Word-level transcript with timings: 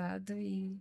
Passado 0.00 0.32
e 0.38 0.78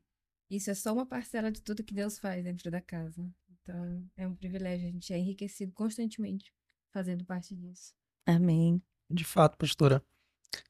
isso 0.49 0.71
é 0.71 0.73
só 0.73 0.93
uma 0.93 1.05
parcela 1.05 1.51
de 1.51 1.61
tudo 1.61 1.83
que 1.83 1.93
Deus 1.93 2.17
faz 2.17 2.43
dentro 2.43 2.71
da 2.71 2.81
casa. 2.81 3.29
Então, 3.61 4.03
é 4.17 4.27
um 4.27 4.35
privilégio, 4.35 4.87
a 4.87 4.91
gente 4.91 5.13
é 5.13 5.17
enriquecido 5.17 5.71
constantemente 5.73 6.51
fazendo 6.91 7.25
parte 7.25 7.55
disso. 7.55 7.93
Amém. 8.25 8.81
De 9.11 9.23
fato, 9.23 9.57
pastora. 9.57 10.03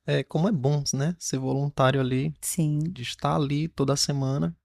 É, 0.05 0.23
como 0.23 0.49
é 0.49 0.51
bom, 0.51 0.83
né? 0.93 1.15
Ser 1.17 1.37
voluntário 1.37 2.01
ali, 2.01 2.33
Sim. 2.41 2.79
de 2.79 3.01
estar 3.01 3.35
ali 3.35 3.69
toda 3.69 3.95
semana. 3.95 4.55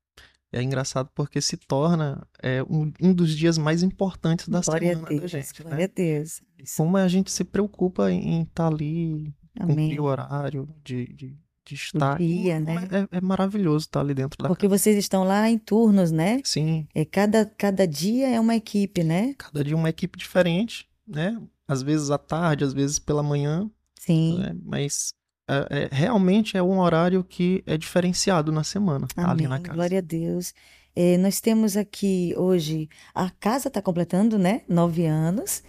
É 0.53 0.63
engraçado 0.63 1.11
porque 1.15 1.41
se 1.41 1.57
torna 1.57 2.27
é, 2.41 2.63
um, 2.65 2.93
um 3.01 3.13
dos 3.13 3.37
dias 3.37 3.59
mais 3.59 3.83
importantes 3.83 4.49
da 4.49 4.61
Glória 4.61 4.91
a 4.91 4.95
semana 4.95 5.09
Deus. 5.09 5.21
da 5.21 5.27
gente, 5.27 5.63
glória 5.63 5.79
né? 5.79 5.85
a 5.85 5.87
Deus. 5.89 6.43
Como 6.77 6.97
a 6.97 7.09
gente 7.09 7.31
se 7.31 7.45
preocupa 7.45 8.11
em 8.11 8.43
estar 8.43 8.69
ali, 8.69 9.33
Amém. 9.59 9.77
cumprir 9.77 10.01
o 10.01 10.05
horário 10.05 10.69
de, 10.85 11.07
de, 11.07 11.39
de 11.65 11.75
estar. 11.75 12.19
dia, 12.19 12.61
né? 12.61 12.89
É, 13.13 13.17
é 13.19 13.21
maravilhoso 13.21 13.87
estar 13.87 14.01
ali 14.01 14.15
dentro 14.15 14.37
da 14.43 14.49
Porque 14.49 14.69
vocês 14.69 14.97
estão 14.97 15.25
lá 15.25 15.49
em 15.49 15.57
turnos, 15.59 16.11
né? 16.11 16.41
Sim, 16.45 16.87
É 16.95 17.05
cada, 17.05 17.45
cada 17.47 17.87
dia 17.87 18.29
é 18.29 18.39
uma 18.41 18.55
equipe, 18.55 19.03
né? 19.03 19.35
cada 19.39 19.65
dia 19.65 19.75
uma 19.77 19.89
equipe 19.89 20.19
diferente, 20.19 20.87
né? 21.07 21.41
Às 21.67 21.83
vezes 21.83 22.11
à 22.11 22.19
tarde, 22.19 22.65
às 22.65 22.73
vezes 22.75 22.99
pela 22.99 23.23
manhã, 23.23 23.71
Sim. 23.99 24.39
né? 24.39 24.57
Mas 24.65 25.15
é, 25.49 25.67
é- 25.71 25.89
realmente 25.91 26.57
é 26.57 26.63
um 26.63 26.79
horário 26.79 27.25
que 27.25 27.63
é 27.67 27.77
diferenciado 27.79 28.53
na 28.53 28.63
semana, 28.65 29.07
tá 29.15 29.23
ali 29.23 29.45
Amém. 29.45 29.49
na 29.49 29.59
casa. 29.61 29.75
Glória 29.75 29.99
a 29.99 30.03
Deus. 30.03 30.53
É, 30.97 31.17
nós 31.19 31.41
temos 31.41 31.77
aqui 31.77 32.35
hoje, 32.37 32.89
a 33.15 33.29
casa 33.31 33.69
está 33.69 33.83
completando, 33.83 34.39
né? 34.39 34.61
Nove 34.69 35.07
anos. 35.07 35.63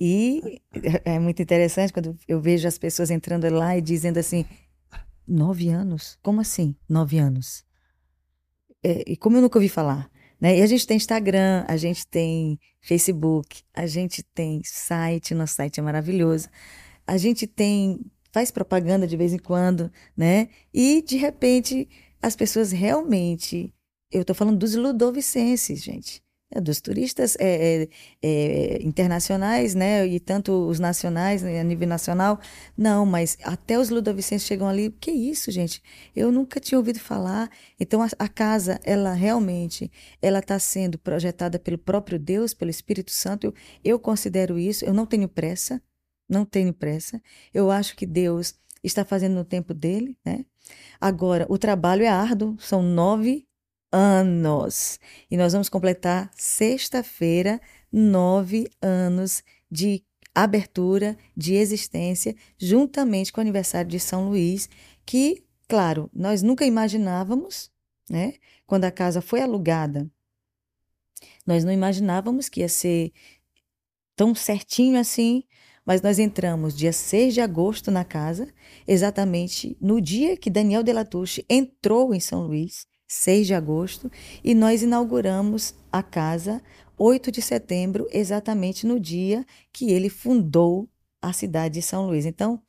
E 0.00 0.60
é 1.04 1.18
muito 1.20 1.40
interessante 1.40 1.92
quando 1.92 2.16
eu 2.26 2.40
vejo 2.40 2.66
as 2.66 2.76
pessoas 2.76 3.08
entrando 3.10 3.48
lá 3.50 3.76
e 3.78 3.80
dizendo 3.80 4.18
assim: 4.18 4.44
nove 5.32 5.68
anos? 5.68 6.18
Como 6.22 6.40
assim? 6.40 6.76
Nove 6.88 7.18
anos? 7.18 7.64
É, 8.82 9.12
e 9.12 9.16
como 9.16 9.36
eu 9.36 9.42
nunca 9.42 9.58
ouvi 9.58 9.68
falar, 9.68 10.10
né? 10.40 10.58
E 10.58 10.62
a 10.62 10.66
gente 10.66 10.86
tem 10.86 10.96
Instagram, 10.96 11.64
a 11.68 11.76
gente 11.76 12.06
tem 12.06 12.58
Facebook, 12.80 13.62
a 13.72 13.86
gente 13.86 14.22
tem 14.22 14.60
site, 14.64 15.34
nosso 15.34 15.54
site 15.54 15.80
é 15.80 15.82
maravilhoso. 15.82 16.48
A 17.06 17.16
gente 17.16 17.46
tem, 17.46 18.00
faz 18.32 18.50
propaganda 18.50 19.06
de 19.06 19.16
vez 19.16 19.32
em 19.32 19.38
quando, 19.38 19.90
né? 20.16 20.48
E 20.72 21.02
de 21.02 21.16
repente 21.16 21.88
as 22.20 22.36
pessoas 22.36 22.70
realmente, 22.70 23.74
eu 24.10 24.22
estou 24.22 24.34
falando 24.34 24.58
dos 24.58 24.74
ludovicenses, 24.76 25.82
gente, 25.82 26.21
dos 26.60 26.80
turistas 26.80 27.36
é, 27.38 27.84
é, 27.84 27.88
é, 28.22 28.82
internacionais, 28.82 29.74
né? 29.74 30.06
E 30.06 30.18
tanto 30.18 30.52
os 30.68 30.78
nacionais, 30.78 31.42
né, 31.42 31.60
a 31.60 31.64
nível 31.64 31.88
nacional, 31.88 32.40
não, 32.76 33.06
mas 33.06 33.38
até 33.44 33.78
os 33.78 33.90
ludovicenses 33.90 34.46
chegam 34.46 34.68
ali, 34.68 34.90
que 34.90 35.10
isso, 35.10 35.50
gente? 35.50 35.82
Eu 36.14 36.32
nunca 36.32 36.60
tinha 36.60 36.78
ouvido 36.78 36.98
falar. 36.98 37.50
Então 37.78 38.02
a, 38.02 38.08
a 38.18 38.28
casa, 38.28 38.80
ela 38.84 39.12
realmente, 39.12 39.90
ela 40.20 40.40
está 40.40 40.58
sendo 40.58 40.98
projetada 40.98 41.58
pelo 41.58 41.78
próprio 41.78 42.18
Deus, 42.18 42.52
pelo 42.54 42.70
Espírito 42.70 43.10
Santo. 43.10 43.46
Eu, 43.46 43.54
eu 43.84 43.98
considero 43.98 44.58
isso. 44.58 44.84
Eu 44.84 44.94
não 44.94 45.06
tenho 45.06 45.28
pressa, 45.28 45.80
não 46.28 46.44
tenho 46.44 46.72
pressa. 46.72 47.20
Eu 47.52 47.70
acho 47.70 47.94
que 47.94 48.06
Deus 48.06 48.54
está 48.82 49.04
fazendo 49.04 49.34
no 49.34 49.44
tempo 49.44 49.72
dele, 49.72 50.16
né? 50.24 50.44
Agora, 51.00 51.46
o 51.48 51.58
trabalho 51.58 52.04
é 52.04 52.08
árduo, 52.08 52.56
são 52.58 52.82
nove 52.82 53.46
anos. 53.92 54.98
E 55.30 55.36
nós 55.36 55.52
vamos 55.52 55.68
completar 55.68 56.30
sexta-feira 56.34 57.60
nove 57.92 58.68
anos 58.80 59.44
de 59.70 60.02
abertura, 60.34 61.16
de 61.36 61.54
existência, 61.54 62.34
juntamente 62.58 63.30
com 63.30 63.40
o 63.40 63.42
aniversário 63.42 63.90
de 63.90 64.00
São 64.00 64.30
Luís, 64.30 64.68
que, 65.04 65.44
claro, 65.68 66.10
nós 66.12 66.42
nunca 66.42 66.64
imaginávamos, 66.64 67.70
né? 68.08 68.34
Quando 68.66 68.84
a 68.84 68.90
casa 68.90 69.20
foi 69.20 69.42
alugada, 69.42 70.10
nós 71.46 71.64
não 71.64 71.72
imaginávamos 71.72 72.48
que 72.48 72.60
ia 72.60 72.68
ser 72.68 73.12
tão 74.16 74.34
certinho 74.34 74.98
assim, 74.98 75.44
mas 75.84 76.00
nós 76.00 76.18
entramos 76.18 76.76
dia 76.76 76.92
6 76.92 77.34
de 77.34 77.40
agosto 77.40 77.90
na 77.90 78.04
casa, 78.04 78.48
exatamente 78.86 79.76
no 79.80 80.00
dia 80.00 80.36
que 80.36 80.48
Daniel 80.48 80.82
Delatouche 80.82 81.44
entrou 81.48 82.14
em 82.14 82.20
São 82.20 82.46
Luís, 82.46 82.86
6 83.12 83.46
de 83.46 83.54
agosto, 83.54 84.10
e 84.42 84.54
nós 84.54 84.82
inauguramos 84.82 85.74
a 85.90 86.02
casa 86.02 86.62
8 86.96 87.30
de 87.30 87.42
setembro, 87.42 88.08
exatamente 88.10 88.86
no 88.86 88.98
dia 88.98 89.44
que 89.70 89.90
ele 89.90 90.08
fundou 90.08 90.88
a 91.20 91.32
cidade 91.32 91.74
de 91.74 91.82
São 91.82 92.06
Luís. 92.06 92.24
Então, 92.24 92.60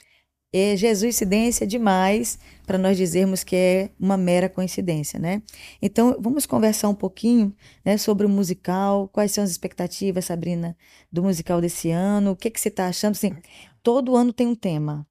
é 0.52 0.76
Jesuicidência 0.76 1.66
demais 1.66 2.38
para 2.68 2.78
nós 2.78 2.98
dizermos 2.98 3.44
que 3.44 3.56
é 3.56 3.90
uma 3.98 4.18
mera 4.18 4.50
coincidência, 4.50 5.18
né? 5.18 5.42
Então, 5.82 6.16
vamos 6.20 6.46
conversar 6.46 6.90
um 6.90 6.96
pouquinho, 6.96 7.56
né, 7.84 7.98
sobre 7.98 8.26
o 8.26 8.30
musical, 8.30 9.08
quais 9.08 9.32
são 9.32 9.44
as 9.44 9.50
expectativas, 9.50 10.26
Sabrina, 10.26 10.78
do 11.12 11.24
musical 11.24 11.62
desse 11.62 11.90
ano, 11.90 12.32
o 12.32 12.36
que 12.36 12.52
que 12.52 12.60
você 12.60 12.68
está 12.68 12.88
achando? 12.88 13.14
Assim, 13.14 13.34
todo 13.82 14.16
ano 14.16 14.34
tem 14.34 14.46
um 14.46 14.56
tema. 14.56 15.08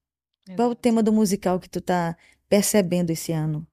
Qual 0.56 0.68
é 0.68 0.72
o 0.72 0.76
tema 0.76 1.02
do 1.02 1.12
musical 1.12 1.58
que 1.58 1.70
tu 1.70 1.78
está 1.78 2.16
percebendo 2.48 3.10
esse 3.10 3.32
ano? 3.32 3.66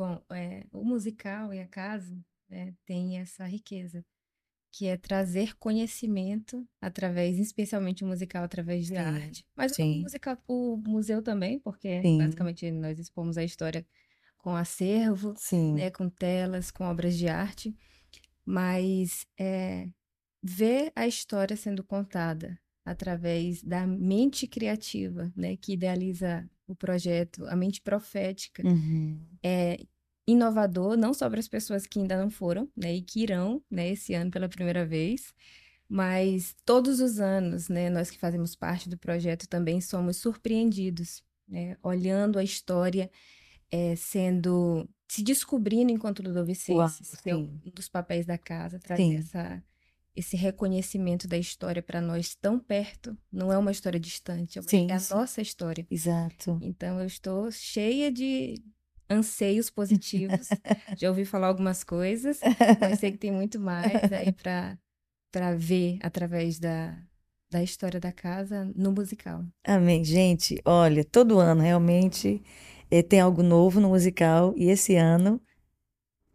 Bom, 0.00 0.18
é, 0.30 0.66
o 0.72 0.82
musical 0.82 1.52
e 1.52 1.60
a 1.60 1.68
casa 1.68 2.18
né, 2.48 2.74
tem 2.86 3.18
essa 3.18 3.44
riqueza, 3.44 4.02
que 4.72 4.86
é 4.86 4.96
trazer 4.96 5.56
conhecimento 5.58 6.66
através, 6.80 7.38
especialmente 7.38 8.04
o 8.04 8.06
musical, 8.08 8.44
através 8.44 8.86
de 8.86 8.96
Sim, 8.96 8.96
arte. 8.96 9.46
Mas 9.54 9.72
o 9.72 9.76
sim. 9.76 10.02
musical, 10.02 10.38
o 10.48 10.78
museu 10.78 11.22
também, 11.22 11.60
porque 11.60 12.02
Sim. 12.02 12.18
basicamente 12.18 12.70
nós 12.72 12.98
expomos 12.98 13.36
a 13.38 13.44
história 13.44 13.86
com 14.38 14.56
acervo, 14.56 15.34
Sim, 15.34 15.76
né, 15.76 15.90
com 15.90 16.08
telas, 16.08 16.70
com 16.70 16.84
obras 16.84 17.18
de 17.18 17.28
arte, 17.28 17.76
mas 18.44 19.26
é, 19.38 19.88
ver 20.42 20.92
a 20.96 21.06
história 21.06 21.56
sendo 21.56 21.84
contada 21.84 22.58
através 22.84 23.62
da 23.62 23.86
mente 23.86 24.46
criativa, 24.46 25.32
né, 25.36 25.56
que 25.56 25.72
idealiza 25.74 26.48
o 26.66 26.74
projeto, 26.74 27.44
a 27.46 27.56
mente 27.56 27.80
profética, 27.82 28.64
Uhum. 28.64 29.20
é 29.44 29.78
inovador, 30.26 30.96
não 30.96 31.12
só 31.14 31.28
para 31.30 31.40
as 31.40 31.48
pessoas 31.48 31.86
que 31.86 31.98
ainda 32.00 32.16
não 32.20 32.30
foram, 32.30 32.70
né, 32.76 32.94
e 32.94 33.02
que 33.02 33.22
irão, 33.22 33.62
né, 33.70 33.90
esse 33.90 34.14
ano 34.14 34.30
pela 34.30 34.48
primeira 34.48 34.86
vez, 34.86 35.32
mas 35.88 36.54
todos 36.64 37.00
os 37.00 37.20
anos, 37.20 37.68
né, 37.68 37.90
nós 37.90 38.10
que 38.10 38.18
fazemos 38.18 38.54
parte 38.56 38.88
do 38.88 38.98
projeto 38.98 39.48
também 39.48 39.80
somos 39.80 40.18
surpreendidos, 40.18 41.22
né, 41.48 41.76
olhando 41.82 42.38
a 42.38 42.44
história 42.44 43.10
é, 43.70 43.96
sendo 43.96 44.88
se 45.10 45.22
descobrindo 45.22 45.92
enquanto 45.92 46.20
Uau, 46.68 46.88
ludovicenses, 46.88 47.08
ser 47.22 47.34
um 47.36 47.42
sim. 47.46 47.60
dos 47.74 47.88
papéis 47.88 48.26
da 48.26 48.38
casa, 48.38 48.78
trazer 48.78 49.02
Sim. 49.02 49.18
essa 49.18 49.62
esse 50.14 50.36
reconhecimento 50.36 51.26
da 51.28 51.38
história 51.38 51.82
para 51.82 52.00
nós 52.00 52.34
tão 52.34 52.58
perto, 52.58 53.16
não 53.32 53.52
é 53.52 53.56
uma 53.58 53.70
história 53.70 53.98
distante, 54.00 54.58
é 54.58 54.60
uma- 54.60 54.68
Sim, 54.68 54.86
é 54.90 54.94
a 54.94 54.98
sim. 54.98 55.14
nossa 55.14 55.40
história. 55.40 55.86
Exato. 55.90 56.58
Então 56.62 56.98
eu 57.00 57.06
estou 57.06 57.50
cheia 57.50 58.10
de 58.12 58.54
anseios 59.08 59.70
positivos. 59.70 60.48
Já 60.98 61.08
ouvi 61.08 61.24
falar 61.24 61.48
algumas 61.48 61.82
coisas, 61.84 62.40
mas 62.80 62.98
sei 63.00 63.12
que 63.12 63.18
tem 63.18 63.32
muito 63.32 63.58
mais 63.58 64.12
aí 64.12 64.32
para 64.32 64.78
para 65.32 65.54
ver 65.54 65.96
através 66.02 66.58
da, 66.58 66.98
da 67.48 67.62
história 67.62 68.00
da 68.00 68.10
casa 68.10 68.64
no 68.74 68.90
musical. 68.90 69.44
Amém. 69.64 70.02
Gente, 70.02 70.60
olha, 70.64 71.04
todo 71.04 71.38
ano 71.38 71.62
realmente 71.62 72.42
eh, 72.90 73.00
tem 73.00 73.20
algo 73.20 73.40
novo 73.40 73.78
no 73.78 73.90
musical 73.90 74.52
e 74.56 74.68
esse 74.70 74.96
ano 74.96 75.40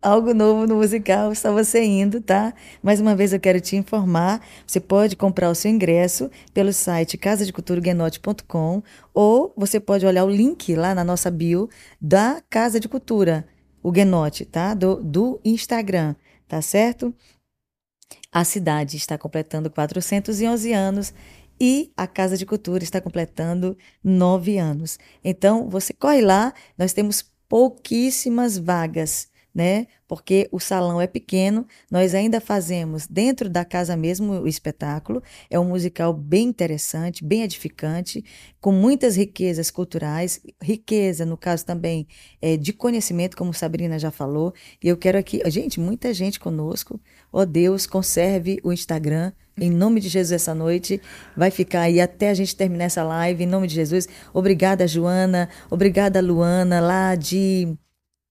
algo 0.06 0.36
novo 0.36 0.68
no 0.68 0.76
musical, 0.76 1.32
está 1.32 1.50
você 1.50 1.84
indo, 1.84 2.22
tá? 2.22 2.54
Mais 2.84 3.02
uma 3.02 3.16
vez 3.16 3.34
eu 3.34 3.40
quero 3.40 3.60
te 3.60 3.76
informar, 3.76 4.40
você 4.66 4.80
pode 4.80 5.16
comprar 5.16 5.50
o 5.50 5.56
seu 5.56 5.72
ingresso 5.72 6.30
pelo 6.54 6.72
site 6.72 7.18
casadeculturaguenote.com 7.18 8.84
ou 9.12 9.52
você 9.58 9.80
pode 9.80 10.06
olhar 10.06 10.24
o 10.24 10.30
link 10.30 10.76
lá 10.76 10.94
na 10.94 11.04
nossa 11.04 11.32
bio 11.32 11.68
da 12.00 12.40
Casa 12.52 12.80
de 12.80 12.88
Cultura, 12.88 13.48
o 13.82 13.92
Guenote, 13.92 14.46
tá? 14.46 14.76
Do, 14.76 15.02
do 15.04 15.42
Instagram, 15.44 16.16
tá 16.48 16.62
certo? 16.62 17.12
A 18.32 18.44
cidade 18.44 18.98
está 18.98 19.18
completando 19.18 19.72
411 19.72 20.72
anos 20.72 21.16
e 21.60 21.92
a 21.98 22.06
Casa 22.06 22.38
de 22.38 22.46
Cultura 22.46 22.84
está 22.84 23.02
completando 23.02 23.76
nove 24.04 24.60
anos. 24.60 25.00
Então, 25.24 25.68
você 25.68 25.94
corre 25.94 26.22
lá, 26.22 26.54
nós 26.78 26.94
temos 26.94 27.26
pouquíssimas 27.50 28.56
vagas, 28.56 29.34
né? 29.56 29.88
Porque 30.06 30.50
o 30.52 30.60
salão 30.60 31.00
é 31.00 31.08
pequeno, 31.08 31.66
nós 31.90 32.14
ainda 32.14 32.42
fazemos 32.42 33.08
dentro 33.08 33.50
da 33.50 33.64
casa 33.64 33.96
mesmo 33.96 34.34
o 34.34 34.48
espetáculo. 34.48 35.24
É 35.50 35.58
um 35.58 35.64
musical 35.70 36.14
bem 36.14 36.50
interessante, 36.50 37.24
bem 37.24 37.44
edificante, 37.44 38.24
com 38.60 38.74
muitas 38.74 39.16
riquezas 39.16 39.72
culturais, 39.72 40.42
riqueza, 40.62 41.26
no 41.26 41.38
caso 41.38 41.66
também, 41.66 42.06
é, 42.42 42.58
de 42.58 42.74
conhecimento, 42.74 43.38
como 43.38 43.54
Sabrina 43.54 43.98
já 43.98 44.12
falou. 44.12 44.54
E 44.84 44.90
eu 44.90 44.98
quero 44.98 45.18
aqui, 45.18 45.42
gente, 45.50 45.80
muita 45.80 46.14
gente 46.14 46.38
conosco. 46.38 47.00
Ó 47.32 47.46
Deus, 47.46 47.88
conserve 47.88 48.60
o 48.62 48.74
Instagram. 48.74 49.32
Em 49.58 49.72
nome 49.72 50.02
de 50.02 50.10
Jesus, 50.10 50.34
essa 50.34 50.54
noite 50.54 51.02
vai 51.36 51.50
ficar 51.50 51.82
aí 51.82 52.02
até 52.02 52.30
a 52.30 52.34
gente 52.34 52.54
terminar 52.54 52.86
essa 52.86 53.04
live. 53.04 53.46
Em 53.46 53.48
nome 53.48 53.68
de 53.68 53.76
Jesus. 53.76 54.06
Obrigada, 54.34 54.86
Joana. 54.86 55.48
Obrigada, 55.70 56.20
Luana, 56.20 56.82
lá 56.82 57.16
de 57.16 57.78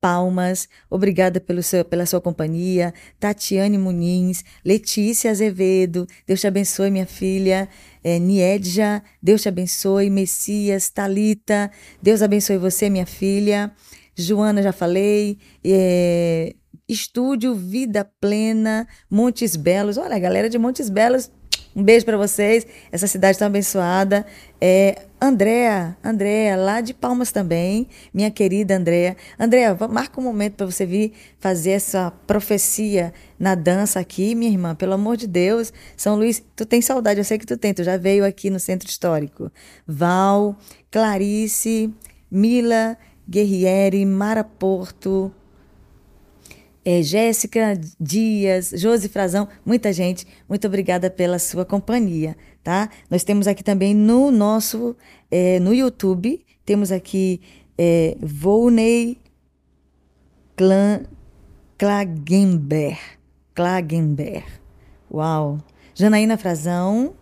Palmas, 0.05 0.69
obrigada 0.91 1.41
pelo 1.41 1.63
seu, 1.63 1.83
pela 1.83 2.05
sua 2.05 2.21
companhia. 2.21 2.93
Tatiane 3.19 3.79
Muniz, 3.79 4.45
Letícia 4.63 5.31
Azevedo, 5.31 6.07
Deus 6.27 6.43
te 6.43 6.47
abençoe, 6.47 6.91
minha 6.91 7.07
filha. 7.07 7.67
É, 8.03 8.19
Niedja, 8.19 9.03
Deus 9.23 9.41
te 9.41 9.49
abençoe. 9.49 10.11
Messias, 10.11 10.91
Talita, 10.91 11.71
Deus 12.03 12.21
abençoe 12.21 12.59
você, 12.59 12.91
minha 12.91 13.07
filha. 13.07 13.73
Joana, 14.15 14.63
já 14.63 14.73
falei. 14.73 15.39
É, 15.65 16.55
Estúdio 16.87 17.55
Vida 17.55 18.07
Plena, 18.21 18.87
Montes 19.11 19.57
Belos. 19.57 19.97
Olha, 19.97 20.17
a 20.17 20.19
galera 20.19 20.51
de 20.51 20.59
Montes 20.59 20.91
Belos, 20.91 21.31
um 21.75 21.83
beijo 21.83 22.05
para 22.05 22.17
vocês. 22.17 22.67
Essa 22.93 23.07
cidade 23.07 23.39
tão 23.39 23.47
abençoada. 23.47 24.25
É, 24.61 25.03
Andréa, 25.21 25.97
Andréa, 26.05 26.57
lá 26.57 26.81
de 26.81 26.93
Palmas 26.93 27.33
também, 27.33 27.89
minha 28.13 28.31
querida 28.31 28.77
Andréa. 28.77 29.17
Andréa, 29.39 29.77
marca 29.91 30.21
um 30.21 30.25
momento 30.25 30.55
para 30.55 30.67
você 30.67 30.85
vir 30.85 31.13
fazer 31.39 31.73
essa 31.73 32.11
profecia 32.27 33.13
na 33.39 33.55
dança 33.55 34.01
aqui, 34.01 34.35
minha 34.35 34.51
irmã, 34.51 34.75
pelo 34.75 34.93
amor 34.93 35.17
de 35.17 35.27
Deus. 35.27 35.73
São 35.97 36.17
Luís, 36.17 36.43
tu 36.55 36.65
tem 36.65 36.81
saudade, 36.81 37.21
eu 37.21 37.25
sei 37.25 37.39
que 37.39 37.47
tu 37.47 37.57
tem, 37.57 37.73
tu 37.73 37.83
já 37.83 37.97
veio 37.97 38.25
aqui 38.25 38.51
no 38.51 38.61
Centro 38.61 38.89
Histórico. 38.89 39.51
Val, 39.87 40.57
Clarice, 40.91 41.93
Mila, 42.31 42.97
Guerrieri, 43.29 44.05
Mara 44.05 44.45
Porto, 44.45 45.33
é, 46.85 47.03
Jéssica 47.03 47.81
Dias, 47.99 48.73
Josi 48.77 49.09
Frazão, 49.09 49.49
muita 49.65 49.93
gente, 49.93 50.27
muito 50.49 50.67
obrigada 50.67 51.11
pela 51.11 51.39
sua 51.39 51.65
companhia, 51.65 52.37
tá? 52.63 52.91
Nós 53.11 53.25
temos 53.25 53.47
aqui 53.47 53.65
também 53.65 53.95
no 53.95 54.31
nosso, 54.31 54.95
é, 55.31 55.59
no 55.61 55.73
YouTube, 55.73 56.45
temos 56.65 56.93
aqui 56.93 57.41
é, 57.79 58.17
Volney 58.21 59.19
Klagenberg, 61.79 62.99
Klagenberg, 63.55 64.45
uau! 65.11 65.59
Janaína 65.95 66.37
Frazão, 66.37 67.15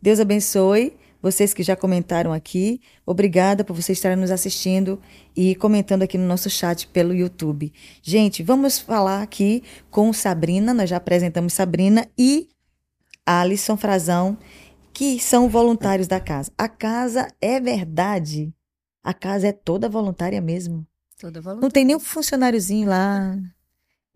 Deus 0.00 0.20
abençoe 0.20 0.94
vocês 1.22 1.52
que 1.52 1.62
já 1.62 1.76
comentaram 1.76 2.32
aqui. 2.32 2.80
Obrigada 3.04 3.64
por 3.64 3.74
vocês 3.74 3.98
estarem 3.98 4.16
nos 4.16 4.30
assistindo 4.30 5.00
e 5.36 5.54
comentando 5.54 6.02
aqui 6.02 6.16
no 6.16 6.26
nosso 6.26 6.48
chat 6.48 6.86
pelo 6.88 7.14
YouTube. 7.14 7.72
Gente, 8.02 8.42
vamos 8.42 8.78
falar 8.78 9.22
aqui 9.22 9.62
com 9.90 10.12
Sabrina, 10.12 10.72
nós 10.72 10.88
já 10.88 10.96
apresentamos 10.96 11.52
Sabrina 11.52 12.06
e 12.16 12.48
Alisson 13.26 13.76
Frazão, 13.76 14.36
que 14.92 15.20
são 15.20 15.48
voluntários 15.48 16.08
da 16.08 16.20
casa. 16.20 16.50
A 16.56 16.68
casa 16.68 17.28
é 17.40 17.60
verdade. 17.60 18.52
A 19.02 19.14
casa 19.14 19.48
é 19.48 19.52
toda 19.52 19.88
voluntária 19.88 20.40
mesmo. 20.40 20.86
Toda 21.18 21.40
voluntária. 21.40 21.62
Não 21.62 21.70
tem 21.70 21.84
nenhum 21.84 22.00
funcionáriozinho 22.00 22.88
lá. 22.88 23.36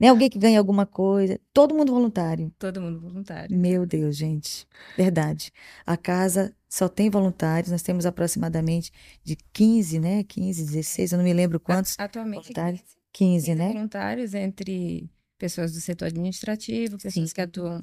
Nem 0.05 0.11
alguém 0.11 0.29
que 0.29 0.39
ganha 0.39 0.59
alguma 0.59 0.85
coisa. 0.85 1.41
Todo 1.51 1.75
mundo 1.75 1.91
voluntário. 1.91 2.53
Todo 2.59 2.79
mundo 2.79 3.01
voluntário. 3.01 3.57
Meu 3.57 3.87
Deus, 3.87 4.15
gente. 4.15 4.69
Verdade. 4.99 5.51
A 5.87 5.97
casa 5.97 6.55
só 6.69 6.91
tem 6.91 7.09
voluntários. 7.09 7.73
Nós 7.73 7.81
temos 7.81 8.05
aproximadamente 8.05 8.93
de 9.23 9.35
15, 9.55 9.99
né? 9.99 10.23
15, 10.25 10.63
16, 10.63 11.13
eu 11.13 11.17
não 11.17 11.25
me 11.25 11.33
lembro 11.33 11.59
quantos. 11.59 11.99
Atualmente, 11.99 12.43
voluntários. 12.43 12.83
15, 13.15 13.47
15 13.47 13.55
né? 13.55 13.73
voluntários 13.73 14.35
entre 14.35 15.09
pessoas 15.39 15.73
do 15.73 15.81
setor 15.81 16.09
administrativo, 16.09 16.99
pessoas 16.99 17.31
Sim. 17.31 17.35
que 17.35 17.41
atuam 17.41 17.83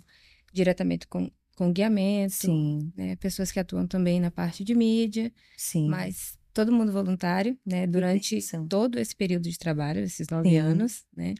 diretamente 0.54 1.08
com, 1.08 1.28
com 1.56 1.74
guiamento, 1.74 2.34
Sim, 2.34 2.94
né? 2.96 3.16
pessoas 3.16 3.52
que 3.52 3.60
atuam 3.60 3.88
também 3.88 4.20
na 4.20 4.30
parte 4.30 4.64
de 4.64 4.76
mídia, 4.76 5.34
sim. 5.58 5.88
mas 5.88 6.38
todo 6.54 6.72
mundo 6.72 6.92
voluntário, 6.92 7.58
né? 7.66 7.88
Durante 7.88 8.38
todo 8.70 9.00
esse 9.00 9.16
período 9.16 9.50
de 9.50 9.58
trabalho, 9.58 10.02
esses 10.02 10.28
nove 10.30 10.50
Sim. 10.50 10.58
anos, 10.58 11.04
né? 11.16 11.34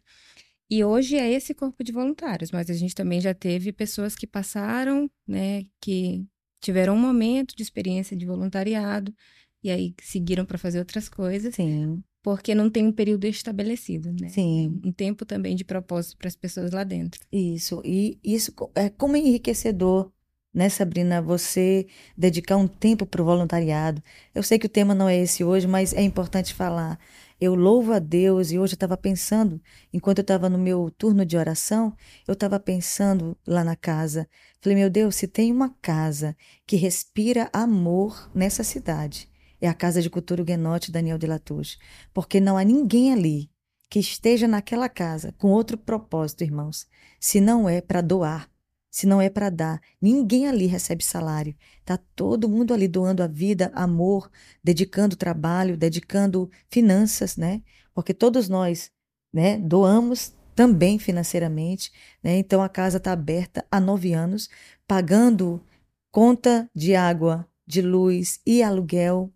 E 0.72 0.86
hoje 0.86 1.18
é 1.18 1.30
esse 1.30 1.54
corpo 1.54 1.84
de 1.84 1.92
voluntários, 1.92 2.50
mas 2.50 2.70
a 2.70 2.74
gente 2.74 2.96
também 2.96 3.20
já 3.20 3.34
teve 3.34 3.74
pessoas 3.74 4.16
que 4.16 4.26
passaram, 4.26 5.12
né? 5.28 5.66
Que 5.82 6.26
tiveram 6.62 6.96
um 6.96 7.00
momento 7.00 7.54
de 7.56 7.62
experiência 7.62 8.16
de 8.16 8.26
voluntariado 8.26 9.14
e 9.62 9.70
aí 9.70 9.94
seguiram 10.02 10.46
para 10.46 10.58
fazer 10.58 10.80
outras 10.80 11.10
coisas, 11.10 11.54
Sim, 11.56 12.02
porque 12.24 12.56
não 12.56 12.70
tem 12.70 12.86
um 12.88 12.92
período 12.92 13.26
estabelecido, 13.26 14.14
né? 14.14 14.30
sim. 14.30 14.80
Um 14.86 14.92
tempo 14.94 15.26
também 15.26 15.56
de 15.56 15.66
propósito 15.66 16.18
para 16.18 16.28
as 16.30 16.36
pessoas 16.36 16.72
lá 16.72 16.84
dentro. 16.84 17.20
Isso. 17.32 17.82
E 17.84 18.18
isso 18.24 18.54
é 18.76 18.90
como 18.90 19.18
enriquecedor, 19.18 20.12
né, 20.54 20.70
Sabrina? 20.70 21.22
Você 21.22 21.88
dedicar 22.18 22.58
um 22.58 22.68
tempo 22.68 23.06
para 23.06 23.22
o 23.22 23.26
voluntariado. 23.26 24.02
Eu 24.34 24.44
sei 24.44 24.60
que 24.60 24.66
o 24.68 24.70
tema 24.70 24.94
não 24.96 25.10
é 25.10 25.18
esse 25.18 25.44
hoje, 25.44 25.68
mas 25.68 25.94
é 25.94 26.02
importante 26.02 26.54
falar. 26.54 27.00
Eu 27.42 27.56
louvo 27.56 27.92
a 27.92 27.98
Deus 27.98 28.52
e 28.52 28.60
hoje 28.60 28.74
eu 28.74 28.76
estava 28.76 28.96
pensando, 28.96 29.60
enquanto 29.92 30.20
eu 30.20 30.22
estava 30.22 30.48
no 30.48 30.60
meu 30.60 30.92
turno 30.92 31.26
de 31.26 31.36
oração, 31.36 31.92
eu 32.28 32.34
estava 32.34 32.60
pensando 32.60 33.36
lá 33.48 33.64
na 33.64 33.76
casa. 33.76 34.30
Falei, 34.62 34.78
meu 34.78 34.92
Deus, 34.92 35.16
se 35.16 35.28
tem 35.28 35.52
uma 35.52 35.76
casa 35.82 36.38
que 36.68 36.76
respira 36.76 37.50
amor 37.52 38.30
nessa 38.36 38.64
cidade, 38.64 39.28
é 39.60 39.68
a 39.68 39.74
Casa 39.74 40.04
de 40.04 40.10
Cultura 40.10 40.44
Huguenote 40.44 40.92
Daniel 40.92 41.18
de 41.18 41.26
Latouche. 41.26 41.80
Porque 42.14 42.40
não 42.40 42.60
há 42.60 42.64
ninguém 42.64 43.12
ali 43.12 43.50
que 43.90 43.98
esteja 43.98 44.48
naquela 44.48 44.88
casa 44.88 45.34
com 45.40 45.48
outro 45.50 45.80
propósito, 45.80 46.44
irmãos, 46.44 46.86
se 47.20 47.42
não 47.42 47.68
é 47.68 47.82
para 47.82 48.02
doar, 48.02 48.51
se 48.92 49.08
não 49.08 49.22
é 49.22 49.30
para 49.30 49.50
dar. 49.50 49.82
Ninguém 50.02 50.48
ali 50.48 50.68
recebe 50.68 51.04
salário. 51.04 51.56
Tá 51.86 51.98
todo 52.14 52.50
mundo 52.50 52.74
ali 52.74 52.90
doando 52.90 53.24
a 53.24 53.28
vida, 53.28 53.72
amor, 53.74 54.30
dedicando 54.62 55.16
trabalho, 55.16 55.78
dedicando 55.78 56.52
finanças, 56.70 57.38
né? 57.38 57.64
Porque 57.94 58.14
todos 58.14 58.50
nós, 58.50 58.92
né, 59.34 59.58
doamos 59.58 60.34
também 60.54 61.00
financeiramente, 61.00 61.92
né? 62.22 62.38
Então 62.38 62.62
a 62.62 62.68
casa 62.68 62.98
está 62.98 63.14
aberta 63.14 63.66
há 63.72 63.80
nove 63.80 64.14
anos, 64.14 64.50
pagando 64.86 65.64
conta 66.12 66.70
de 66.76 66.94
água, 66.94 67.48
de 67.66 67.82
luz 67.82 68.42
e 68.46 68.62
aluguel. 68.62 69.32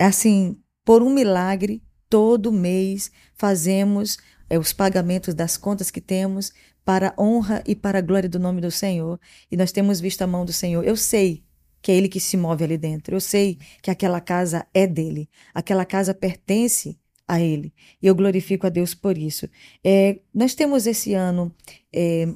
Assim, 0.00 0.58
por 0.84 1.02
um 1.02 1.10
milagre, 1.10 1.82
todo 2.08 2.50
mês 2.50 3.10
fazemos 3.34 4.16
é, 4.48 4.58
os 4.58 4.72
pagamentos 4.72 5.34
das 5.34 5.56
contas 5.58 5.90
que 5.90 6.00
temos 6.00 6.52
para 6.88 7.12
a 7.14 7.22
honra 7.22 7.62
e 7.66 7.76
para 7.76 7.98
a 7.98 8.00
glória 8.00 8.30
do 8.30 8.38
nome 8.38 8.62
do 8.62 8.70
Senhor. 8.70 9.20
E 9.52 9.58
nós 9.58 9.70
temos 9.70 10.00
visto 10.00 10.22
a 10.22 10.26
mão 10.26 10.46
do 10.46 10.54
Senhor. 10.54 10.82
Eu 10.82 10.96
sei 10.96 11.44
que 11.82 11.92
é 11.92 11.94
Ele 11.94 12.08
que 12.08 12.18
se 12.18 12.34
move 12.34 12.64
ali 12.64 12.78
dentro. 12.78 13.14
Eu 13.14 13.20
sei 13.20 13.58
que 13.82 13.90
aquela 13.90 14.22
casa 14.22 14.66
é 14.72 14.86
dele. 14.86 15.28
Aquela 15.52 15.84
casa 15.84 16.14
pertence 16.14 16.98
a 17.26 17.42
Ele. 17.42 17.74
E 18.00 18.06
eu 18.06 18.14
glorifico 18.14 18.66
a 18.66 18.70
Deus 18.70 18.94
por 18.94 19.18
isso. 19.18 19.46
É, 19.84 20.18
nós 20.32 20.54
temos 20.54 20.86
esse 20.86 21.12
ano 21.12 21.54
é, 21.94 22.26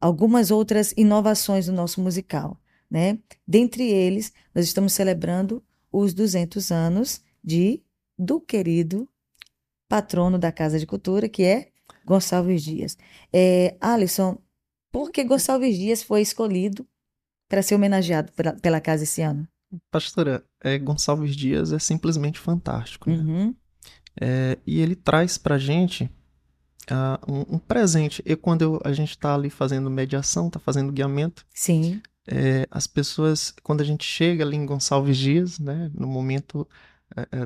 algumas 0.00 0.50
outras 0.50 0.94
inovações 0.96 1.68
no 1.68 1.74
nosso 1.74 2.00
musical. 2.00 2.58
Né? 2.90 3.18
Dentre 3.46 3.82
eles, 3.82 4.32
nós 4.54 4.64
estamos 4.64 4.94
celebrando 4.94 5.62
os 5.92 6.14
200 6.14 6.72
anos 6.72 7.20
de 7.44 7.82
do 8.18 8.40
querido 8.40 9.06
patrono 9.86 10.38
da 10.38 10.50
Casa 10.50 10.78
de 10.78 10.86
Cultura, 10.86 11.28
que 11.28 11.42
é 11.42 11.68
Gonçalves 12.08 12.62
Dias. 12.62 12.96
É, 13.32 13.76
Alisson, 13.80 14.38
por 14.90 15.10
que 15.12 15.22
Gonçalves 15.24 15.76
Dias 15.76 16.02
foi 16.02 16.22
escolhido 16.22 16.86
para 17.48 17.62
ser 17.62 17.74
homenageado 17.74 18.32
pela, 18.32 18.52
pela 18.54 18.80
casa 18.80 19.04
esse 19.04 19.20
ano? 19.22 19.46
Pastora, 19.90 20.42
é, 20.62 20.78
Gonçalves 20.78 21.36
Dias 21.36 21.72
é 21.72 21.78
simplesmente 21.78 22.38
fantástico. 22.38 23.10
né? 23.10 23.16
Uhum. 23.16 23.54
É, 24.20 24.58
e 24.66 24.80
ele 24.80 24.96
traz 24.96 25.36
pra 25.38 25.58
gente 25.58 26.10
ah, 26.90 27.20
um, 27.28 27.56
um 27.56 27.58
presente. 27.58 28.22
E 28.24 28.34
quando 28.34 28.62
eu- 28.62 28.80
a 28.84 28.92
gente 28.94 29.16
tá 29.18 29.34
ali 29.34 29.50
fazendo 29.50 29.90
mediação, 29.90 30.48
tá 30.48 30.58
fazendo 30.58 30.90
guiamento, 30.90 31.44
Sim, 31.54 32.00
é, 32.26 32.66
as 32.70 32.86
pessoas, 32.86 33.54
quando 33.62 33.82
a 33.82 33.84
gente 33.84 34.04
chega 34.04 34.42
ali 34.44 34.56
em 34.56 34.64
Gonçalves 34.66 35.16
Dias, 35.18 35.58
né, 35.58 35.90
no 35.94 36.06
momento 36.06 36.66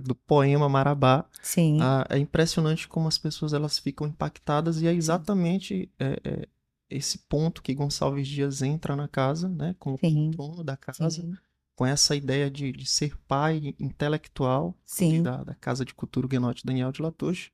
do 0.03 0.15
poema 0.15 0.69
Marabá, 0.69 1.25
sim, 1.43 1.79
ah, 1.81 2.07
é 2.11 2.19
impressionante 2.19 2.89
como 2.89 3.09
as 3.09 3.19
pessoas 3.19 3.53
elas 3.53 3.79
ficam 3.79 4.07
impactadas 4.07 4.83
e 4.83 4.87
é 4.87 4.93
exatamente 4.93 5.91
é, 5.99 6.21
é, 6.25 6.49
esse 6.91 7.19
ponto 7.19 7.63
que 7.63 7.75
Gonçalves 7.75 8.29
Dias 8.29 8.63
entra 8.63 8.97
na 8.97 9.09
casa, 9.09 9.49
né, 9.49 9.75
como 9.79 9.99
sim, 9.99 10.31
dono 10.31 10.65
da 10.65 10.77
casa, 10.77 11.09
sim, 11.09 11.33
com 11.75 11.87
essa 11.87 12.15
ideia 12.15 12.51
de, 12.51 12.73
de 12.73 12.87
ser 12.87 13.17
pai 13.27 13.75
intelectual 13.79 14.77
sim, 14.85 15.23
da, 15.23 15.43
da 15.43 15.55
Casa 15.55 15.85
de 15.85 15.95
Cultura 15.95 16.27
Huguenote 16.27 16.67
Daniel 16.67 16.93
de 16.93 17.01
Latouche 17.01 17.51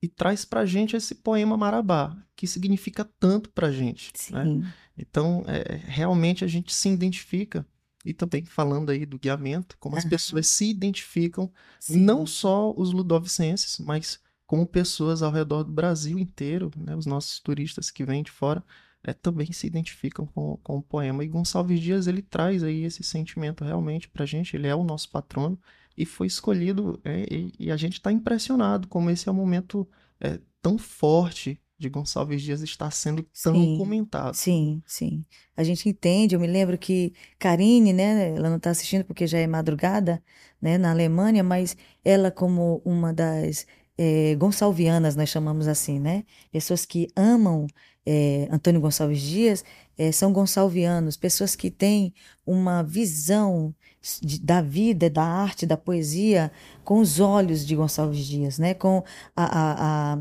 e 0.00 0.08
traz 0.08 0.44
pra 0.44 0.64
gente 0.64 0.96
esse 0.96 1.16
poema 1.16 1.56
Marabá, 1.56 2.16
que 2.36 2.46
significa 2.46 3.04
tanto 3.18 3.50
pra 3.50 3.72
gente, 3.72 4.12
né? 4.30 4.72
Então, 4.96 5.44
é, 5.46 5.76
realmente 5.76 6.44
a 6.44 6.48
gente 6.48 6.72
se 6.72 6.88
identifica 6.88 7.66
e 8.08 8.14
também 8.14 8.42
falando 8.44 8.90
aí 8.90 9.04
do 9.04 9.18
guiamento, 9.18 9.76
como 9.78 9.96
as 9.96 10.04
Aham. 10.04 10.10
pessoas 10.10 10.46
se 10.46 10.70
identificam, 10.70 11.52
sim. 11.78 12.00
não 12.00 12.26
só 12.26 12.72
os 12.74 12.90
ludovicenses, 12.90 13.78
mas 13.78 14.18
como 14.46 14.66
pessoas 14.66 15.22
ao 15.22 15.30
redor 15.30 15.62
do 15.62 15.70
Brasil 15.70 16.18
inteiro, 16.18 16.70
né? 16.74 16.96
Os 16.96 17.04
nossos 17.04 17.38
turistas 17.38 17.90
que 17.90 18.04
vêm 18.04 18.22
de 18.22 18.30
fora, 18.30 18.64
é, 19.02 19.12
também 19.12 19.52
se 19.52 19.66
identificam 19.66 20.26
com, 20.26 20.56
com 20.62 20.78
o 20.78 20.82
poema. 20.82 21.22
E 21.22 21.28
Gonçalves 21.28 21.80
Dias, 21.80 22.06
ele 22.06 22.22
traz 22.22 22.62
aí 22.62 22.82
esse 22.82 23.02
sentimento 23.02 23.62
realmente 23.62 24.08
pra 24.08 24.24
gente, 24.24 24.56
ele 24.56 24.66
é 24.66 24.74
o 24.74 24.82
nosso 24.82 25.10
patrono, 25.10 25.60
e 25.96 26.06
foi 26.06 26.26
escolhido, 26.28 26.98
é, 27.04 27.26
e, 27.30 27.52
e, 27.58 27.70
a 27.70 27.76
gente 27.76 27.94
está 27.94 28.10
impressionado 28.10 28.88
como 28.88 29.10
esse 29.10 29.28
é 29.28 29.32
um 29.32 29.34
momento 29.34 29.86
é, 30.18 30.40
tão 30.62 30.78
forte 30.78 31.60
de 31.78 31.88
Gonçalves 31.88 32.42
Dias 32.42 32.60
estar 32.60 32.90
sendo 32.90 33.22
tão 33.42 33.54
Sim, 33.54 33.78
comentado. 33.78 34.34
sim, 34.34 34.82
sim. 34.86 35.24
A 35.56 35.62
gente 35.62 35.88
entende, 35.88 36.34
eu 36.34 36.40
me 36.40 36.46
lembro 36.46 36.76
que 36.76 37.12
Karine, 37.38 37.92
né, 37.92 38.30
ela 38.36 38.48
não 38.50 38.56
está 38.56 38.70
assistindo 38.70 39.04
porque 39.04 39.26
já 39.26 39.38
é 39.38 39.46
madrugada, 39.46 40.22
né, 40.60 40.76
na 40.76 40.90
Alemanha, 40.90 41.42
mas 41.44 41.76
ela 42.04 42.30
como 42.30 42.82
uma 42.84 43.12
das 43.12 43.66
eh, 43.96 44.34
gonçalvianas, 44.36 45.14
nós 45.16 45.28
chamamos 45.28 45.68
assim, 45.68 45.98
né, 46.00 46.24
pessoas 46.50 46.84
que 46.84 47.08
amam 47.16 47.66
eh, 48.06 48.48
Antônio 48.50 48.80
Gonçalves 48.80 49.20
Dias, 49.20 49.64
eh, 49.96 50.10
são 50.12 50.32
gonçalvianos, 50.32 51.16
pessoas 51.16 51.54
que 51.54 51.70
têm 51.70 52.12
uma 52.46 52.82
visão 52.82 53.74
de- 54.22 54.40
da 54.40 54.62
vida, 54.62 55.10
da 55.10 55.22
arte, 55.24 55.66
da 55.66 55.76
poesia 55.76 56.50
com 56.84 57.00
os 57.00 57.20
olhos 57.20 57.66
de 57.66 57.74
Gonçalves 57.76 58.24
Dias, 58.24 58.58
né, 58.58 58.74
com 58.74 59.02
a, 59.36 59.44
a, 59.44 60.12
a 60.14 60.18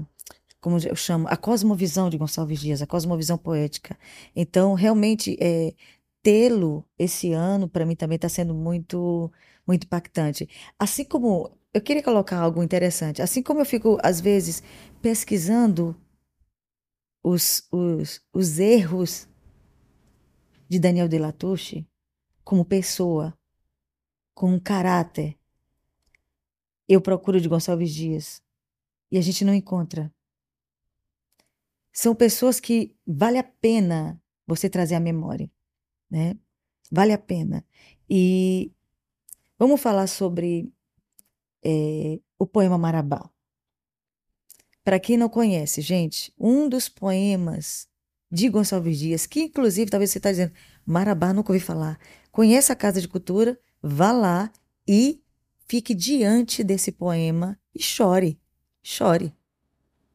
como 0.67 0.77
eu 0.85 0.97
chamo, 0.97 1.29
a 1.29 1.37
cosmovisão 1.37 2.09
de 2.09 2.17
Gonçalves 2.17 2.59
Dias, 2.59 2.81
a 2.81 2.85
cosmovisão 2.85 3.37
poética. 3.37 3.97
Então, 4.35 4.73
realmente, 4.73 5.37
é, 5.39 5.73
tê-lo 6.21 6.83
esse 6.99 7.31
ano, 7.31 7.69
para 7.69 7.85
mim, 7.85 7.95
também 7.95 8.17
está 8.17 8.27
sendo 8.27 8.53
muito, 8.53 9.31
muito 9.65 9.85
impactante. 9.85 10.49
Assim 10.77 11.05
como, 11.05 11.57
eu 11.73 11.79
queria 11.79 12.03
colocar 12.03 12.37
algo 12.39 12.61
interessante, 12.61 13.21
assim 13.21 13.41
como 13.41 13.61
eu 13.61 13.65
fico, 13.65 13.97
às 14.03 14.19
vezes, 14.19 14.61
pesquisando 15.01 15.95
os, 17.23 17.65
os, 17.71 18.19
os 18.33 18.59
erros 18.59 19.25
de 20.67 20.79
Daniel 20.79 21.07
de 21.07 21.17
Latouche 21.17 21.87
como 22.43 22.65
pessoa, 22.65 23.33
como 24.33 24.59
caráter, 24.59 25.37
eu 26.89 26.99
procuro 26.99 27.39
de 27.39 27.47
Gonçalves 27.47 27.93
Dias 27.93 28.43
e 29.09 29.17
a 29.17 29.21
gente 29.21 29.45
não 29.45 29.53
encontra. 29.53 30.13
São 31.97 32.13
pessoas 32.13 32.59
que 32.59 32.95
vale 33.07 33.39
a 33.39 33.43
pena 33.43 34.21
você 34.45 34.69
trazer 34.69 34.93
à 34.93 34.99
memória, 34.99 35.49
né? 36.07 36.37
Vale 36.91 37.11
a 37.11 37.17
pena. 37.17 37.65
E 38.07 38.71
vamos 39.57 39.81
falar 39.81 40.05
sobre 40.05 40.71
eh, 41.65 42.19
o 42.37 42.45
poema 42.45 42.77
Marabá. 42.77 43.27
Para 44.83 44.99
quem 44.99 45.17
não 45.17 45.27
conhece, 45.27 45.81
gente, 45.81 46.31
um 46.37 46.69
dos 46.69 46.87
poemas 46.87 47.89
de 48.31 48.47
Gonçalves 48.47 48.99
Dias, 48.99 49.25
que 49.25 49.45
inclusive 49.45 49.89
talvez 49.89 50.11
você 50.11 50.19
está 50.19 50.29
dizendo, 50.29 50.53
Marabá, 50.85 51.33
nunca 51.33 51.51
ouvi 51.51 51.59
falar. 51.59 51.99
Conheça 52.31 52.73
a 52.73 52.75
Casa 52.75 53.01
de 53.01 53.07
Cultura, 53.07 53.59
vá 53.81 54.11
lá 54.11 54.53
e 54.87 55.19
fique 55.67 55.95
diante 55.95 56.63
desse 56.63 56.91
poema 56.91 57.59
e 57.73 57.81
chore, 57.81 58.39
chore. 58.83 59.33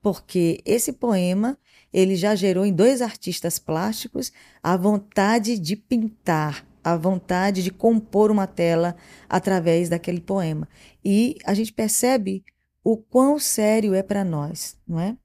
Porque 0.00 0.60
esse 0.64 0.92
poema, 0.92 1.58
ele 1.92 2.16
já 2.16 2.34
gerou 2.34 2.64
em 2.64 2.72
dois 2.72 3.02
artistas 3.02 3.58
plásticos 3.58 4.32
a 4.62 4.76
vontade 4.76 5.58
de 5.58 5.76
pintar, 5.76 6.66
a 6.82 6.96
vontade 6.96 7.62
de 7.62 7.70
compor 7.70 8.30
uma 8.30 8.46
tela 8.46 8.96
através 9.28 9.88
daquele 9.88 10.20
poema. 10.20 10.68
E 11.04 11.36
a 11.44 11.52
gente 11.54 11.72
percebe 11.72 12.44
o 12.82 12.96
quão 12.96 13.38
sério 13.38 13.94
é 13.94 14.02
para 14.02 14.24
nós, 14.24 14.76
não 14.86 14.98
é? 14.98 15.16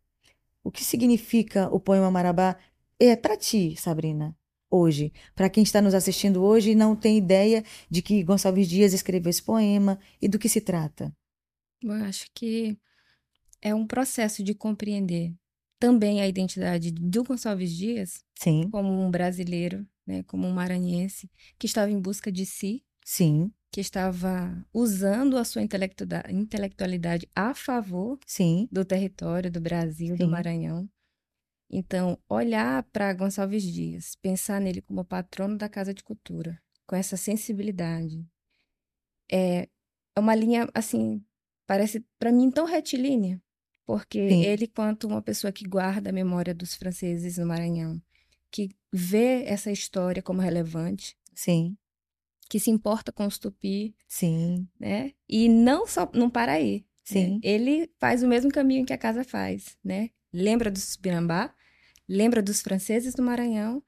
O 0.64 0.70
que 0.70 0.84
significa 0.84 1.70
o 1.74 1.80
poema 1.80 2.12
Marabá 2.12 2.58
é 3.00 3.16
para 3.16 3.38
ti, 3.38 3.76
Sabrina, 3.78 4.36
hoje. 4.70 5.14
Para 5.34 5.50
quem 5.50 5.64
está 5.64 5.82
nos 5.82 5.94
assistindo 5.94 6.44
hoje 6.44 6.72
e 6.72 6.76
não 6.76 6.96
tem 6.96 7.18
ideia 7.18 7.64
de 7.90 8.02
que 8.02 8.22
Gonçalves 8.24 8.68
Dias 8.68 8.94
escreveu 8.94 9.30
esse 9.30 9.42
poema 9.42 9.98
e 10.22 10.28
do 10.28 10.38
que 10.38 10.50
se 10.50 10.60
trata. 10.60 11.16
Eu 11.82 11.92
acho 11.92 12.26
que 12.34 12.78
é 13.62 13.74
um 13.74 13.88
processo 13.88 14.44
de 14.44 14.54
compreender 14.54 15.34
também 15.80 16.22
a 16.22 16.28
identidade 16.28 16.92
do 16.92 17.24
Gonçalves 17.24 17.72
Dias 17.76 18.24
Sim, 18.40 18.70
como 18.70 18.90
um 18.90 19.10
brasileiro, 19.12 19.86
né, 20.06 20.24
como 20.24 20.48
um 20.48 20.54
maranhense 20.54 21.30
que 21.58 21.66
estava 21.68 21.92
em 21.92 22.00
busca 22.00 22.32
de 22.32 22.46
si, 22.46 22.84
sim, 23.06 23.52
que 23.72 23.82
estava 23.82 24.66
usando 24.74 25.38
a 25.38 25.44
sua 25.44 25.62
intelectua- 25.62 26.24
intelectualidade 26.32 27.30
a 27.36 27.54
favor 27.54 28.18
sim, 28.26 28.68
do 28.72 28.84
território 28.86 29.52
do 29.52 29.60
Brasil, 29.62 30.16
do 30.16 30.24
Sim. 30.26 30.30
Maranhão. 30.32 30.90
Então, 31.70 32.18
olhar 32.30 32.84
para 32.94 33.14
Gonçalves 33.14 33.64
Dias, 33.64 34.16
pensar 34.22 34.62
nele 34.62 34.82
como 34.82 35.04
patrono 35.04 35.58
da 35.58 35.68
Casa 35.68 35.94
de 35.94 36.02
Cultura, 36.02 36.62
com 36.88 36.96
essa 36.96 37.18
sensibilidade, 37.18 38.26
é, 39.30 39.68
é 40.16 40.20
uma 40.20 40.34
linha, 40.34 40.70
assim, 40.74 41.22
parece 41.68 42.06
para 42.18 42.32
mim 42.32 42.50
tão 42.50 42.66
retilínea, 42.66 43.42
porque 43.88 44.30
Sim. 44.30 44.44
ele, 44.44 44.68
quanto 44.68 45.08
uma 45.08 45.22
pessoa 45.22 45.52
que 45.52 45.66
guarda 45.66 46.10
a 46.10 46.14
memória 46.14 46.54
dos 46.54 46.76
franceses 46.76 47.38
no 47.38 47.48
Maranhão, 47.48 48.02
que 48.52 48.70
vê 48.92 49.46
essa 49.46 49.72
história 49.72 50.22
como 50.22 50.42
relevante, 50.42 51.18
sim, 51.34 51.78
que 52.50 52.60
se 52.60 52.70
importa 52.70 53.14
com 53.14 53.26
os 53.26 53.38
tupi, 53.38 53.96
sim, 54.06 54.68
né? 54.78 55.14
E 55.28 55.48
não 55.48 55.88
só 55.88 56.10
não 56.14 56.30
para 56.30 56.52
aí, 56.52 56.80
né? 56.80 56.86
Sim. 57.06 57.40
Ele 57.42 57.90
faz 57.98 58.22
o 58.22 58.28
mesmo 58.28 58.52
caminho 58.52 58.86
que 58.86 58.92
a 58.92 58.98
casa 58.98 59.24
faz, 59.24 59.78
né? 59.82 60.10
Lembra 60.34 60.70
dos 60.70 60.94
Tupinambá, 60.94 61.54
lembra 62.10 62.42
dos 62.42 62.62
franceses 62.62 63.16
do 63.16 63.24
Maranhão 63.24 63.82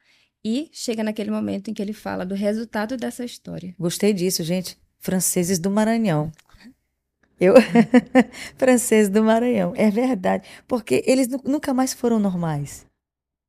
e 0.43 0.69
chega 0.71 1.03
naquele 1.03 1.29
momento 1.29 1.69
em 1.69 1.73
que 1.73 1.81
ele 1.81 1.91
fala 1.91 2.25
do 2.25 2.35
resultado 2.35 2.95
dessa 2.95 3.25
história. 3.25 3.75
Gostei 3.77 4.13
disso, 4.13 4.45
gente. 4.45 4.77
Franceses 4.97 5.59
do 5.59 5.69
Maranhão. 5.69 6.31
Eu, 7.39 7.53
franceses 8.57 9.09
do 9.09 9.23
Maranhão, 9.23 9.73
é 9.75 9.89
verdade, 9.89 10.47
porque 10.67 11.03
eles 11.05 11.27
nu- 11.27 11.41
nunca 11.45 11.73
mais 11.73 11.93
foram 11.93 12.19
normais. 12.19 12.85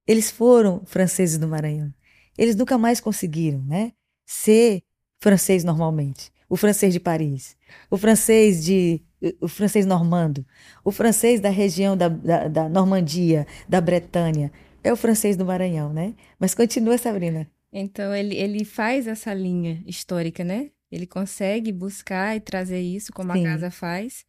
Eles 0.06 0.30
foram 0.30 0.82
franceses 0.86 1.38
do 1.38 1.48
Maranhão. 1.48 1.92
Eles 2.38 2.56
nunca 2.56 2.78
mais 2.78 3.00
conseguiram, 3.00 3.62
né, 3.62 3.92
ser 4.26 4.82
francês 5.20 5.64
normalmente. 5.64 6.32
O 6.48 6.56
francês 6.56 6.92
de 6.92 6.98
Paris, 6.98 7.56
o 7.90 7.96
francês 7.96 8.64
de, 8.64 9.00
o 9.40 9.46
francês 9.46 9.86
normando, 9.86 10.44
o 10.84 10.90
francês 10.90 11.40
da 11.40 11.48
região 11.48 11.96
da, 11.96 12.08
da, 12.08 12.48
da 12.48 12.68
Normandia, 12.68 13.46
da 13.68 13.80
Bretanha, 13.80 14.50
é 14.82 14.92
o 14.92 14.96
francês 14.96 15.36
do 15.36 15.44
Maranhão, 15.44 15.92
né? 15.92 16.14
Mas 16.40 16.54
continua, 16.54 16.98
Sabrina. 16.98 17.48
Então 17.72 18.12
ele, 18.12 18.34
ele 18.36 18.64
faz 18.64 19.06
essa 19.06 19.32
linha 19.32 19.80
histórica, 19.86 20.42
né? 20.42 20.70
Ele 20.90 21.06
consegue 21.06 21.72
buscar 21.72 22.36
e 22.36 22.40
trazer 22.40 22.80
isso 22.80 23.12
como 23.12 23.32
Sim. 23.32 23.46
a 23.46 23.50
casa 23.50 23.70
faz. 23.70 24.24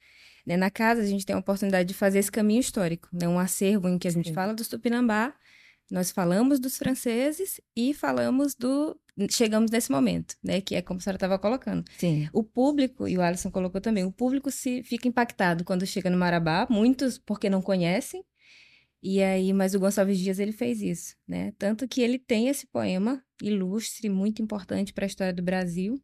Né? 0.46 0.58
Na 0.58 0.70
casa 0.70 1.02
a 1.02 1.06
gente 1.06 1.26
tem 1.26 1.36
a 1.36 1.40
oportunidade 1.40 1.88
de 1.88 1.94
fazer 1.94 2.20
esse 2.20 2.32
caminho 2.32 2.60
histórico, 2.60 3.10
né? 3.12 3.28
Um 3.28 3.40
acervo 3.40 3.88
em 3.88 3.98
que 3.98 4.08
a 4.08 4.12
gente 4.12 4.30
Sim. 4.30 4.34
fala 4.34 4.54
dos 4.54 4.68
Tupinambá, 4.68 5.34
nós 5.90 6.10
falamos 6.10 6.60
dos 6.60 6.78
franceses 6.78 7.60
e 7.76 7.94
falamos 7.94 8.56
do 8.56 8.98
chegamos 9.30 9.70
nesse 9.70 9.92
momento, 9.92 10.36
né? 10.42 10.62
Que 10.62 10.76
é 10.76 10.82
como 10.82 11.00
a 11.00 11.02
senhora 11.02 11.18
estava 11.18 11.38
colocando. 11.38 11.84
Sim, 11.98 12.30
O 12.32 12.44
público, 12.44 13.08
e 13.08 13.18
o 13.18 13.22
Alisson 13.22 13.52
colocou 13.52 13.82
também, 13.82 14.06
o 14.06 14.12
público 14.12 14.50
se 14.50 14.84
fica 14.84 15.08
impactado 15.08 15.64
quando 15.64 15.86
chega 15.86 16.10
no 16.10 16.18
Marabá, 16.18 16.66
muitos 16.70 17.18
porque 17.18 17.50
não 17.50 17.62
conhecem, 17.62 18.24
e 19.04 19.22
aí, 19.22 19.52
mas 19.52 19.74
o 19.74 19.80
Gonçalves 19.80 20.20
Dias 20.20 20.40
ele 20.40 20.52
fez 20.52 20.82
isso, 20.82 21.16
né? 21.28 21.54
Tanto 21.58 21.88
que 21.88 22.02
ele 22.02 22.20
tem 22.20 22.48
esse 22.48 22.68
poema 22.68 23.22
ilustre, 23.42 24.10
muito 24.10 24.42
importante 24.42 24.94
para 24.94 25.06
a 25.06 25.08
história 25.08 25.34
do 25.34 25.42
Brasil, 25.42 26.02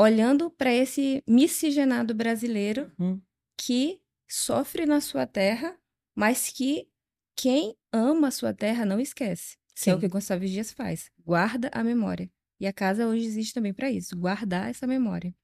olhando 0.00 0.50
para 0.50 0.72
esse 0.72 1.22
miscigenado 1.28 2.14
brasileiro 2.14 2.90
Hum. 2.98 3.20
que 3.56 4.00
sofre 4.26 4.86
na 4.86 5.00
sua 5.00 5.26
terra, 5.26 5.76
mas 6.14 6.48
que 6.48 6.88
quem 7.36 7.76
ama 7.92 8.28
a 8.28 8.30
sua 8.30 8.54
terra 8.54 8.86
não 8.86 8.98
esquece. 8.98 9.58
Que 9.74 9.90
é 9.90 9.94
o 9.94 9.96
Sim. 9.96 10.00
que 10.00 10.08
Gonçalves 10.08 10.50
Dias 10.50 10.72
faz, 10.72 11.10
guarda 11.24 11.70
a 11.72 11.84
memória. 11.84 12.30
E 12.58 12.66
a 12.66 12.72
casa 12.72 13.06
hoje 13.06 13.24
existe 13.24 13.54
também 13.54 13.72
para 13.72 13.90
isso, 13.90 14.16
guardar 14.16 14.70
essa 14.70 14.86
memória. 14.86 15.34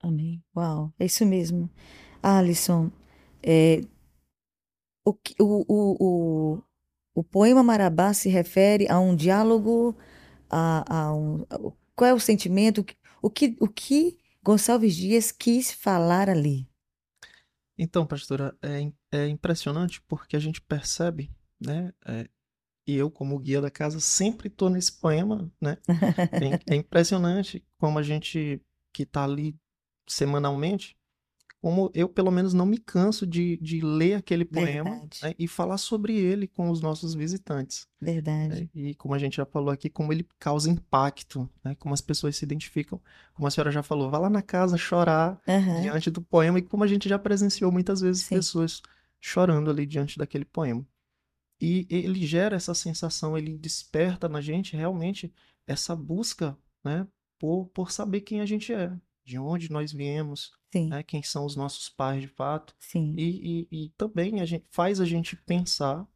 Amém. 0.00 0.42
Uau, 0.56 0.92
é 0.98 1.04
isso 1.04 1.24
mesmo. 1.24 1.70
Alisson, 2.22 2.90
é, 3.42 3.80
o, 5.04 5.12
o, 5.40 5.64
o, 5.68 6.62
o, 7.14 7.24
poema 7.24 7.62
Marabá 7.62 8.12
se 8.12 8.28
refere 8.28 8.88
a 8.88 8.98
um 8.98 9.14
diálogo, 9.14 9.96
a, 10.50 11.06
a 11.08 11.14
um, 11.14 11.44
qual 11.94 12.10
é 12.10 12.14
o 12.14 12.20
sentimento, 12.20 12.84
o 13.26 13.30
que, 13.30 13.56
o 13.58 13.66
que 13.66 14.20
Gonçalves 14.40 14.94
Dias 14.94 15.32
quis 15.32 15.72
falar 15.72 16.30
ali? 16.30 16.68
Então, 17.76 18.06
pastora, 18.06 18.56
é, 18.62 18.88
é 19.10 19.26
impressionante 19.26 20.00
porque 20.02 20.36
a 20.36 20.38
gente 20.38 20.60
percebe, 20.60 21.34
né? 21.60 21.92
é, 22.06 22.28
e 22.86 22.94
eu, 22.94 23.10
como 23.10 23.36
guia 23.40 23.60
da 23.60 23.68
casa, 23.68 23.98
sempre 23.98 24.46
estou 24.46 24.70
nesse 24.70 24.92
poema, 24.92 25.52
né? 25.60 25.76
É, 26.68 26.74
é 26.74 26.76
impressionante 26.76 27.66
como 27.78 27.98
a 27.98 28.02
gente 28.02 28.62
que 28.94 29.02
está 29.02 29.24
ali 29.24 29.58
semanalmente 30.08 30.96
como 31.60 31.90
eu, 31.94 32.08
pelo 32.08 32.30
menos, 32.30 32.54
não 32.54 32.66
me 32.66 32.78
canso 32.78 33.26
de, 33.26 33.56
de 33.56 33.80
ler 33.80 34.14
aquele 34.14 34.44
poema 34.44 35.08
né, 35.22 35.34
e 35.38 35.48
falar 35.48 35.78
sobre 35.78 36.14
ele 36.14 36.46
com 36.46 36.70
os 36.70 36.80
nossos 36.80 37.14
visitantes. 37.14 37.86
Verdade. 38.00 38.62
né? 38.62 38.68
E 38.74 38.94
como 38.94 39.14
a 39.14 39.18
gente 39.18 39.36
já 39.36 39.46
falou 39.46 39.70
aqui, 39.70 39.88
como 39.88 40.12
ele 40.12 40.26
causa 40.38 40.70
impacto, 40.70 41.48
né? 41.64 41.74
Como 41.76 41.94
as 41.94 42.00
pessoas 42.00 42.36
se 42.36 42.44
identificam. 42.44 43.00
Como 43.34 43.48
a 43.48 43.50
senhora 43.50 43.70
já 43.70 43.82
falou, 43.82 44.10
vá 44.10 44.18
lá 44.18 44.30
na 44.30 44.42
casa 44.42 44.76
chorar 44.76 45.40
Aham. 45.48 45.80
diante 45.82 46.10
do 46.10 46.22
poema, 46.22 46.58
e 46.58 46.62
como 46.62 46.84
a 46.84 46.86
gente 46.86 47.08
já 47.08 47.18
presenciou 47.18 47.72
muitas 47.72 48.00
vezes 48.00 48.22
Sim. 48.22 48.36
pessoas 48.36 48.80
chorando 49.20 49.70
ali 49.70 49.86
diante 49.86 50.18
daquele 50.18 50.44
poema. 50.44 50.86
E 51.60 51.86
ele 51.88 52.24
gera 52.26 52.54
essa 52.54 52.74
sensação, 52.74 53.36
ele 53.36 53.56
desperta 53.56 54.28
na 54.28 54.40
gente 54.40 54.76
realmente 54.76 55.32
essa 55.66 55.96
busca, 55.96 56.56
né, 56.84 57.06
por, 57.38 57.66
por 57.68 57.90
saber 57.90 58.20
quem 58.20 58.40
a 58.40 58.46
gente 58.46 58.72
é, 58.72 58.92
de 59.26 59.38
onde 59.38 59.70
nós 59.72 59.92
viemos, 59.92 60.52
né, 60.88 61.02
quem 61.02 61.22
são 61.22 61.46
os 61.46 61.56
nossos 61.56 61.90
pais 61.90 62.22
de 62.22 62.28
fato. 62.28 62.74
sim. 62.78 63.14
E, 63.16 63.66
e, 63.70 63.86
e 63.86 63.90
também 63.90 64.40
a 64.40 64.46
gente 64.46 64.66
faz 64.70 65.00
a 65.00 65.06
gente 65.06 65.36
pensar, 65.36 66.06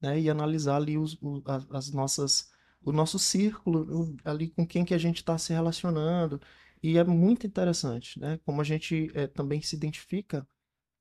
né, 0.00 0.20
e 0.20 0.30
analisar 0.30 0.76
ali 0.76 0.98
os, 0.98 1.14
o- 1.22 1.42
as, 1.46 1.66
as 1.70 1.90
nossas, 1.92 2.52
o 2.82 2.92
nosso 2.92 3.18
círculo, 3.18 4.16
ali 4.24 4.50
com 4.50 4.66
quem 4.66 4.84
que 4.84 4.94
a 4.94 4.98
gente 4.98 5.18
está 5.18 5.38
se 5.38 5.52
relacionando. 5.52 6.40
E 6.82 6.98
é 6.98 7.04
muito 7.04 7.46
interessante, 7.46 8.20
né, 8.20 8.38
como 8.44 8.60
a 8.60 8.64
gente 8.64 9.10
eh, 9.14 9.26
também 9.28 9.62
se 9.62 9.76
identifica 9.76 10.46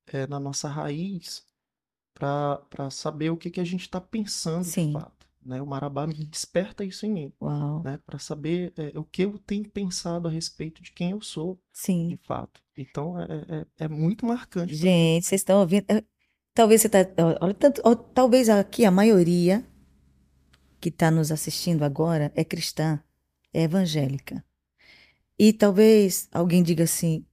eh, 0.07 0.27
na 0.27 0.39
nossa 0.39 0.69
raiz 0.69 1.45
para 2.13 2.89
saber 2.91 3.31
o 3.31 3.37
que 3.37 3.49
que 3.51 3.59
a 3.59 3.63
gente 3.65 3.81
está 3.81 3.99
pensando 4.01 4.65
de 4.71 4.71
Sim. 4.71 4.93
fato, 4.93 5.12
né? 5.45 5.61
O 5.61 5.65
Marabá 5.65 6.05
me 6.07 6.13
desperta 6.25 6.83
isso 6.83 7.05
em 7.05 7.11
mim, 7.11 7.33
Uau. 7.41 7.83
né, 7.83 7.99
para 8.05 8.19
saber 8.19 8.73
eh, 8.77 8.91
o 8.95 9.03
que 9.03 9.23
eu 9.23 9.37
tenho 9.39 9.69
pensado 9.69 10.27
a 10.27 10.31
respeito 10.31 10.81
de 10.81 10.91
quem 10.91 11.11
eu 11.11 11.21
sou, 11.21 11.55
de 11.55 11.79
Sim. 11.79 12.19
fato. 12.23 12.61
Então 12.77 13.19
é, 13.19 13.25
é, 13.79 13.85
é 13.85 13.87
muito 13.87 14.25
marcante. 14.25 14.75
Gente, 14.75 15.25
vocês 15.25 15.41
estão 15.41 15.59
ouvindo? 15.59 15.85
Eh, 15.89 16.03
Talvez 16.55 16.81
você 16.81 16.89
tá, 16.89 16.99
olha, 17.41 17.53
tanto, 17.55 17.81
talvez 18.13 18.47
aqui 18.47 18.85
a 18.85 18.91
maioria 18.91 19.65
que 20.79 20.89
está 20.89 21.09
nos 21.09 21.31
assistindo 21.31 21.81
agora 21.83 22.31
é 22.35 22.43
cristã, 22.43 23.01
é 23.51 23.63
evangélica. 23.63 24.45
E 25.37 25.51
talvez 25.51 26.29
alguém 26.31 26.61
diga 26.61 26.83
assim: 26.83 27.25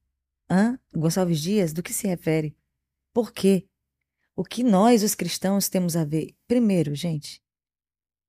Hã? 0.50 0.78
Gonçalves 0.94 1.38
Dias, 1.38 1.74
do 1.74 1.82
que 1.82 1.92
se 1.92 2.06
refere? 2.06 2.56
Por 3.12 3.30
quê? 3.30 3.66
O 4.34 4.42
que 4.42 4.62
nós, 4.62 5.02
os 5.02 5.14
cristãos, 5.14 5.68
temos 5.68 5.96
a 5.96 6.04
ver? 6.04 6.34
Primeiro, 6.48 6.94
gente, 6.94 7.42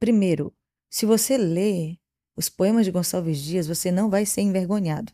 primeiro, 0.01 0.51
se 0.89 1.05
você 1.05 1.37
lê 1.37 1.99
os 2.35 2.49
poemas 2.49 2.85
de 2.85 2.91
Gonçalves 2.91 3.37
Dias, 3.37 3.67
você 3.67 3.91
não 3.91 4.09
vai 4.09 4.25
ser 4.25 4.41
envergonhado, 4.41 5.13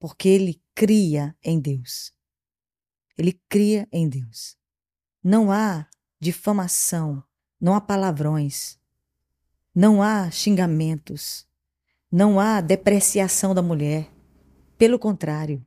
porque 0.00 0.28
ele 0.28 0.60
cria 0.74 1.36
em 1.40 1.60
Deus. 1.60 2.12
Ele 3.16 3.40
cria 3.48 3.86
em 3.92 4.08
Deus. 4.08 4.56
Não 5.22 5.52
há 5.52 5.86
difamação, 6.18 7.22
não 7.60 7.76
há 7.76 7.80
palavrões, 7.80 8.76
não 9.72 10.02
há 10.02 10.28
xingamentos, 10.32 11.46
não 12.10 12.40
há 12.40 12.60
depreciação 12.60 13.54
da 13.54 13.62
mulher. 13.62 14.10
Pelo 14.76 14.98
contrário. 14.98 15.64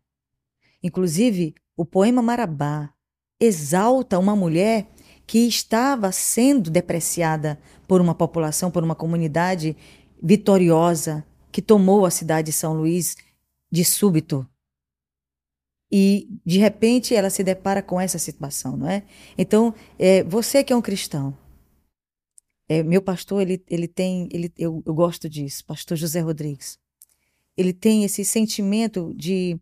Inclusive, 0.83 1.55
o 1.77 1.85
poema 1.85 2.21
Marabá 2.21 2.93
exalta 3.39 4.19
uma 4.19 4.35
mulher 4.35 4.89
que 5.27 5.39
estava 5.39 6.11
sendo 6.11 6.69
depreciada 6.69 7.59
por 7.87 7.99
uma 8.01 8.13
população, 8.13 8.69
por 8.69 8.83
uma 8.83 8.95
comunidade 8.95 9.75
vitoriosa 10.21 11.25
que 11.51 11.61
tomou 11.61 12.05
a 12.05 12.11
cidade 12.11 12.47
de 12.47 12.51
São 12.51 12.73
Luís 12.73 13.15
de 13.71 13.83
súbito. 13.83 14.47
E, 15.91 16.27
de 16.45 16.57
repente, 16.57 17.15
ela 17.15 17.29
se 17.29 17.43
depara 17.43 17.81
com 17.81 17.99
essa 18.01 18.19
situação, 18.19 18.75
não 18.75 18.89
é? 18.89 19.03
Então, 19.37 19.73
é, 19.97 20.23
você 20.23 20.63
que 20.63 20.73
é 20.73 20.75
um 20.75 20.81
cristão, 20.81 21.37
é, 22.67 22.81
meu 22.81 23.01
pastor, 23.01 23.41
ele, 23.41 23.63
ele 23.69 23.87
tem, 23.87 24.27
ele, 24.31 24.51
eu, 24.57 24.81
eu 24.85 24.93
gosto 24.93 25.29
disso, 25.29 25.63
pastor 25.65 25.95
José 25.95 26.19
Rodrigues. 26.19 26.79
Ele 27.55 27.71
tem 27.71 28.03
esse 28.03 28.25
sentimento 28.25 29.13
de. 29.15 29.59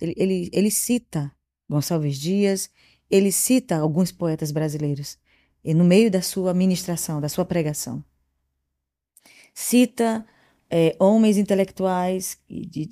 Ele, 0.00 0.14
ele, 0.16 0.50
ele 0.52 0.70
cita 0.70 1.32
Gonçalves 1.68 2.16
Dias, 2.18 2.70
ele 3.10 3.30
cita 3.30 3.76
alguns 3.76 4.10
poetas 4.12 4.50
brasileiros, 4.50 5.18
no 5.64 5.84
meio 5.84 6.10
da 6.10 6.22
sua 6.22 6.54
ministração, 6.54 7.20
da 7.20 7.28
sua 7.28 7.44
pregação. 7.44 8.04
Cita 9.52 10.24
é, 10.70 10.94
homens 10.98 11.36
intelectuais, 11.36 12.38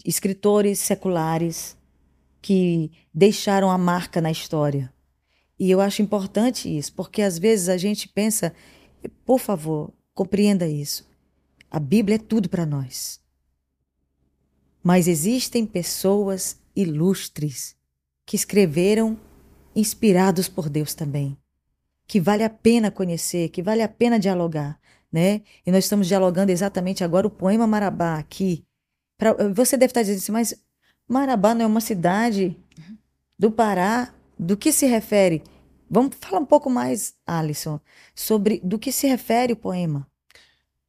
escritores 0.05 0.79
seculares 0.79 1.77
que 2.41 2.91
deixaram 3.13 3.71
a 3.71 3.79
marca 3.79 4.21
na 4.21 4.31
história. 4.31 4.93
E 5.59 5.71
eu 5.71 5.81
acho 5.81 6.03
importante 6.03 6.75
isso, 6.75 6.93
porque 6.95 7.23
às 7.23 7.39
vezes 7.39 7.69
a 7.69 7.77
gente 7.77 8.09
pensa, 8.09 8.53
por 9.25 9.39
favor, 9.39 9.93
compreenda 10.13 10.67
isso. 10.67 11.09
A 11.71 11.79
Bíblia 11.79 12.17
é 12.17 12.19
tudo 12.19 12.49
para 12.49 12.67
nós. 12.67 13.21
Mas 14.83 15.09
existem 15.09 15.65
pessoas 15.65 16.61
ilustres 16.77 17.77
que 18.27 18.37
escreveram 18.37 19.19
inspirados 19.75 20.49
por 20.49 20.69
Deus 20.69 20.95
também, 20.95 21.37
que 22.07 22.21
vale 22.21 22.43
a 22.43 22.51
pena 22.51 22.91
conhecer, 22.91 23.49
que 23.49 23.63
vale 23.63 23.83
a 23.83 23.89
pena 23.89 24.19
dialogar, 24.19 24.79
né? 25.13 25.43
E 25.67 25.71
nós 25.71 25.85
estamos 25.85 26.07
dialogando 26.09 26.53
exatamente 26.53 27.03
agora 27.05 27.27
o 27.27 27.31
poema 27.31 27.67
Marabá 27.67 28.19
aqui. 28.19 28.65
Pra- 29.17 29.35
você 29.55 29.77
deve 29.77 29.91
estar 29.91 30.03
dizendo 30.03 30.19
assim, 30.19 30.33
mas 30.33 30.55
Marabá 31.09 31.55
não 31.55 31.65
é 31.65 31.67
uma 31.67 31.81
cidade 31.81 32.57
do 33.39 33.51
Pará? 33.51 34.15
Do 34.39 34.57
que 34.57 34.73
se 34.73 34.87
refere? 34.87 35.43
Vamos 35.89 36.17
falar 36.19 36.41
um 36.41 36.47
pouco 36.47 36.69
mais, 36.69 37.15
Alisson, 37.25 37.79
sobre 38.15 38.61
do 38.65 38.79
que 38.79 38.91
se 38.91 39.07
refere 39.07 39.53
o 39.53 39.57
poema. 39.57 40.07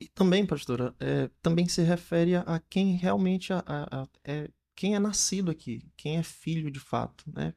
E 0.02 0.08
também, 0.08 0.46
pastora, 0.46 0.94
é, 1.00 1.30
também 1.42 1.68
se 1.68 1.82
refere 1.84 2.36
a, 2.36 2.62
quem 2.70 2.96
realmente 2.96 3.54
a- 3.54 3.64
a- 3.66 4.02
a- 4.02 4.08
é 4.24 4.50
quem 4.76 4.96
é 4.96 5.00
nascido 5.00 5.52
aqui, 5.52 5.82
quem 5.96 6.18
é 6.18 6.24
filho 6.24 6.70
de 6.70 6.80
fato, 6.80 7.24
né? 7.34 7.54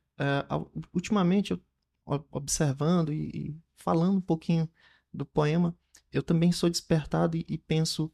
A- 0.48 0.64
ultimamente, 0.94 1.52
eu, 1.52 1.60
observando 2.30 3.12
e, 3.12 3.30
e 3.34 3.56
falando 3.76 4.16
um 4.18 4.20
pouquinho 4.20 4.68
do 5.12 5.24
poema, 5.26 5.76
eu 6.12 6.22
também 6.22 6.52
sou 6.52 6.70
despertado 6.70 7.36
e, 7.36 7.44
e 7.48 7.58
penso 7.58 8.12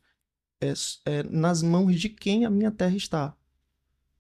é, 0.61 0.73
é, 1.07 1.23
nas 1.25 1.63
mãos 1.63 2.01
de 2.01 2.09
quem 2.09 2.45
a 2.47 2.51
minha 2.51 2.71
terra 2.71 2.97
está, 2.97 3.37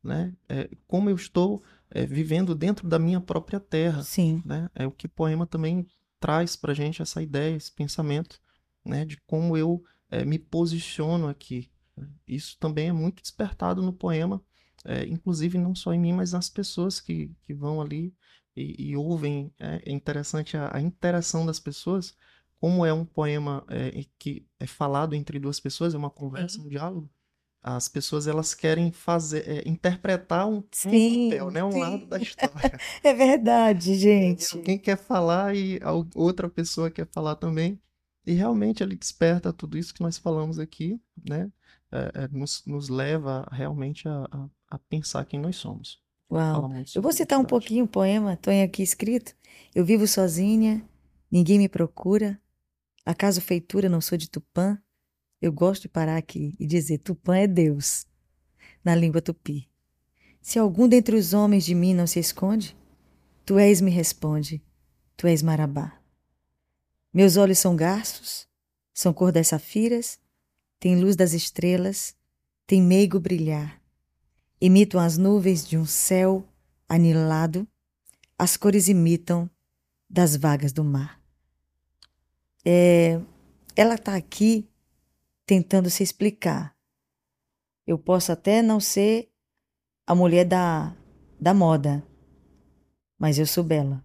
né? 0.02 0.34
É, 0.48 0.68
como 0.86 1.10
eu 1.10 1.16
estou 1.16 1.62
vivendo 2.08 2.54
dentro 2.56 2.88
da 2.88 2.98
minha 2.98 3.20
própria 3.20 3.60
terra 3.60 4.02
Sim, 4.02 4.42
né? 4.44 4.68
É 4.74 4.86
o 4.86 4.90
que 4.90 5.06
o 5.06 5.10
poema 5.10 5.46
também 5.46 5.86
traz 6.18 6.56
para 6.56 6.74
gente 6.74 7.00
essa 7.00 7.22
ideia, 7.22 7.54
esse 7.56 7.70
pensamento, 7.70 8.40
né? 8.84 9.04
De 9.04 9.16
como 9.26 9.56
eu 9.56 9.82
eh, 10.10 10.24
me 10.24 10.38
posiciono 10.38 11.28
aqui. 11.28 11.70
Isso 12.26 12.56
também 12.58 12.88
é 12.88 12.92
muito 12.92 13.22
despertado 13.22 13.82
no 13.82 13.92
poema, 13.92 14.42
eh, 14.84 15.06
inclusive 15.06 15.58
não 15.58 15.74
só 15.74 15.92
em 15.92 16.00
mim, 16.00 16.12
mas 16.12 16.32
nas 16.32 16.48
pessoas 16.50 17.00
que, 17.00 17.30
que 17.42 17.54
vão 17.54 17.80
ali 17.80 18.14
e, 18.56 18.90
e 18.90 18.96
ouvem. 18.96 19.52
É, 19.58 19.82
é 19.86 19.92
interessante 19.92 20.56
a, 20.56 20.74
a 20.76 20.80
interação 20.80 21.44
das 21.44 21.58
pessoas, 21.58 22.14
como 22.60 22.84
é 22.84 22.92
um 22.92 23.04
poema 23.04 23.64
eh, 23.68 24.04
que 24.18 24.46
é 24.58 24.66
falado 24.66 25.14
entre 25.14 25.38
duas 25.38 25.60
pessoas, 25.60 25.94
é 25.94 25.98
uma 25.98 26.10
conversa, 26.10 26.60
um 26.60 26.68
diálogo. 26.68 27.10
As 27.62 27.88
pessoas 27.88 28.26
elas 28.26 28.52
querem 28.52 28.92
fazer, 28.92 29.48
eh, 29.48 29.62
interpretar 29.66 30.46
um, 30.46 30.58
um 30.58 30.64
Sim, 30.70 31.30
papel, 31.30 31.50
né? 31.50 31.64
Um 31.64 31.72
sim. 31.72 31.80
lado 31.80 32.06
da 32.06 32.18
história. 32.20 32.78
é 33.02 33.14
verdade, 33.14 33.94
gente. 33.94 34.56
alguém 34.56 34.78
quer 34.78 34.98
falar 34.98 35.56
e 35.56 35.80
a 35.82 35.92
outra 36.14 36.48
pessoa 36.48 36.90
quer 36.90 37.06
falar 37.06 37.36
também. 37.36 37.80
E 38.26 38.32
realmente 38.32 38.82
ele 38.82 38.96
desperta 38.96 39.52
tudo 39.52 39.76
isso 39.76 39.92
que 39.92 40.02
nós 40.02 40.16
falamos 40.16 40.58
aqui, 40.58 40.98
né? 41.28 41.50
É, 41.92 42.24
é, 42.24 42.28
nos, 42.28 42.64
nos 42.66 42.88
leva 42.88 43.46
realmente 43.52 44.08
a, 44.08 44.24
a, 44.30 44.48
a 44.74 44.78
pensar 44.78 45.24
quem 45.24 45.40
nós 45.40 45.56
somos. 45.56 46.02
Uau. 46.30 46.70
Eu 46.94 47.02
vou 47.02 47.12
citar 47.12 47.38
um 47.38 47.44
pouquinho 47.44 47.84
o 47.84 47.88
poema, 47.88 48.36
tem 48.36 48.62
aqui 48.62 48.82
escrito. 48.82 49.34
Eu 49.74 49.84
vivo 49.84 50.06
sozinha, 50.06 50.84
ninguém 51.30 51.58
me 51.58 51.68
procura. 51.68 52.40
Acaso 53.04 53.40
feitura 53.40 53.88
não 53.88 54.00
sou 54.00 54.18
de 54.18 54.28
Tupã? 54.28 54.78
Eu 55.40 55.52
gosto 55.52 55.82
de 55.82 55.88
parar 55.88 56.16
aqui 56.16 56.56
e 56.58 56.66
dizer: 56.66 56.98
Tupã 56.98 57.36
é 57.36 57.46
Deus, 57.46 58.06
na 58.82 58.94
língua 58.94 59.20
tupi. 59.20 59.68
Se 60.40 60.58
algum 60.58 60.88
dentre 60.88 61.16
os 61.16 61.32
homens 61.32 61.64
de 61.64 61.74
mim 61.74 61.94
não 61.94 62.06
se 62.06 62.18
esconde, 62.18 62.76
tu 63.44 63.58
és, 63.58 63.80
me 63.80 63.90
responde, 63.90 64.62
tu 65.16 65.26
és 65.26 65.42
Marabá. 65.42 66.00
Meus 67.12 67.36
olhos 67.36 67.58
são 67.58 67.76
garços, 67.76 68.48
são 68.92 69.12
cor 69.12 69.30
das 69.30 69.48
safiras, 69.48 70.18
têm 70.80 71.00
luz 71.00 71.14
das 71.14 71.32
estrelas, 71.32 72.16
têm 72.66 72.82
meigo 72.82 73.20
brilhar. 73.20 73.83
Imitam 74.66 74.98
as 74.98 75.18
nuvens 75.18 75.68
de 75.68 75.76
um 75.76 75.84
céu 75.84 76.42
anilado, 76.88 77.68
as 78.38 78.56
cores 78.56 78.88
imitam 78.88 79.50
das 80.08 80.36
vagas 80.36 80.72
do 80.72 80.82
mar. 80.82 81.20
É, 82.64 83.20
ela 83.76 83.96
está 83.96 84.16
aqui 84.16 84.66
tentando 85.44 85.90
se 85.90 86.02
explicar. 86.02 86.74
Eu 87.86 87.98
posso 87.98 88.32
até 88.32 88.62
não 88.62 88.80
ser 88.80 89.30
a 90.06 90.14
mulher 90.14 90.46
da, 90.46 90.96
da 91.38 91.52
moda, 91.52 92.02
mas 93.18 93.38
eu 93.38 93.46
sou 93.46 93.62
bela. 93.62 94.02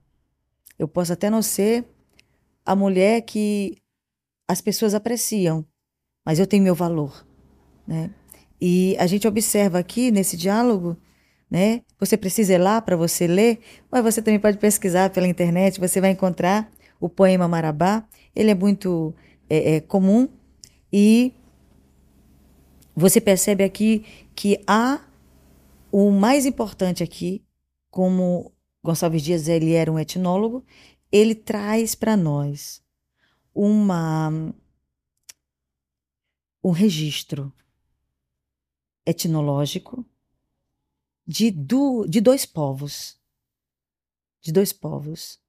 Eu 0.78 0.90
posso 0.90 1.14
até 1.14 1.30
não 1.30 1.42
ser 1.42 1.86
a 2.66 2.76
mulher 2.76 3.22
que 3.22 3.82
as 4.46 4.60
pessoas 4.60 4.94
apreciam, 4.94 5.66
mas 6.26 6.38
eu 6.38 6.46
tenho 6.46 6.64
meu 6.66 6.76
valor, 6.76 7.26
né? 7.88 8.14
E 8.62 8.96
a 8.98 9.08
gente 9.08 9.28
observa 9.28 9.80
aqui 9.80 10.12
nesse 10.12 10.36
diálogo, 10.36 10.98
né? 11.50 11.82
Você 12.00 12.18
precisa 12.18 12.54
ir 12.54 12.58
lá 12.58 12.82
para 12.82 12.96
você 12.96 13.26
ler, 13.26 13.60
mas 13.92 14.04
você 14.04 14.22
também 14.22 14.40
pode 14.40 14.58
pesquisar 14.58 15.10
pela 15.10 15.28
internet, 15.28 15.80
você 15.80 16.02
vai 16.02 16.12
encontrar 16.12 16.70
o 17.00 17.08
poema 17.10 17.48
Marabá. 17.48 18.06
Ele 18.36 18.52
é 18.52 18.56
muito 18.56 19.14
é, 19.50 19.76
é, 19.76 19.80
comum 19.82 20.28
e 20.92 21.34
você 22.96 23.22
percebe 23.22 23.64
aqui 23.64 24.06
que 24.36 24.62
há 24.68 25.00
o 25.92 26.12
mais 26.12 26.46
importante 26.46 27.02
aqui, 27.02 27.44
como 27.90 28.52
Gonçalves 28.84 29.24
Dias 29.24 29.48
ele 29.48 29.74
era 29.74 29.92
um 29.92 29.98
etnólogo, 29.98 30.64
ele 31.12 31.34
traz 31.34 31.96
para 31.96 32.16
nós 32.16 32.82
uma 33.56 34.54
um 36.64 36.72
registro 36.72 37.54
etnológico 39.10 40.06
de, 41.26 41.52
do, 41.52 42.06
de 42.08 42.22
dois 42.22 42.46
povos. 42.46 43.20
De 44.42 44.52
dois 44.52 44.72
povos. 44.72 45.40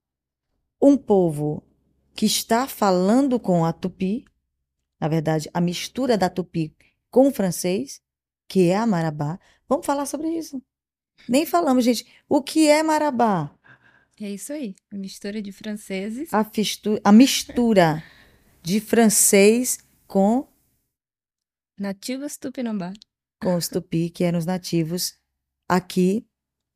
Um 0.81 0.97
povo 0.97 1.63
que 2.15 2.27
está 2.27 2.67
falando 2.67 3.39
com 3.39 3.65
a 3.65 3.73
tupi, 3.73 4.25
na 5.01 5.09
verdade, 5.09 5.49
a 5.55 5.61
mistura 5.61 6.19
da 6.19 6.29
tupi 6.29 6.75
com 7.11 7.29
o 7.29 7.33
francês, 7.33 8.03
que 8.49 8.69
é 8.69 8.77
a 8.77 8.87
marabá. 8.87 9.39
Vamos 9.69 9.87
falar 9.87 10.07
sobre 10.07 10.29
isso. 10.29 10.63
Nem 11.29 11.47
falamos, 11.47 11.85
gente. 11.85 12.07
O 12.29 12.43
que 12.43 12.69
é 12.69 12.83
marabá? 12.83 13.55
É 14.21 14.29
isso 14.29 14.53
aí, 14.53 14.75
a 14.93 14.97
mistura 14.97 15.41
de 15.41 15.51
franceses. 15.51 16.33
A, 16.33 16.45
fistu, 16.45 17.01
a 17.03 17.11
mistura 17.11 18.05
de 18.63 18.79
francês 18.79 19.79
com 20.07 20.47
nativos 21.79 22.37
tupinambá. 22.37 22.93
Com 23.41 23.55
os 23.57 23.69
tupi, 23.69 24.11
que 24.11 24.25
eram 24.25 24.39
os 24.39 24.47
nativos 24.47 25.15
aqui 25.69 26.27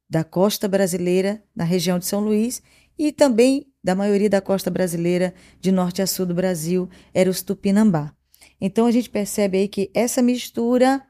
da 0.08 0.24
costa 0.24 0.68
brasileira, 0.68 1.42
na 1.54 1.64
região 1.64 1.98
de 1.98 2.06
São 2.06 2.20
Luís, 2.20 2.62
e 2.98 3.12
também 3.12 3.66
da 3.82 3.94
maioria 3.94 4.30
da 4.30 4.40
costa 4.40 4.70
brasileira, 4.70 5.34
de 5.60 5.70
norte 5.70 6.00
a 6.00 6.06
sul 6.06 6.24
do 6.24 6.34
Brasil, 6.34 6.88
era 7.12 7.28
os 7.28 7.42
tupinambá. 7.42 8.14
Então 8.60 8.86
a 8.86 8.90
gente 8.90 9.10
percebe 9.10 9.58
aí 9.58 9.68
que 9.68 9.90
essa 9.92 10.22
mistura 10.22 11.04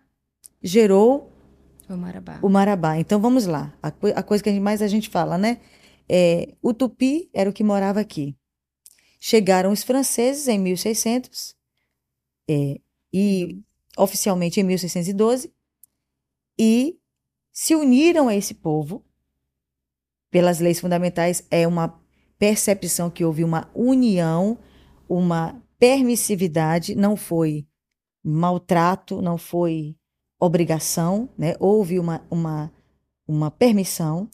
gerou 0.63 1.33
o 1.89 1.97
marabá. 1.97 2.39
O 2.43 2.49
marabá. 2.49 2.99
Então 2.99 3.21
vamos 3.21 3.47
lá. 3.47 3.77
A, 3.83 3.91
co 3.91 4.07
a 4.09 4.23
coisa 4.23 4.43
que 4.43 4.49
a 4.49 4.53
gente, 4.53 4.63
mais 4.63 4.81
a 4.81 4.89
gente 4.89 5.09
fala, 5.11 5.37
né? 5.37 5.61
É, 6.09 6.55
o 6.63 6.73
tupi 6.73 7.31
era 7.33 7.49
o 7.49 7.53
que 7.53 7.63
morava 7.63 8.01
aqui. 8.01 8.37
Chegaram 9.21 9.71
os 9.71 9.83
franceses 9.83 10.49
em 10.49 10.59
1600 10.59 11.55
é, 12.49 12.81
e 13.13 13.63
oficialmente 13.97 14.61
em 14.61 14.65
1612 14.65 15.53
e 16.59 16.99
se 17.53 17.75
uniram 17.75 18.29
a 18.29 18.35
esse 18.35 18.55
povo 18.55 19.05
pelas 20.31 20.59
leis 20.59 20.81
fundamentais. 20.81 21.47
É 21.51 21.67
uma 21.67 22.01
percepção 22.39 23.09
que 23.11 23.25
houve 23.25 23.45
uma 23.45 23.71
união, 23.75 24.59
uma 25.09 25.63
permissividade, 25.79 26.95
não 26.95 27.17
foi 27.17 27.67
maltrato, 28.23 29.21
não 29.21 29.37
foi 29.37 29.97
obrigação, 30.39 31.29
né? 31.37 31.55
houve 31.61 31.99
uma, 31.99 32.27
uma, 32.31 32.73
uma 33.27 33.51
permissão. 33.51 34.29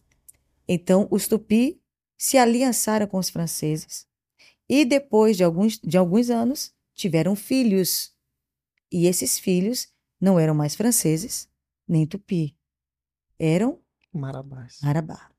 Então, 0.66 1.08
os 1.10 1.26
tupi 1.26 1.80
se 2.16 2.38
aliançaram 2.38 3.06
com 3.06 3.18
os 3.18 3.30
franceses 3.30 4.06
e, 4.68 4.84
depois 4.84 5.36
de 5.36 5.42
alguns, 5.42 5.78
de 5.78 5.98
alguns 5.98 6.30
anos, 6.30 6.72
tiveram 6.94 7.34
filhos. 7.34 8.12
E 8.90 9.06
esses 9.06 9.38
filhos 9.38 9.88
não 10.20 10.38
eram 10.38 10.54
mais 10.54 10.74
franceses, 10.74 11.48
nem 11.86 12.06
tupi. 12.06 12.56
Eram 13.38 13.78
Marabás. 14.12 14.80
Marabá. 14.82 15.30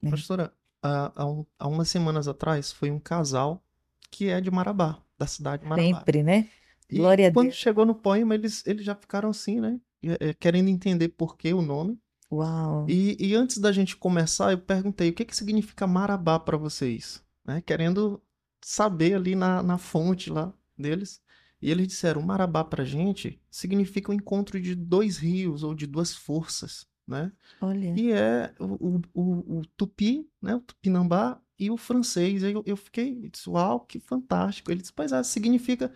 Né? 0.00 0.10
Professora, 0.10 0.52
há, 0.82 1.12
há, 1.58 1.68
umas 1.68 1.88
semanas 1.88 2.28
atrás 2.28 2.72
foi 2.72 2.90
um 2.90 2.98
casal 2.98 3.64
que 4.10 4.28
é 4.28 4.40
de 4.40 4.50
Marabá, 4.50 5.02
da 5.18 5.26
cidade 5.26 5.62
de 5.62 5.68
Marabá. 5.68 5.98
Sempre, 5.98 6.22
né? 6.22 6.48
E 6.90 6.98
Glória 6.98 7.28
a 7.28 7.32
quando 7.32 7.52
chegou 7.52 7.86
no 7.86 7.94
poema, 7.94 8.34
eles, 8.34 8.66
eles 8.66 8.84
já 8.84 8.94
ficaram 8.94 9.30
assim, 9.30 9.60
né? 9.60 9.80
É, 10.02 10.34
querendo 10.34 10.68
entender 10.68 11.08
por 11.08 11.36
que 11.36 11.52
o 11.54 11.62
nome. 11.62 11.98
Uau! 12.30 12.86
E, 12.88 13.16
e 13.18 13.34
antes 13.34 13.58
da 13.58 13.72
gente 13.72 13.96
começar, 13.96 14.52
eu 14.52 14.58
perguntei 14.58 15.10
o 15.10 15.12
que, 15.12 15.24
que 15.24 15.36
significa 15.36 15.86
Marabá 15.86 16.38
para 16.38 16.56
vocês? 16.56 17.22
Né? 17.44 17.62
Querendo 17.62 18.22
saber 18.60 19.14
ali 19.14 19.34
na, 19.34 19.62
na 19.62 19.78
fonte 19.78 20.30
lá 20.30 20.52
deles. 20.76 21.20
E 21.62 21.70
eles 21.70 21.86
disseram: 21.86 22.20
Marabá 22.20 22.64
para 22.64 22.84
gente 22.84 23.40
significa 23.50 24.10
o 24.10 24.14
encontro 24.14 24.60
de 24.60 24.74
dois 24.74 25.16
rios 25.16 25.62
ou 25.62 25.74
de 25.74 25.86
duas 25.86 26.14
forças. 26.14 26.86
Né? 27.06 27.32
Olha. 27.60 27.94
E 27.96 28.12
é 28.12 28.52
o, 28.58 29.00
o, 29.12 29.58
o, 29.58 29.62
tupi, 29.76 30.28
né? 30.40 30.54
o 30.54 30.60
tupinambá 30.60 31.40
e 31.58 31.70
o 31.70 31.76
francês. 31.76 32.42
Eu, 32.42 32.62
eu 32.66 32.76
fiquei, 32.76 33.28
disse, 33.28 33.48
uau, 33.48 33.80
que 33.80 34.00
fantástico. 34.00 34.70
Ele 34.70 34.80
disse, 34.80 34.92
pois 34.92 35.12
é, 35.12 35.22
significa 35.22 35.92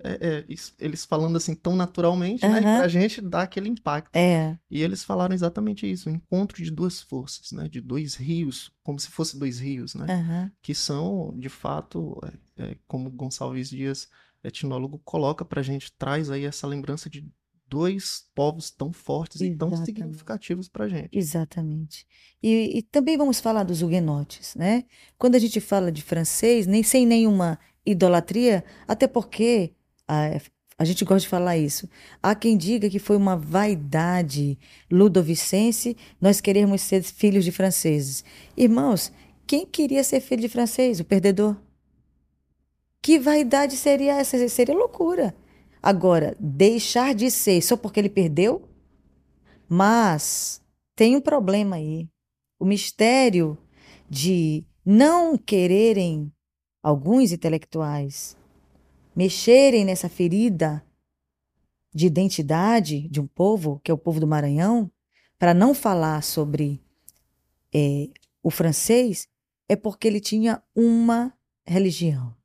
é, 0.00 0.44
é, 0.48 0.54
eles 0.78 1.04
falando 1.04 1.36
assim 1.36 1.54
tão 1.54 1.74
naturalmente, 1.74 2.44
uhum. 2.44 2.52
né? 2.52 2.78
Pra 2.78 2.88
gente 2.88 3.20
dar 3.20 3.42
aquele 3.42 3.68
impacto. 3.68 4.14
É. 4.14 4.56
E 4.70 4.82
eles 4.82 5.02
falaram 5.02 5.34
exatamente 5.34 5.90
isso, 5.90 6.08
o 6.08 6.12
encontro 6.12 6.62
de 6.62 6.70
duas 6.70 7.00
forças, 7.00 7.50
né? 7.52 7.68
De 7.68 7.80
dois 7.80 8.14
rios, 8.14 8.70
como 8.82 8.98
se 8.98 9.08
fossem 9.08 9.40
dois 9.40 9.58
rios, 9.58 9.94
né? 9.94 10.06
Uhum. 10.08 10.50
Que 10.62 10.74
são, 10.74 11.34
de 11.36 11.48
fato, 11.48 12.20
é, 12.56 12.64
é, 12.64 12.76
como 12.86 13.10
Gonçalves 13.10 13.70
Dias, 13.70 14.08
etnólogo, 14.42 15.00
coloca 15.04 15.44
pra 15.44 15.62
gente, 15.62 15.92
traz 15.92 16.30
aí 16.30 16.44
essa 16.44 16.66
lembrança 16.66 17.10
de 17.10 17.26
dois 17.68 18.24
povos 18.34 18.70
tão 18.70 18.92
fortes 18.92 19.40
Exatamente. 19.40 19.54
e 19.54 19.76
tão 19.76 19.84
significativos 19.84 20.68
pra 20.68 20.88
gente. 20.88 21.10
Exatamente. 21.12 22.06
E, 22.42 22.78
e 22.78 22.82
também 22.82 23.16
vamos 23.16 23.40
falar 23.40 23.62
dos 23.62 23.82
huguenotes, 23.82 24.54
né? 24.54 24.84
Quando 25.18 25.34
a 25.34 25.38
gente 25.38 25.60
fala 25.60 25.92
de 25.92 26.02
francês, 26.02 26.66
nem 26.66 26.82
sem 26.82 27.06
nenhuma 27.06 27.58
idolatria, 27.84 28.64
até 28.86 29.06
porque 29.06 29.72
a, 30.06 30.40
a 30.78 30.84
gente 30.84 31.04
gosta 31.04 31.20
de 31.20 31.28
falar 31.28 31.58
isso. 31.58 31.88
Há 32.22 32.34
quem 32.34 32.56
diga 32.56 32.88
que 32.88 32.98
foi 32.98 33.16
uma 33.16 33.36
vaidade 33.36 34.58
ludovicense 34.90 35.96
nós 36.20 36.40
queremos 36.40 36.80
ser 36.80 37.02
filhos 37.02 37.44
de 37.44 37.52
franceses. 37.52 38.24
Irmãos, 38.56 39.12
quem 39.46 39.66
queria 39.66 40.04
ser 40.04 40.20
filho 40.20 40.42
de 40.42 40.48
francês? 40.48 41.00
O 41.00 41.04
perdedor. 41.04 41.56
Que 43.02 43.18
vaidade 43.18 43.76
seria 43.76 44.14
essa? 44.16 44.48
Seria 44.48 44.74
loucura. 44.74 45.34
Agora, 45.82 46.36
deixar 46.38 47.14
de 47.14 47.30
ser 47.30 47.62
só 47.62 47.76
porque 47.76 48.00
ele 48.00 48.08
perdeu? 48.08 48.68
Mas 49.68 50.62
tem 50.96 51.16
um 51.16 51.20
problema 51.20 51.76
aí. 51.76 52.08
O 52.58 52.64
mistério 52.64 53.56
de 54.10 54.64
não 54.84 55.36
quererem 55.36 56.32
alguns 56.82 57.32
intelectuais 57.32 58.36
mexerem 59.14 59.84
nessa 59.84 60.08
ferida 60.08 60.84
de 61.92 62.06
identidade 62.06 63.08
de 63.08 63.20
um 63.20 63.26
povo, 63.26 63.80
que 63.82 63.90
é 63.90 63.94
o 63.94 63.98
povo 63.98 64.20
do 64.20 64.26
Maranhão, 64.26 64.90
para 65.38 65.52
não 65.52 65.74
falar 65.74 66.22
sobre 66.22 66.80
é, 67.74 68.08
o 68.42 68.50
francês, 68.50 69.28
é 69.68 69.76
porque 69.76 70.06
ele 70.06 70.20
tinha 70.20 70.62
uma 70.74 71.32
religião. 71.66 72.37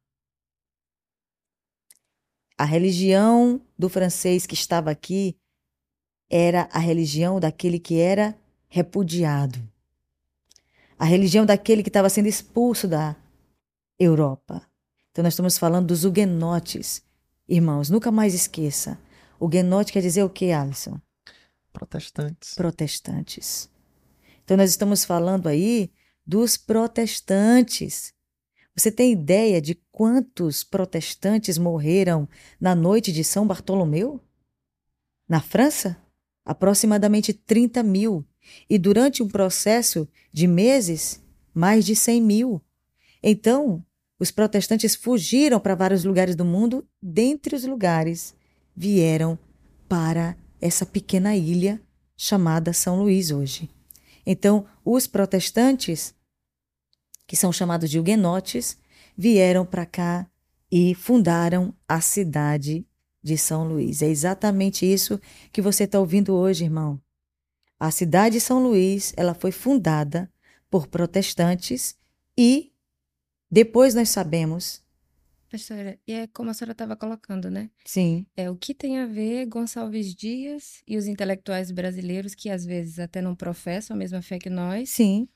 A 2.57 2.65
religião 2.65 3.61
do 3.77 3.89
francês 3.89 4.45
que 4.45 4.53
estava 4.53 4.91
aqui 4.91 5.35
era 6.29 6.69
a 6.71 6.79
religião 6.79 7.39
daquele 7.39 7.79
que 7.79 7.99
era 7.99 8.35
repudiado. 8.67 9.59
A 10.97 11.05
religião 11.05 11.45
daquele 11.45 11.83
que 11.83 11.89
estava 11.89 12.09
sendo 12.09 12.27
expulso 12.27 12.87
da 12.87 13.15
Europa. 13.99 14.61
Então, 15.11 15.23
nós 15.23 15.33
estamos 15.33 15.57
falando 15.57 15.87
dos 15.87 16.05
huguenotes. 16.05 17.03
Irmãos, 17.47 17.89
nunca 17.89 18.11
mais 18.11 18.33
esqueça. 18.33 18.97
Huguenote 19.39 19.91
quer 19.91 20.01
dizer 20.01 20.23
o 20.23 20.29
que, 20.29 20.51
Alisson? 20.51 20.99
Protestantes. 21.71 22.53
Protestantes. 22.55 23.69
Então, 24.43 24.57
nós 24.57 24.69
estamos 24.69 25.05
falando 25.05 25.47
aí 25.47 25.91
dos 26.25 26.57
protestantes. 26.57 28.13
Você 28.75 28.91
tem 28.91 29.11
ideia 29.11 29.61
de 29.61 29.75
quantos 29.91 30.63
protestantes 30.63 31.57
morreram 31.57 32.27
na 32.59 32.73
noite 32.73 33.11
de 33.11 33.23
São 33.23 33.45
Bartolomeu? 33.45 34.19
Na 35.29 35.39
França? 35.39 35.97
Aproximadamente 36.43 37.33
30 37.33 37.83
mil. 37.83 38.25
E 38.69 38.77
durante 38.77 39.21
um 39.21 39.27
processo 39.27 40.07
de 40.31 40.47
meses, 40.47 41.23
mais 41.53 41.85
de 41.85 41.95
100 41.95 42.21
mil. 42.21 42.61
Então, 43.21 43.85
os 44.19 44.31
protestantes 44.31 44.95
fugiram 44.95 45.59
para 45.59 45.75
vários 45.75 46.03
lugares 46.03 46.35
do 46.35 46.43
mundo, 46.43 46.85
dentre 47.01 47.55
os 47.55 47.63
lugares 47.63 48.35
vieram 48.75 49.37
para 49.87 50.35
essa 50.59 50.85
pequena 50.85 51.35
ilha 51.35 51.81
chamada 52.17 52.73
São 52.73 53.01
Luís 53.01 53.31
hoje. 53.31 53.69
Então, 54.25 54.65
os 54.83 55.07
protestantes, 55.07 56.15
que 57.33 57.37
são 57.37 57.51
chamados 57.51 57.89
de 57.89 57.99
huguenotes, 57.99 58.77
vieram 59.17 59.65
para 59.65 59.87
cá 59.87 60.29
e 60.71 60.93
fundaram 60.93 61.73
a 61.87 61.99
cidade 61.99 62.85
de 63.23 63.39
São 63.39 63.67
Luís. 63.67 64.03
É 64.03 64.07
exatamente 64.07 64.85
isso 64.85 65.19
que 65.51 65.59
você 65.59 65.85
está 65.85 65.99
ouvindo 65.99 66.35
hoje, 66.35 66.65
irmão. 66.65 67.01
A 67.79 67.89
cidade 67.89 68.35
de 68.35 68.39
São 68.39 68.61
Luís, 68.61 69.15
ela 69.17 69.33
foi 69.33 69.51
fundada 69.51 70.31
por 70.69 70.85
protestantes 70.85 71.97
e 72.37 72.71
depois 73.49 73.95
nós 73.95 74.09
sabemos. 74.09 74.83
Pastora, 75.49 75.99
e 76.07 76.13
é 76.13 76.27
como 76.27 76.51
a 76.51 76.53
senhora 76.53 76.73
estava 76.73 76.95
colocando, 76.95 77.49
né? 77.49 77.71
Sim. 77.83 78.27
É 78.37 78.47
o 78.47 78.55
que 78.55 78.75
tem 78.75 78.99
a 78.99 79.07
ver 79.07 79.47
Gonçalves 79.47 80.13
Dias 80.13 80.83
e 80.87 80.97
os 80.97 81.07
intelectuais 81.07 81.71
brasileiros 81.71 82.35
que 82.35 82.51
às 82.51 82.63
vezes 82.63 82.99
até 82.99 83.23
não 83.23 83.35
professam 83.35 83.95
a 83.95 83.97
mesma 83.97 84.21
fé 84.21 84.37
que 84.37 84.51
nós, 84.51 84.91
Sim. 84.91 85.27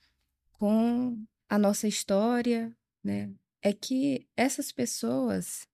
com 0.54 1.18
a 1.50 1.58
nossa 1.58 1.88
história, 1.88 2.72
né? 3.04 3.30
É 3.62 3.74
que 3.74 4.28
essas 4.36 4.72
pessoas, 4.72 5.68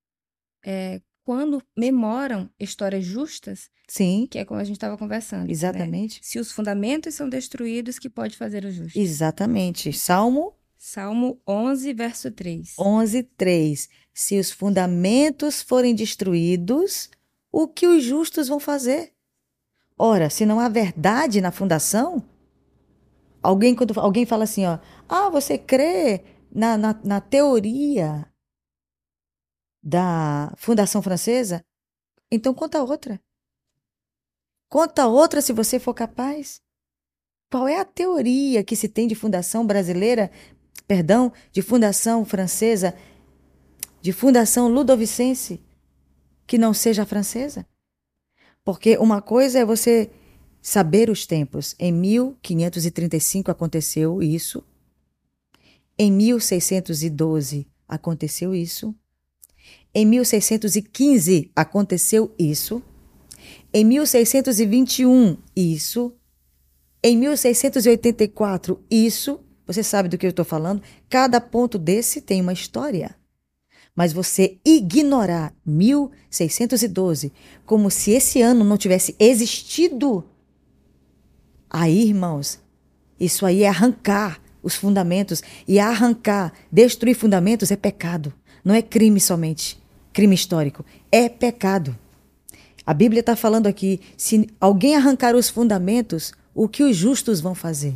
é, 0.65 1.01
quando 1.23 1.61
memoram 1.77 2.49
histórias 2.59 3.03
justas, 3.05 3.69
Sim. 3.87 4.27
que 4.29 4.39
é 4.39 4.45
como 4.45 4.59
a 4.59 4.63
gente 4.63 4.77
estava 4.77 4.97
conversando, 4.97 5.45
né? 5.45 5.51
Exatamente. 5.51 6.19
Se 6.21 6.39
os 6.39 6.51
fundamentos 6.51 7.13
são 7.15 7.29
destruídos, 7.29 7.99
que 7.99 8.09
pode 8.09 8.37
fazer 8.37 8.65
o 8.65 8.71
justo? 8.71 8.97
Exatamente. 8.97 9.91
Salmo 9.93 10.53
Salmo 10.85 11.39
11, 11.47 11.93
verso 11.93 12.29
3. 12.29 12.73
11, 12.77 13.23
3. 13.23 13.89
Se 14.13 14.37
os 14.37 14.51
fundamentos 14.51 15.61
forem 15.61 15.95
destruídos, 15.95 17.09
o 17.49 17.69
que 17.69 17.87
os 17.87 18.03
justos 18.03 18.49
vão 18.49 18.59
fazer? 18.59 19.13
Ora, 19.97 20.29
se 20.29 20.45
não 20.45 20.59
há 20.59 20.67
verdade 20.67 21.39
na 21.39 21.53
fundação, 21.53 22.21
alguém 23.43 23.75
quando 23.75 23.99
alguém 23.99 24.25
fala 24.25 24.45
assim, 24.45 24.65
ó, 24.65 24.79
ah, 25.07 25.29
você 25.29 25.57
crê 25.57 26.23
na, 26.49 26.77
na, 26.77 26.93
na 27.03 27.21
teoria 27.21 28.25
da 29.83 30.53
Fundação 30.57 31.01
Francesa? 31.01 31.63
Então 32.31 32.53
conta 32.53 32.81
outra. 32.81 33.21
Conta 34.69 35.05
outra 35.05 35.41
se 35.41 35.51
você 35.51 35.77
for 35.77 35.93
capaz. 35.93 36.61
Qual 37.51 37.67
é 37.67 37.79
a 37.79 37.85
teoria 37.85 38.63
que 38.63 38.75
se 38.75 38.87
tem 38.87 39.07
de 39.07 39.13
fundação 39.13 39.67
brasileira, 39.67 40.31
perdão, 40.87 41.31
de 41.51 41.61
fundação 41.61 42.25
francesa, 42.25 42.95
de 44.01 44.11
fundação 44.11 44.67
ludovicense, 44.67 45.63
que 46.47 46.57
não 46.57 46.73
seja 46.73 47.05
francesa? 47.05 47.67
Porque 48.63 48.97
uma 48.97 49.21
coisa 49.21 49.59
é 49.59 49.65
você 49.65 50.09
saber 50.63 51.09
os 51.09 51.27
tempos. 51.27 51.75
Em 51.77 51.91
1535 51.91 53.51
aconteceu 53.51 54.23
isso. 54.23 54.63
Em 55.99 56.11
1612 56.11 57.67
aconteceu 57.87 58.55
isso. 58.55 58.95
Em 59.93 60.05
1615 60.05 61.51
aconteceu 61.55 62.33
isso. 62.39 62.81
Em 63.73 63.83
1621, 63.83 65.37
isso. 65.55 66.13
Em 67.03 67.17
1684, 67.17 68.83
isso. 68.89 69.41
Você 69.67 69.83
sabe 69.83 70.09
do 70.09 70.17
que 70.17 70.25
eu 70.25 70.31
estou 70.31 70.45
falando? 70.45 70.81
Cada 71.09 71.41
ponto 71.41 71.77
desse 71.77 72.21
tem 72.21 72.41
uma 72.41 72.53
história. 72.53 73.15
Mas 73.95 74.13
você 74.13 74.57
ignorar 74.65 75.53
1612 75.65 77.31
como 77.65 77.91
se 77.91 78.11
esse 78.11 78.41
ano 78.41 78.63
não 78.63 78.77
tivesse 78.77 79.15
existido, 79.19 80.25
aí, 81.73 82.07
irmãos, 82.07 82.59
isso 83.19 83.45
aí 83.45 83.63
é 83.63 83.67
arrancar 83.67 84.39
os 84.61 84.75
fundamentos. 84.75 85.41
E 85.67 85.79
arrancar, 85.79 86.53
destruir 86.71 87.15
fundamentos 87.15 87.71
é 87.71 87.75
pecado. 87.75 88.33
Não 88.63 88.73
é 88.73 88.81
crime 88.81 89.19
somente, 89.19 89.81
crime 90.13 90.35
histórico. 90.35 90.85
É 91.11 91.27
pecado. 91.27 91.97
A 92.85 92.93
Bíblia 92.93 93.19
está 93.19 93.35
falando 93.35 93.67
aqui: 93.67 93.99
se 94.15 94.47
alguém 94.59 94.95
arrancar 94.95 95.35
os 95.35 95.49
fundamentos, 95.49 96.31
o 96.53 96.69
que 96.69 96.83
os 96.83 96.95
justos 96.95 97.41
vão 97.41 97.55
fazer? 97.55 97.95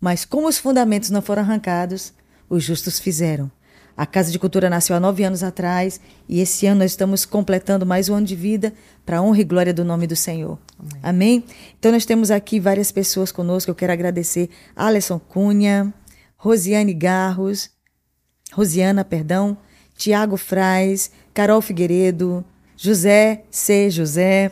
Mas 0.00 0.24
como 0.24 0.48
os 0.48 0.58
fundamentos 0.58 1.10
não 1.10 1.22
foram 1.22 1.42
arrancados, 1.42 2.12
os 2.48 2.64
justos 2.64 2.98
fizeram. 2.98 3.50
A 3.96 4.06
Casa 4.06 4.30
de 4.30 4.38
Cultura 4.38 4.70
nasceu 4.70 4.96
há 4.96 5.00
nove 5.00 5.22
anos 5.22 5.42
atrás 5.42 6.00
e 6.28 6.40
esse 6.40 6.66
ano 6.66 6.80
nós 6.80 6.92
estamos 6.92 7.24
completando 7.24 7.84
mais 7.84 8.08
um 8.08 8.14
ano 8.14 8.26
de 8.26 8.34
vida 8.34 8.72
para 9.04 9.18
a 9.18 9.22
honra 9.22 9.40
e 9.40 9.44
glória 9.44 9.74
do 9.74 9.84
nome 9.84 10.06
do 10.06 10.16
Senhor. 10.16 10.58
Amém. 10.78 11.00
Amém? 11.02 11.44
Então 11.78 11.92
nós 11.92 12.06
temos 12.06 12.30
aqui 12.30 12.58
várias 12.58 12.90
pessoas 12.90 13.30
conosco. 13.30 13.70
Eu 13.70 13.74
quero 13.74 13.92
agradecer 13.92 14.48
Alisson 14.74 15.18
Cunha, 15.18 15.92
Rosiane 16.36 16.94
Garros, 16.94 17.70
Rosiana, 18.52 19.04
perdão, 19.04 19.56
Tiago 19.96 20.36
Fraz, 20.36 21.10
Carol 21.32 21.60
Figueiredo, 21.60 22.44
José 22.76 23.44
C. 23.50 23.90
José, 23.90 24.50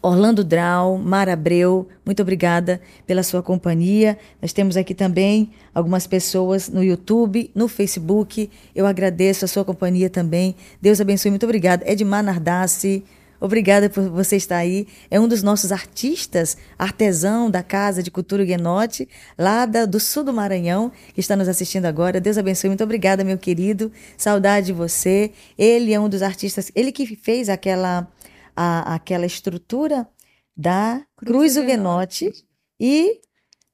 Orlando 0.00 0.44
Drau, 0.44 0.96
Mara 0.96 1.32
Abreu, 1.32 1.88
muito 2.06 2.22
obrigada 2.22 2.80
pela 3.04 3.24
sua 3.24 3.42
companhia. 3.42 4.16
Nós 4.40 4.52
temos 4.52 4.76
aqui 4.76 4.94
também 4.94 5.50
algumas 5.74 6.06
pessoas 6.06 6.68
no 6.68 6.84
YouTube, 6.84 7.50
no 7.52 7.66
Facebook. 7.66 8.48
Eu 8.74 8.86
agradeço 8.86 9.44
a 9.44 9.48
sua 9.48 9.64
companhia 9.64 10.08
também. 10.08 10.54
Deus 10.80 11.00
abençoe, 11.00 11.30
muito 11.30 11.44
obrigada. 11.44 11.84
Edmar 11.90 12.22
Nardassi, 12.22 13.02
obrigada 13.40 13.90
por 13.90 14.08
você 14.08 14.36
estar 14.36 14.58
aí. 14.58 14.86
É 15.10 15.18
um 15.18 15.26
dos 15.26 15.42
nossos 15.42 15.72
artistas, 15.72 16.56
artesão 16.78 17.50
da 17.50 17.64
Casa 17.64 18.00
de 18.00 18.10
Cultura 18.10 18.44
Guenote, 18.44 19.08
lá 19.36 19.66
do 19.66 19.98
sul 19.98 20.22
do 20.22 20.32
Maranhão, 20.32 20.92
que 21.12 21.18
está 21.18 21.34
nos 21.34 21.48
assistindo 21.48 21.86
agora. 21.86 22.20
Deus 22.20 22.38
abençoe, 22.38 22.70
muito 22.70 22.84
obrigada, 22.84 23.24
meu 23.24 23.36
querido. 23.36 23.90
Saudade 24.16 24.66
de 24.66 24.72
você. 24.72 25.32
Ele 25.58 25.92
é 25.92 25.98
um 25.98 26.08
dos 26.08 26.22
artistas, 26.22 26.70
ele 26.72 26.92
que 26.92 27.16
fez 27.16 27.48
aquela 27.48 28.06
a, 28.60 28.96
aquela 28.96 29.24
estrutura 29.24 30.08
da 30.56 31.00
Cruz, 31.16 31.54
Cruz 31.54 31.56
Huguenote 31.56 32.32
e 32.80 33.20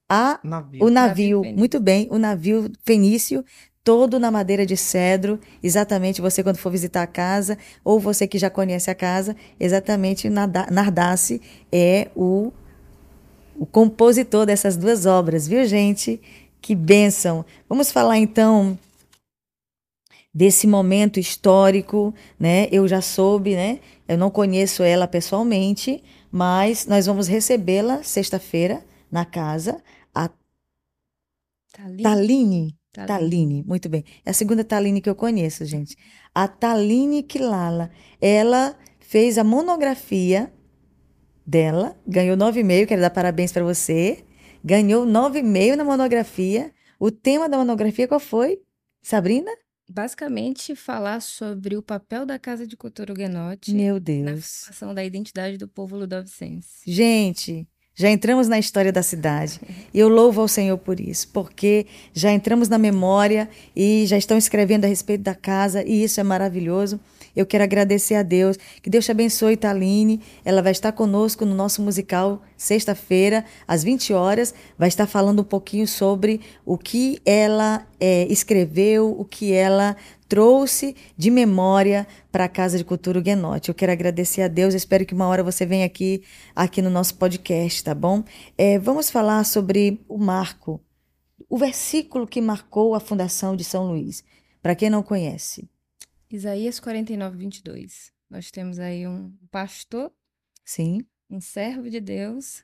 a, 0.07 0.39
navio. 0.43 0.85
o 0.85 0.91
navio, 0.91 1.41
navio 1.41 1.57
muito 1.57 1.79
bem, 1.79 2.07
o 2.11 2.19
navio 2.19 2.71
fenício, 2.83 3.43
todo 3.83 4.19
na 4.19 4.29
madeira 4.29 4.63
de 4.63 4.77
cedro, 4.77 5.39
exatamente 5.63 6.21
você 6.21 6.43
quando 6.43 6.57
for 6.57 6.71
visitar 6.71 7.01
a 7.01 7.07
casa, 7.07 7.57
ou 7.83 7.99
você 7.99 8.27
que 8.27 8.37
já 8.37 8.47
conhece 8.47 8.91
a 8.91 8.93
casa, 8.93 9.35
exatamente 9.59 10.29
Nardace 10.29 11.41
é 11.71 12.09
o, 12.15 12.53
o 13.55 13.65
compositor 13.65 14.45
dessas 14.45 14.77
duas 14.77 15.07
obras, 15.07 15.47
viu 15.47 15.65
gente? 15.65 16.21
Que 16.61 16.75
bênção! 16.75 17.43
Vamos 17.67 17.91
falar 17.91 18.19
então 18.19 18.77
desse 20.35 20.67
momento 20.67 21.17
histórico, 21.17 22.13
né? 22.37 22.67
Eu 22.69 22.87
já 22.87 23.01
soube, 23.01 23.55
né? 23.55 23.79
Eu 24.07 24.17
não 24.17 24.29
conheço 24.29 24.83
ela 24.83 25.07
pessoalmente, 25.07 26.03
mas 26.31 26.85
nós 26.85 27.05
vamos 27.05 27.27
recebê-la 27.27 28.03
sexta-feira 28.03 28.85
na 29.11 29.25
casa. 29.25 29.81
A 30.13 30.29
Taline. 31.71 32.03
Taline. 32.03 32.77
Taline, 33.07 33.63
muito 33.63 33.89
bem. 33.89 34.05
É 34.25 34.29
a 34.29 34.33
segunda 34.33 34.63
Taline 34.63 35.01
que 35.01 35.09
eu 35.09 35.15
conheço, 35.15 35.65
gente. 35.65 35.97
A 36.33 36.47
Taline 36.47 37.23
Kilala. 37.23 37.91
Ela 38.21 38.77
fez 38.99 39.37
a 39.37 39.43
monografia 39.43 40.51
dela, 41.45 41.95
ganhou 42.07 42.35
9,5, 42.35 42.87
quero 42.87 43.01
dar 43.01 43.09
parabéns 43.09 43.51
para 43.51 43.63
você. 43.63 44.23
Ganhou 44.63 45.05
9,5 45.05 45.75
na 45.75 45.83
monografia. 45.83 46.71
O 46.99 47.11
tema 47.11 47.47
da 47.47 47.57
monografia 47.57 48.07
qual 48.07 48.19
foi? 48.19 48.61
Sabrina? 49.01 49.51
Basicamente 49.89 50.75
falar 50.75 51.21
sobre 51.21 51.77
o 51.77 51.81
papel 51.81 52.25
da 52.25 52.39
Casa 52.39 52.65
de 52.65 52.75
Cultura 52.75 53.13
Huguenote 53.13 53.73
Meu 53.73 53.95
na 53.95 53.99
Deus. 53.99 54.63
formação 54.65 54.93
da 54.93 55.03
identidade 55.03 55.57
do 55.57 55.67
povo 55.67 55.95
ludovicense. 55.95 56.81
Gente, 56.85 57.67
já 57.95 58.09
entramos 58.09 58.47
na 58.47 58.59
história 58.59 58.91
da 58.91 59.01
cidade. 59.01 59.59
E 59.93 59.99
eu 59.99 60.09
louvo 60.09 60.41
ao 60.41 60.47
Senhor 60.47 60.77
por 60.77 60.99
isso, 60.99 61.29
porque 61.29 61.87
já 62.13 62.31
entramos 62.31 62.67
na 62.67 62.77
memória 62.77 63.49
e 63.73 64.05
já 64.05 64.17
estão 64.17 64.37
escrevendo 64.37 64.83
a 64.83 64.87
respeito 64.87 65.21
da 65.21 65.33
casa, 65.33 65.81
e 65.83 66.03
isso 66.03 66.19
é 66.19 66.23
maravilhoso. 66.23 66.99
Eu 67.35 67.45
quero 67.45 67.63
agradecer 67.63 68.15
a 68.15 68.23
Deus. 68.23 68.57
Que 68.81 68.89
Deus 68.89 69.05
te 69.05 69.11
abençoe, 69.11 69.57
Taline. 69.57 70.21
Ela 70.43 70.61
vai 70.61 70.71
estar 70.71 70.91
conosco 70.91 71.45
no 71.45 71.53
nosso 71.53 71.81
musical 71.81 72.41
sexta-feira, 72.55 73.43
às 73.67 73.83
20 73.83 74.13
horas. 74.13 74.53
Vai 74.77 74.87
estar 74.87 75.05
falando 75.05 75.41
um 75.41 75.45
pouquinho 75.45 75.87
sobre 75.87 76.41
o 76.65 76.77
que 76.77 77.19
ela 77.25 77.85
é, 77.99 78.25
escreveu, 78.31 79.15
o 79.19 79.25
que 79.25 79.51
ela 79.51 79.95
trouxe 80.27 80.95
de 81.17 81.29
memória 81.29 82.07
para 82.31 82.45
a 82.45 82.49
Casa 82.49 82.77
de 82.77 82.83
Cultura 82.83 83.19
Guenote. 83.19 83.69
Eu 83.69 83.75
quero 83.75 83.91
agradecer 83.91 84.41
a 84.41 84.47
Deus. 84.47 84.73
Espero 84.73 85.05
que 85.05 85.13
uma 85.13 85.27
hora 85.27 85.43
você 85.43 85.65
venha 85.65 85.85
aqui, 85.85 86.23
aqui 86.55 86.81
no 86.81 86.89
nosso 86.89 87.15
podcast, 87.15 87.83
tá 87.83 87.93
bom? 87.93 88.23
É, 88.57 88.79
vamos 88.79 89.09
falar 89.09 89.43
sobre 89.43 90.03
o 90.07 90.17
marco, 90.17 90.81
o 91.49 91.57
versículo 91.57 92.25
que 92.25 92.41
marcou 92.41 92.95
a 92.95 92.99
fundação 92.99 93.55
de 93.55 93.63
São 93.63 93.87
Luís. 93.87 94.23
Para 94.61 94.75
quem 94.75 94.89
não 94.89 95.03
conhece, 95.03 95.69
Isaías 96.29 96.79
49, 96.79 97.37
22. 97.37 98.11
Nós 98.29 98.49
temos 98.51 98.79
aí 98.79 99.07
um 99.07 99.31
pastor, 99.51 100.11
sim, 100.63 101.05
um 101.29 101.39
servo 101.39 101.89
de 101.89 101.99
Deus, 101.99 102.63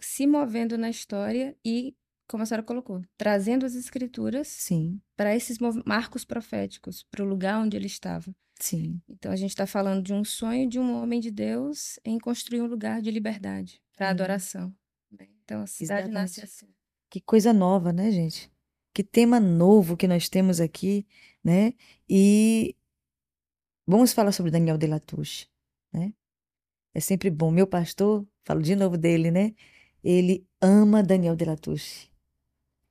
se 0.00 0.26
movendo 0.26 0.78
na 0.78 0.88
história 0.88 1.56
e, 1.64 1.94
como 2.28 2.42
a 2.42 2.46
senhora 2.46 2.62
colocou, 2.62 3.02
trazendo 3.16 3.66
as 3.66 3.74
escrituras 3.74 4.48
Sim, 4.48 5.00
para 5.16 5.34
esses 5.34 5.58
marcos 5.84 6.24
proféticos, 6.24 7.02
para 7.10 7.22
o 7.24 7.26
lugar 7.28 7.58
onde 7.60 7.76
ele 7.76 7.86
estava. 7.86 8.34
sim. 8.60 9.00
Então 9.08 9.32
a 9.32 9.36
gente 9.36 9.50
está 9.50 9.66
falando 9.66 10.02
de 10.04 10.12
um 10.14 10.24
sonho 10.24 10.68
de 10.68 10.78
um 10.78 10.94
homem 11.02 11.20
de 11.20 11.30
Deus 11.30 11.98
em 12.04 12.18
construir 12.18 12.62
um 12.62 12.66
lugar 12.66 13.02
de 13.02 13.10
liberdade 13.10 13.82
para 13.96 14.10
adoração. 14.10 14.72
né? 15.10 15.26
Então 15.44 15.62
a 15.62 15.66
cidade 15.66 16.08
nasce 16.08 16.40
Exatamente. 16.40 16.44
assim. 16.44 16.74
Que 17.10 17.20
coisa 17.20 17.52
nova, 17.52 17.92
né, 17.92 18.10
gente? 18.12 18.50
Que 18.94 19.02
tema 19.02 19.40
novo 19.40 19.96
que 19.96 20.06
nós 20.06 20.28
temos 20.28 20.60
aqui, 20.60 21.06
né? 21.42 21.74
E 22.08 22.76
vamos 23.90 24.12
falar 24.12 24.32
sobre 24.32 24.50
Daniel 24.50 24.78
de 24.78 24.86
Latouche, 24.86 25.46
né? 25.92 26.12
É 26.94 27.00
sempre 27.00 27.30
bom. 27.30 27.50
Meu 27.50 27.66
pastor, 27.66 28.26
falo 28.44 28.62
de 28.62 28.74
novo 28.74 28.96
dele, 28.96 29.30
né? 29.30 29.54
Ele 30.02 30.46
ama 30.60 31.02
Daniel 31.02 31.36
de 31.36 31.44
Latouche. 31.44 32.08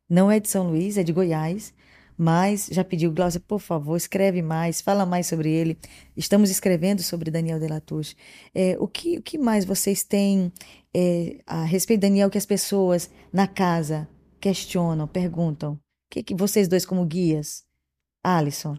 Não 0.10 0.32
é 0.32 0.40
de 0.40 0.50
São 0.50 0.70
Luís, 0.70 0.98
é 0.98 1.04
de 1.04 1.14
Goiás, 1.14 1.74
mas 2.18 2.68
já 2.72 2.84
pediu, 2.84 3.12
Glaucia, 3.12 3.40
por 3.40 3.60
favor, 3.60 3.96
escreve 3.96 4.42
mais, 4.42 4.82
fala 4.82 5.06
mais 5.06 5.28
sobre 5.28 5.52
ele. 5.52 5.78
Estamos 6.18 6.50
escrevendo 6.50 7.02
sobre 7.02 7.32
Daniel 7.32 7.60
de 7.60 7.68
Latouche. 7.68 8.16
É, 8.54 8.76
o 8.80 8.88
que, 8.88 9.18
o 9.18 9.22
que 9.22 9.38
mais 9.38 9.66
vocês 9.66 10.04
têm 10.04 10.52
é, 10.94 11.40
a 11.46 11.64
respeito 11.64 12.02
de 12.02 12.08
Daniel 12.08 12.30
que 12.30 12.38
as 12.38 12.46
pessoas 12.46 13.10
na 13.32 13.48
casa 13.48 14.10
questionam, 14.40 15.08
perguntam? 15.08 15.74
O 15.74 15.80
que, 16.10 16.24
que 16.24 16.36
vocês 16.36 16.68
dois 16.68 16.86
como 16.86 17.06
guias? 17.06 17.66
Alisson, 18.24 18.78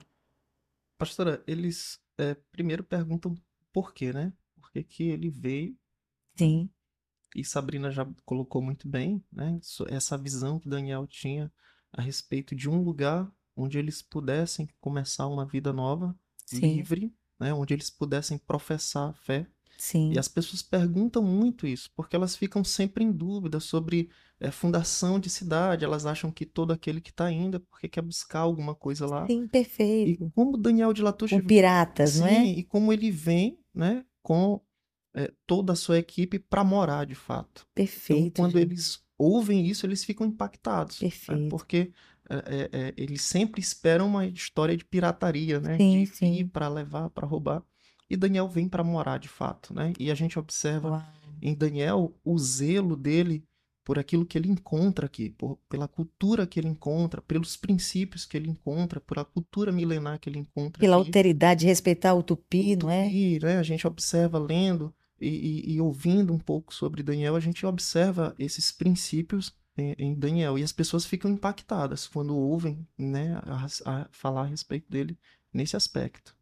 Pastora, 1.00 1.42
eles 1.46 1.98
é, 2.20 2.34
primeiro 2.52 2.84
perguntam 2.84 3.34
por 3.72 3.94
quê, 3.94 4.12
né? 4.12 4.32
Por 4.60 4.70
que 4.70 4.82
que 4.82 5.04
ele 5.04 5.30
veio? 5.30 5.76
sim, 6.36 6.70
E 7.34 7.44
Sabrina 7.44 7.90
já 7.90 8.06
colocou 8.24 8.60
muito 8.60 8.88
bem, 8.88 9.24
né? 9.32 9.58
Essa 9.88 10.18
visão 10.18 10.58
que 10.58 10.68
Daniel 10.68 11.06
tinha 11.06 11.52
a 11.92 12.02
respeito 12.02 12.54
de 12.54 12.68
um 12.68 12.82
lugar 12.82 13.30
onde 13.56 13.78
eles 13.78 14.02
pudessem 14.02 14.68
começar 14.80 15.26
uma 15.26 15.46
vida 15.46 15.72
nova, 15.72 16.16
sim, 16.46 16.60
livre, 16.60 17.14
né? 17.38 17.54
Onde 17.54 17.74
eles 17.74 17.90
pudessem 17.90 18.38
professar 18.38 19.10
a 19.10 19.14
fé. 19.14 19.46
Sim, 19.80 20.12
E 20.12 20.18
as 20.18 20.28
pessoas 20.28 20.62
perguntam 20.62 21.22
muito 21.22 21.66
isso, 21.66 21.90
porque 21.94 22.16
elas 22.16 22.36
ficam 22.36 22.62
sempre 22.64 23.04
em 23.04 23.12
dúvida 23.12 23.60
sobre 23.60 24.10
é, 24.38 24.50
fundação 24.50 25.18
de 25.20 25.30
cidade. 25.30 25.84
Elas 25.84 26.04
acham 26.06 26.30
que 26.30 26.44
todo 26.46 26.72
aquele 26.72 27.00
que 27.00 27.10
está 27.10 27.30
indo 27.30 27.56
é 27.56 27.60
porque 27.60 27.88
quer 27.88 28.02
buscar 28.02 28.40
alguma 28.40 28.74
coisa 28.74 29.06
lá. 29.06 29.26
sim, 29.26 29.44
E 29.44 29.48
perfeito. 29.48 30.30
como 30.34 30.56
Daniel 30.56 30.92
de 30.92 31.02
Latouche 31.02 31.40
Com 31.40 31.46
piratas, 31.46 32.18
não 32.20 32.26
é? 32.26 32.44
Sim, 32.44 32.52
e 32.58 32.64
como 32.64 32.92
ele 32.92 33.10
vem, 33.10 33.58
né, 33.74 34.04
com 34.22 34.60
é, 35.14 35.32
toda 35.46 35.72
a 35.72 35.76
sua 35.76 35.98
equipe 35.98 36.38
para 36.38 36.64
morar 36.64 37.06
de 37.06 37.14
fato. 37.14 37.62
Então, 37.62 37.74
Perfeito, 37.74 38.36
quando 38.36 38.52
gente. 38.52 38.62
eles 38.62 39.02
ouvem 39.18 39.66
isso, 39.66 39.86
eles 39.86 40.04
ficam 40.04 40.26
impactados, 40.26 41.00
né, 41.00 41.08
Perfeito. 41.08 41.48
porque 41.48 41.92
é, 42.28 42.70
é, 42.72 42.94
eles 42.96 43.22
sempre 43.22 43.60
esperam 43.60 44.06
uma 44.06 44.26
história 44.26 44.76
de 44.76 44.84
pirataria, 44.84 45.60
né, 45.60 45.76
Sim, 45.76 46.04
de 46.04 46.06
sim. 46.06 46.48
para 46.48 46.68
levar, 46.68 47.10
para 47.10 47.26
roubar. 47.26 47.62
E 48.10 48.16
Daniel 48.16 48.48
vem 48.48 48.68
para 48.68 48.82
morar 48.84 49.18
de 49.18 49.28
fato, 49.28 49.72
né? 49.72 49.92
E 49.98 50.10
a 50.10 50.14
gente 50.14 50.38
observa 50.38 50.90
Uau. 50.90 51.02
em 51.40 51.54
Daniel 51.54 52.12
o 52.24 52.36
zelo 52.38 52.96
dele 52.96 53.44
por 53.84 53.98
aquilo 53.98 54.26
que 54.26 54.36
ele 54.36 54.48
encontra 54.48 55.06
aqui, 55.06 55.30
por- 55.30 55.58
pela 55.68 55.88
cultura 55.88 56.46
que 56.46 56.60
ele 56.60 56.68
encontra, 56.68 57.22
pelos 57.22 57.56
princípios 57.56 58.24
que 58.26 58.36
ele 58.36 58.48
encontra, 58.50 59.00
por 59.00 59.18
a 59.18 59.24
cultura 59.24 59.72
milenar 59.72 60.18
que 60.20 60.28
ele 60.28 60.38
encontra 60.38 60.80
Pela 60.80 60.96
aqui. 60.96 61.06
alteridade, 61.06 61.66
respeitar 61.66 62.14
o 62.14 62.22
tupi, 62.22 62.76
não 62.76 62.90
é? 62.90 63.04
Tupi, 63.04 63.38
né? 63.40 63.58
A 63.58 63.62
gente 63.62 63.86
observa 63.86 64.38
lendo 64.38 64.94
e, 65.20 65.28
e- 65.28 65.72
e 65.74 65.80
ouvindo 65.80 66.32
um 66.32 66.38
pouco 66.38 66.74
sobre 66.74 67.02
Daniel, 67.02 67.36
a 67.36 67.40
gente 67.40 67.64
observa 67.66 68.34
esses 68.38 68.70
princípios 68.72 69.54
em, 69.76 69.94
em 69.98 70.14
Daniel 70.14 70.58
e 70.58 70.62
as 70.62 70.72
pessoas 70.72 71.04
ficam 71.06 71.30
impactadas 71.30 72.06
quando 72.08 72.36
ouvem, 72.36 72.86
né, 72.98 73.40
a, 73.44 73.66
a 73.86 74.08
falar 74.10 74.42
a 74.42 74.46
respeito 74.46 74.90
dele 74.90 75.18
nesse 75.52 75.76
aspecto. 75.76 76.36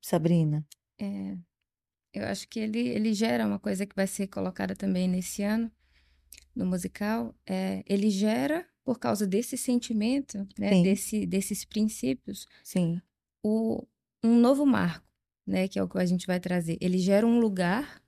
Sabrina, 0.00 0.64
É, 1.00 1.36
eu 2.12 2.26
acho 2.26 2.48
que 2.48 2.60
ele, 2.60 2.88
ele 2.88 3.12
gera 3.12 3.46
uma 3.46 3.58
coisa 3.58 3.84
que 3.84 3.96
vai 3.96 4.06
ser 4.06 4.28
colocada 4.28 4.74
também 4.74 5.08
nesse 5.08 5.42
ano 5.42 5.70
no 6.54 6.64
musical. 6.64 7.34
É, 7.46 7.82
ele 7.86 8.10
gera, 8.10 8.66
por 8.84 8.98
causa 8.98 9.26
desse 9.26 9.56
sentimento, 9.56 10.46
né, 10.58 10.82
desse, 10.82 11.26
desses 11.26 11.64
princípios, 11.64 12.46
sim, 12.62 13.00
o, 13.42 13.86
um 14.22 14.38
novo 14.38 14.64
marco, 14.64 15.06
né, 15.46 15.66
que 15.68 15.78
é 15.78 15.82
o 15.82 15.88
que 15.88 15.98
a 15.98 16.06
gente 16.06 16.26
vai 16.26 16.38
trazer. 16.38 16.78
Ele 16.80 16.98
gera 16.98 17.26
um 17.26 17.40
lugar 17.40 18.02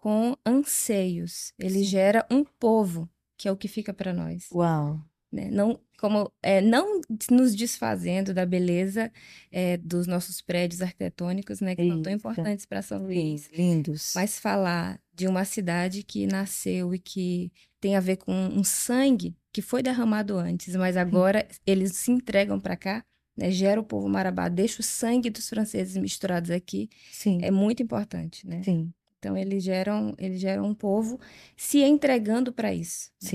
com 0.00 0.34
anseios. 0.44 1.52
Ele 1.58 1.80
Sim. 1.80 1.84
gera 1.84 2.26
um 2.30 2.42
povo, 2.42 3.08
que 3.36 3.46
é 3.46 3.52
o 3.52 3.56
que 3.56 3.68
fica 3.68 3.92
para 3.92 4.12
nós. 4.12 4.48
uau, 4.50 5.00
né? 5.32 5.48
Não, 5.50 5.78
como, 5.98 6.32
é, 6.42 6.60
não 6.60 7.00
nos 7.30 7.54
desfazendo 7.54 8.32
da 8.34 8.44
beleza 8.46 9.12
é, 9.52 9.76
dos 9.76 10.06
nossos 10.06 10.40
prédios 10.40 10.80
arquitetônicos, 10.82 11.60
né, 11.60 11.76
que 11.76 11.86
são 11.86 12.02
tão 12.02 12.12
importantes 12.12 12.64
para 12.66 12.82
São 12.82 13.02
Luís, 13.02 13.48
lindos. 13.52 14.12
mas 14.14 14.38
falar 14.38 14.98
de 15.14 15.28
uma 15.28 15.44
cidade 15.44 16.02
que 16.02 16.26
nasceu 16.26 16.94
e 16.94 16.98
que 16.98 17.52
tem 17.80 17.96
a 17.96 18.00
ver 18.00 18.16
com 18.16 18.32
um 18.32 18.64
sangue 18.64 19.36
que 19.52 19.60
foi 19.62 19.82
derramado 19.82 20.36
antes, 20.38 20.74
mas 20.76 20.96
agora 20.96 21.46
eles 21.66 21.96
se 21.96 22.10
entregam 22.10 22.58
para 22.58 22.76
cá, 22.76 23.04
né, 23.36 23.50
gera 23.50 23.80
o 23.80 23.84
povo 23.84 24.08
marabá, 24.08 24.48
deixa 24.48 24.80
o 24.80 24.84
sangue 24.84 25.28
dos 25.30 25.48
franceses 25.48 25.96
misturados 25.96 26.50
aqui, 26.50 26.88
Sim, 27.12 27.38
é 27.42 27.50
muito 27.50 27.82
importante, 27.82 28.46
né? 28.46 28.62
sim, 28.62 28.92
Então 29.18 29.36
eles 29.36 29.62
geram, 29.62 30.14
eles 30.18 30.40
geram 30.40 30.64
um 30.66 30.74
povo 30.74 31.20
se 31.56 31.78
entregando 31.82 32.52
para 32.52 32.72
isso. 32.74 33.10
né? 33.22 33.28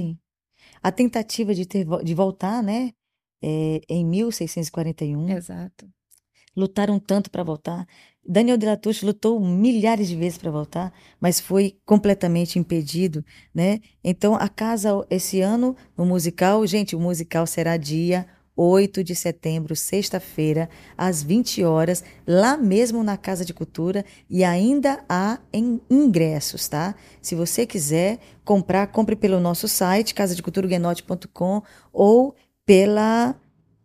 A 0.88 0.92
tentativa 0.92 1.54
de 1.54 1.66
ter 1.66 1.86
de 2.04 2.14
voltar, 2.14 2.62
né? 2.62 2.92
é, 3.42 3.82
em 3.88 4.04
1641, 4.04 5.30
Exato. 5.30 5.88
lutaram 6.56 7.00
tanto 7.00 7.30
para 7.30 7.44
voltar. 7.44 7.86
Daniel 8.28 8.58
de 8.58 8.66
Latouche 8.66 9.06
lutou 9.06 9.40
milhares 9.40 10.08
de 10.08 10.16
vezes 10.16 10.38
para 10.40 10.50
voltar, 10.50 10.92
mas 11.20 11.40
foi 11.40 11.78
completamente 11.86 12.58
impedido, 12.58 13.24
né? 13.54 13.80
Então, 14.04 14.34
a 14.34 14.50
casa 14.50 15.06
esse 15.12 15.42
ano 15.42 15.76
no 15.96 16.06
musical, 16.08 16.66
gente, 16.66 16.96
o 16.96 17.00
musical 17.00 17.46
será 17.46 17.78
dia 17.78 18.26
8 18.56 19.04
de 19.04 19.16
setembro, 19.16 19.76
sexta-feira, 19.76 20.70
às 20.98 21.22
20 21.22 21.64
horas, 21.64 22.04
lá 22.26 22.56
mesmo 22.58 23.04
na 23.04 23.18
Casa 23.18 23.44
de 23.44 23.54
Cultura, 23.54 24.06
e 24.30 24.44
ainda 24.44 25.04
há 25.10 25.40
ingressos, 25.90 26.68
tá? 26.68 26.96
Se 27.22 27.36
você 27.36 27.66
quiser 27.66 28.20
comprar, 28.44 28.88
compre 28.88 29.16
pelo 29.16 29.40
nosso 29.40 29.68
site, 29.68 30.14
casadeculturaguenote.com 30.14 31.62
ou 31.92 32.36
pela 32.66 33.36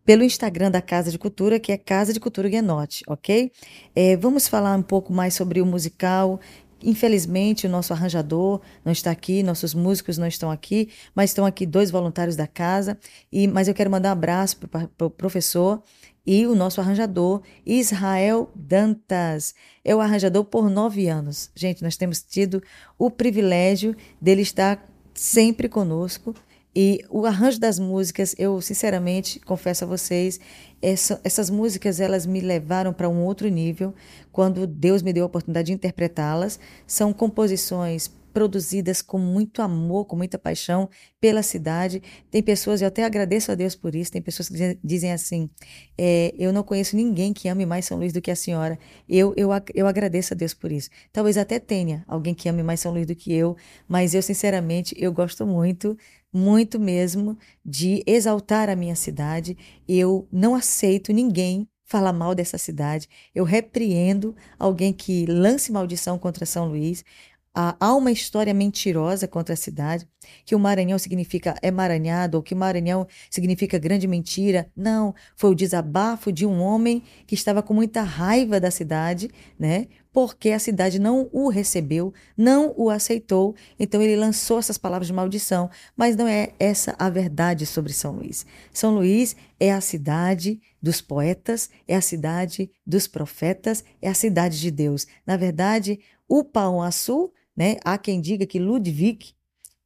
pelo 0.03 0.25
Instagram 0.25 0.73
da 0.73 0.83
Casa 0.83 1.11
de 1.11 1.19
Cultura, 1.19 1.61
que 1.61 1.71
é 1.71 1.79
Casa 1.79 2.13
de 2.13 2.19
Cultura 2.19 2.49
Guenote, 2.49 3.05
ok? 3.07 3.53
É, 3.95 4.17
vamos 4.17 4.49
falar 4.49 4.77
um 4.77 4.83
pouco 4.83 5.13
mais 5.13 5.35
sobre 5.35 5.61
o 5.61 5.67
musical. 5.67 6.41
Infelizmente, 6.83 7.67
o 7.67 7.71
nosso 7.71 7.93
arranjador 7.93 8.61
não 8.85 8.93
está 8.93 9.11
aqui, 9.11 9.43
nossos 9.43 9.75
músicos 9.75 10.19
não 10.19 10.27
estão 10.27 10.51
aqui, 10.51 10.89
mas 11.15 11.31
estão 11.31 11.45
aqui 11.45 11.67
dois 11.67 11.91
voluntários 11.91 12.37
da 12.37 12.47
casa. 12.47 12.99
E, 13.31 13.47
mas 13.47 13.69
eu 13.69 13.75
quero 13.75 13.91
mandar 13.91 14.11
um 14.11 14.13
abraço 14.13 14.57
para 14.69 15.07
o 15.07 15.11
professor 15.11 15.83
e 16.27 16.47
o 16.47 16.55
nosso 16.55 16.81
arranjador, 16.81 17.43
Israel 17.65 18.51
Dantas. 18.55 19.55
É 19.85 19.95
o 19.95 20.01
arranjador 20.01 20.45
por 20.45 20.71
nove 20.71 21.09
anos. 21.09 21.51
Gente, 21.55 21.83
nós 21.83 21.97
temos 21.97 22.23
tido 22.23 22.63
o 22.99 23.11
privilégio 23.11 23.97
dele 24.21 24.43
estar 24.43 24.87
sempre 25.15 25.69
conosco. 25.69 26.35
E 26.75 27.05
o 27.11 27.27
arranjo 27.27 27.59
das 27.59 27.79
músicas, 27.79 28.35
eu 28.39 28.61
sinceramente 28.61 29.41
confesso 29.41 29.85
a 29.85 29.87
vocês, 29.87 30.39
essa- 30.81 31.21
essas 31.25 31.51
músicas 31.51 31.99
elas 32.01 32.25
me 32.27 32.41
levaram 32.41 32.93
para 32.93 33.09
um 33.09 33.25
outro 33.25 33.49
nível 33.49 33.93
quando 34.31 34.67
Deus 34.67 35.03
me 35.03 35.13
deu 35.13 35.25
a 35.25 35.27
oportunidade 35.27 35.67
de 35.67 35.73
interpretá-las. 35.73 36.61
São 36.87 37.13
composições 37.13 38.09
produzidas 38.33 39.03
com 39.03 39.19
muito 39.19 39.61
amor, 39.61 40.05
com 40.05 40.15
muita 40.15 40.39
paixão 40.39 40.89
pela 41.21 41.43
cidade. 41.43 42.01
Tem 42.31 42.41
pessoas, 42.41 42.81
eu 42.81 42.87
até 42.87 43.03
agradeço 43.05 43.51
a 43.51 43.57
Deus 43.57 43.75
por 43.75 43.93
isso, 43.93 44.13
tem 44.13 44.23
pessoas 44.23 44.49
que 44.49 44.79
dizem- 44.85 45.11
assim: 45.13 45.51
é, 45.99 46.33
eu 46.39 46.53
não 46.53 46.63
conheço 46.63 46.95
ninguém 46.95 47.33
que 47.33 47.49
ame 47.49 47.67
mais 47.67 47.87
São 47.87 47.99
Luís 47.99 48.13
do 48.13 48.21
que 48.23 48.31
a 48.31 48.37
senhora. 48.37 48.79
Eu, 49.09 49.35
eu, 49.37 49.51
eu 49.75 49.87
agradeço 49.89 50.33
a 50.33 50.37
Deus 50.37 50.55
por 50.55 50.71
isso. 50.71 50.89
Talvez 51.13 51.37
até 51.37 51.59
tenha 51.59 52.05
alguém 52.07 52.33
que 52.33 52.49
ame 52.49 52.63
mais 52.63 52.79
São 52.79 52.93
Luís 52.93 53.05
do 53.07 53.17
que 53.17 53.33
eu, 53.33 53.57
mas 53.89 54.15
eu, 54.15 54.23
sinceramente, 54.23 54.95
eu 54.97 55.13
gosto 55.13 55.45
muito, 55.45 55.97
muito 56.33 56.79
mesmo, 56.79 57.37
de 57.65 58.03
exaltar 58.07 58.69
a 58.69 58.77
minha 58.77 58.95
cidade. 58.95 59.57
Eu 59.89 60.29
não 60.33 60.55
aceito 60.55 61.13
ninguém 61.13 61.69
falar 61.85 62.13
mal 62.13 62.35
dessa 62.35 62.57
cidade. 62.57 63.09
Eu 63.35 63.45
repreendo 63.45 64.35
alguém 64.59 64.93
que 64.93 65.27
lance 65.27 65.73
maldição 65.73 66.19
contra 66.19 66.47
São 66.47 66.69
Luís. 66.69 67.05
Há 67.53 67.95
uma 67.97 68.13
história 68.13 68.55
mentirosa 68.55 69.27
contra 69.27 69.55
a 69.55 69.57
cidade, 69.57 70.09
que 70.45 70.55
o 70.55 70.59
Maranhão 70.59 70.97
significa 71.01 71.57
emaranhado, 71.61 72.37
ou 72.37 72.45
que 72.45 72.55
Maranhão 72.55 73.09
significa 73.29 73.77
grande 73.77 74.07
mentira. 74.07 74.71
Não, 74.77 75.13
foi 75.35 75.51
o 75.51 75.55
desabafo 75.55 76.31
de 76.33 76.47
um 76.47 76.61
homem 76.61 77.03
que 77.27 77.35
estava 77.35 77.61
com 77.61 77.75
muita 77.75 78.03
raiva 78.03 78.61
da 78.61 78.71
cidade, 78.71 79.29
né? 79.59 79.89
Porque 80.13 80.51
a 80.51 80.59
cidade 80.59 80.99
não 80.99 81.29
o 81.33 81.49
recebeu, 81.49 82.13
não 82.37 82.75
o 82.77 82.91
aceitou, 82.91 83.55
então 83.79 84.03
ele 84.03 84.17
lançou 84.17 84.59
essas 84.59 84.77
palavras 84.77 85.07
de 85.07 85.13
maldição. 85.13 85.71
Mas 85.97 86.17
não 86.17 86.27
é 86.27 86.53
essa 86.59 86.95
a 86.99 87.09
verdade 87.09 87.65
sobre 87.67 87.93
São 87.93 88.13
Luís. 88.17 88.45
São 88.73 88.95
Luís 88.95 89.37
é 89.59 89.73
a 89.73 89.81
cidade 89.81 90.61
dos 90.83 91.01
poetas, 91.01 91.71
é 91.87 91.95
a 91.95 92.01
cidade 92.01 92.71
dos 92.87 93.07
profetas, 93.07 93.85
é 94.03 94.09
a 94.09 94.15
cidade 94.15 94.61
de 94.61 94.71
Deus. 94.71 95.07
Na 95.27 95.37
verdade, 95.37 96.01
o 96.29 96.43
Pão 96.43 96.83
Açu, 96.83 97.33
né, 97.57 97.77
há 97.85 97.99
quem 97.99 98.21
diga 98.21 98.47
que 98.47 98.59
Ludwig 98.59 99.35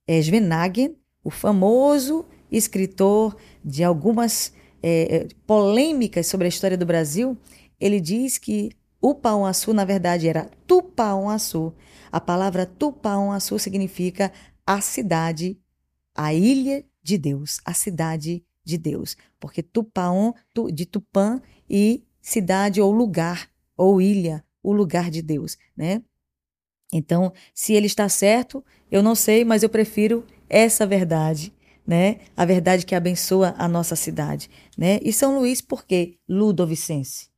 é, 0.07 0.21
o 1.23 1.31
famoso 1.31 2.27
escritor 2.51 3.37
de 3.65 3.83
algumas 3.83 4.53
é, 4.83 5.27
polêmicas 5.47 6.27
sobre 6.27 6.47
a 6.47 6.49
história 6.49 6.77
do 6.77 6.85
Brasil, 6.85 7.37
ele 7.81 8.01
diz 8.01 8.39
que 8.39 8.71
o 9.05 9.15
Pão-Açu, 9.15 9.75
na 9.75 9.85
verdade, 9.85 10.27
era 10.27 10.51
Tupão-Açu. 10.67 11.75
A 12.11 12.19
palavra 12.19 12.65
Tupão-Açu 12.65 13.59
significa 13.59 14.33
a 14.67 14.81
cidade, 14.81 15.61
a 16.15 16.33
ilha 16.33 16.83
de 17.03 17.19
Deus, 17.19 17.61
a 17.67 17.75
cidade 17.75 18.43
de 18.65 18.79
Deus. 18.79 19.15
Porque 19.39 19.63
Tupão, 19.63 20.35
de 20.73 20.87
Tupã, 20.87 21.43
e 21.69 22.03
cidade 22.23 22.81
ou 22.81 22.91
lugar, 22.91 23.51
ou 23.77 24.01
ilha, 24.01 24.43
o 24.63 24.73
lugar 24.73 25.11
de 25.11 25.21
Deus, 25.21 25.59
né? 25.77 26.01
Então, 26.91 27.31
se 27.53 27.75
ele 27.75 27.87
está 27.87 28.09
certo, 28.09 28.65
eu 28.91 29.03
não 29.03 29.15
sei, 29.15 29.45
mas 29.45 29.63
eu 29.63 29.69
prefiro 29.69 30.25
essa 30.49 30.87
verdade, 30.87 31.53
né? 31.87 32.21
A 32.35 32.47
verdade 32.47 32.87
que 32.87 32.95
abençoa 32.95 33.55
a 33.59 33.69
nossa 33.69 33.97
cidade, 33.97 34.49
né? 34.79 34.99
E 35.03 35.13
São 35.13 35.39
Luís, 35.39 35.61
por 35.61 35.85
quê? 35.85 36.17
Ludovicense. 36.27 37.34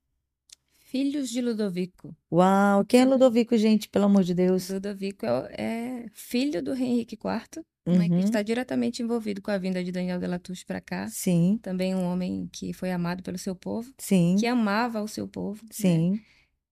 Filhos 0.97 1.29
de 1.29 1.43
Ludovico. 1.43 2.17
Uau, 2.33 2.83
quem 2.87 3.01
é 3.01 3.05
Ludovico, 3.05 3.55
gente, 3.59 3.87
pelo 3.87 4.07
amor 4.07 4.25
de 4.25 4.33
Deus? 4.33 4.71
Ludovico 4.71 5.27
é, 5.27 5.45
é 5.51 6.07
filho 6.15 6.63
do 6.63 6.73
Henrique 6.73 7.17
IV, 7.17 7.63
uhum. 7.87 7.99
né, 7.99 8.09
que 8.09 8.25
está 8.25 8.41
diretamente 8.41 9.03
envolvido 9.03 9.43
com 9.43 9.51
a 9.51 9.59
vinda 9.59 9.85
de 9.85 9.93
Daniel 9.93 10.19
de 10.19 10.27
Latouche 10.27 10.65
para 10.65 10.81
cá. 10.81 11.07
Sim. 11.09 11.59
Também 11.61 11.95
um 11.95 12.03
homem 12.05 12.49
que 12.51 12.73
foi 12.73 12.91
amado 12.91 13.23
pelo 13.23 13.37
seu 13.37 13.55
povo. 13.55 13.93
Sim. 13.99 14.37
Que 14.41 14.47
amava 14.47 15.03
o 15.03 15.09
seu 15.09 15.29
povo. 15.29 15.63
Né? 15.65 15.69
Sim. 15.71 16.11
Né? 16.13 16.21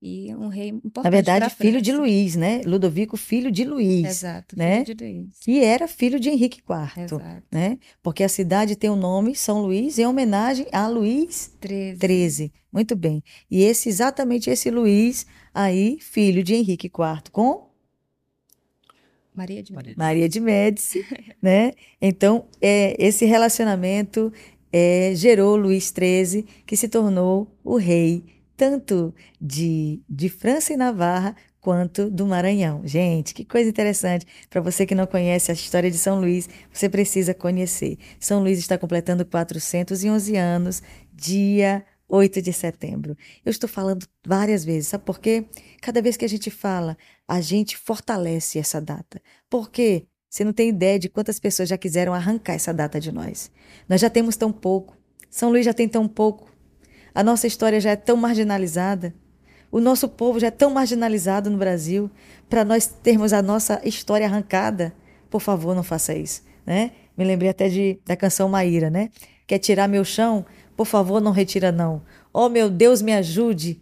E 0.04 0.34
um 0.34 0.48
rei 0.48 0.68
importante. 0.68 1.04
Na 1.04 1.10
verdade, 1.10 1.48
filho 1.54 1.80
de 1.80 1.90
Luís, 1.90 2.36
né? 2.36 2.60
Ludovico, 2.66 3.16
filho 3.16 3.50
de 3.50 3.64
Luís. 3.64 4.04
Exato, 4.04 4.54
né? 4.54 4.84
filho 4.84 4.94
de 4.94 5.04
Luís. 5.04 5.38
Que 5.40 5.64
era 5.64 5.88
filho 5.88 6.20
de 6.20 6.28
Henrique 6.28 6.58
IV. 6.58 7.04
Exato. 7.04 7.46
Né? 7.50 7.78
Porque 8.02 8.22
a 8.22 8.28
cidade 8.28 8.76
tem 8.76 8.90
o 8.90 8.96
nome 8.96 9.34
São 9.34 9.62
Luís 9.62 9.98
em 9.98 10.04
homenagem 10.04 10.66
a 10.70 10.86
Luís 10.86 11.56
XIII. 11.64 12.52
Muito 12.70 12.94
bem. 12.94 13.24
E 13.50 13.62
esse 13.62 13.88
exatamente 13.88 14.50
esse 14.50 14.70
Luís 14.70 15.26
aí, 15.54 15.96
filho 16.00 16.44
de 16.44 16.54
Henrique 16.54 16.88
IV, 16.88 17.30
com 17.32 17.70
Maria 19.34 19.62
de 19.62 19.72
Médici. 19.72 19.98
Maria 19.98 20.28
de 20.28 20.38
Médici, 20.38 21.06
né? 21.40 21.72
Então, 21.98 22.44
é, 22.60 22.94
esse 22.98 23.24
relacionamento 23.24 24.30
é, 24.70 25.12
gerou 25.14 25.56
Luís 25.56 25.90
XIII, 25.96 26.44
que 26.66 26.76
se 26.76 26.88
tornou 26.88 27.50
o 27.64 27.76
rei 27.76 28.33
tanto 28.56 29.14
de, 29.40 30.02
de 30.08 30.28
França 30.28 30.72
e 30.72 30.76
Navarra 30.76 31.34
quanto 31.60 32.10
do 32.10 32.26
Maranhão. 32.26 32.82
Gente, 32.84 33.32
que 33.32 33.44
coisa 33.44 33.70
interessante. 33.70 34.26
Para 34.50 34.60
você 34.60 34.84
que 34.84 34.94
não 34.94 35.06
conhece 35.06 35.50
a 35.50 35.54
história 35.54 35.90
de 35.90 35.96
São 35.96 36.20
Luís, 36.20 36.48
você 36.70 36.88
precisa 36.88 37.32
conhecer. 37.32 37.96
São 38.20 38.42
Luís 38.42 38.58
está 38.58 38.76
completando 38.76 39.24
411 39.24 40.36
anos, 40.36 40.82
dia 41.12 41.84
8 42.08 42.42
de 42.42 42.52
setembro. 42.52 43.16
Eu 43.44 43.50
estou 43.50 43.68
falando 43.68 44.06
várias 44.26 44.64
vezes, 44.64 44.88
sabe 44.88 45.04
por 45.04 45.18
quê? 45.18 45.46
Cada 45.80 46.02
vez 46.02 46.16
que 46.16 46.24
a 46.24 46.28
gente 46.28 46.50
fala, 46.50 46.96
a 47.26 47.40
gente 47.40 47.76
fortalece 47.78 48.58
essa 48.58 48.80
data. 48.80 49.20
Por 49.48 49.70
quê? 49.70 50.06
Você 50.28 50.44
não 50.44 50.52
tem 50.52 50.68
ideia 50.68 50.98
de 50.98 51.08
quantas 51.08 51.38
pessoas 51.38 51.68
já 51.68 51.78
quiseram 51.78 52.12
arrancar 52.12 52.54
essa 52.54 52.74
data 52.74 53.00
de 53.00 53.10
nós. 53.10 53.50
Nós 53.88 54.00
já 54.00 54.10
temos 54.10 54.36
tão 54.36 54.52
pouco. 54.52 54.96
São 55.30 55.50
Luís 55.50 55.64
já 55.64 55.72
tem 55.72 55.88
tão 55.88 56.06
pouco. 56.06 56.53
A 57.14 57.22
nossa 57.22 57.46
história 57.46 57.80
já 57.80 57.90
é 57.90 57.96
tão 57.96 58.16
marginalizada. 58.16 59.14
O 59.70 59.80
nosso 59.80 60.08
povo 60.08 60.40
já 60.40 60.48
é 60.48 60.50
tão 60.50 60.70
marginalizado 60.70 61.48
no 61.48 61.56
Brasil. 61.56 62.10
Para 62.48 62.64
nós 62.64 62.86
termos 62.86 63.32
a 63.32 63.40
nossa 63.40 63.80
história 63.84 64.26
arrancada, 64.26 64.94
por 65.30 65.40
favor, 65.40 65.74
não 65.74 65.82
faça 65.82 66.14
isso. 66.14 66.42
Né? 66.66 66.92
Me 67.16 67.24
lembrei 67.24 67.50
até 67.50 67.68
de, 67.68 67.98
da 68.04 68.16
canção 68.16 68.48
Maíra, 68.48 68.90
né? 68.90 69.10
Quer 69.46 69.58
tirar 69.58 69.88
meu 69.88 70.04
chão? 70.04 70.44
Por 70.76 70.86
favor, 70.86 71.20
não 71.20 71.30
retira, 71.30 71.70
não. 71.70 72.02
Oh, 72.32 72.48
meu 72.48 72.68
Deus, 72.68 73.00
me 73.00 73.12
ajude. 73.12 73.80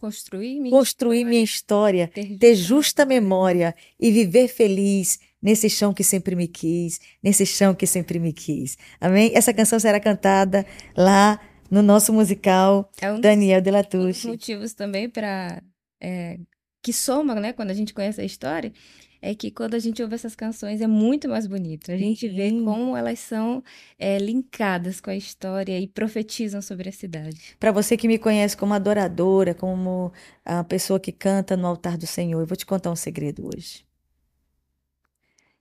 Construir 0.00 0.60
minha 0.60 0.70
Construir 0.70 1.16
história, 1.16 1.28
minha 1.28 1.42
história, 1.42 2.08
ter, 2.08 2.38
ter 2.38 2.54
justa 2.54 3.04
memória 3.04 3.74
e 3.98 4.12
viver 4.12 4.46
feliz 4.46 5.18
nesse 5.42 5.68
chão 5.68 5.92
que 5.92 6.04
sempre 6.04 6.36
me 6.36 6.46
quis, 6.46 7.00
nesse 7.22 7.44
chão 7.44 7.74
que 7.74 7.86
sempre 7.86 8.18
me 8.18 8.32
quis. 8.32 8.78
Amém? 9.00 9.32
Essa 9.34 9.52
canção 9.52 9.78
será 9.78 9.98
cantada 9.98 10.64
lá 10.96 11.40
no 11.70 11.82
nosso 11.82 12.12
musical 12.12 12.90
é 13.00 13.12
um 13.12 13.20
Daniel 13.20 13.60
de 13.60 13.70
Latouche. 13.70 14.26
Um 14.26 14.30
dos 14.30 14.38
motivos 14.38 14.74
também 14.74 15.08
para 15.08 15.62
é, 16.00 16.38
que 16.82 16.92
soma, 16.92 17.34
né, 17.34 17.52
quando 17.52 17.70
a 17.70 17.74
gente 17.74 17.92
conhece 17.92 18.20
a 18.20 18.24
história, 18.24 18.72
é 19.20 19.34
que 19.34 19.50
quando 19.50 19.74
a 19.74 19.78
gente 19.78 20.02
ouve 20.02 20.14
essas 20.14 20.34
canções 20.34 20.80
é 20.80 20.86
muito 20.86 21.28
mais 21.28 21.46
bonito. 21.46 21.90
A 21.90 21.96
gente 21.96 22.28
vê 22.28 22.50
como 22.50 22.96
elas 22.96 23.18
são 23.18 23.62
é, 23.98 24.16
linkadas 24.18 25.00
com 25.00 25.10
a 25.10 25.16
história 25.16 25.78
e 25.78 25.88
profetizam 25.88 26.62
sobre 26.62 26.88
a 26.88 26.92
cidade. 26.92 27.56
Para 27.58 27.72
você 27.72 27.96
que 27.96 28.06
me 28.06 28.18
conhece 28.18 28.56
como 28.56 28.74
adoradora, 28.74 29.54
como 29.54 30.12
a 30.44 30.62
pessoa 30.62 31.00
que 31.00 31.12
canta 31.12 31.56
no 31.56 31.66
altar 31.66 31.98
do 31.98 32.06
Senhor, 32.06 32.40
eu 32.40 32.46
vou 32.46 32.56
te 32.56 32.64
contar 32.64 32.90
um 32.90 32.96
segredo 32.96 33.50
hoje. 33.52 33.84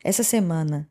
Essa 0.04 0.24
semana 0.24 0.88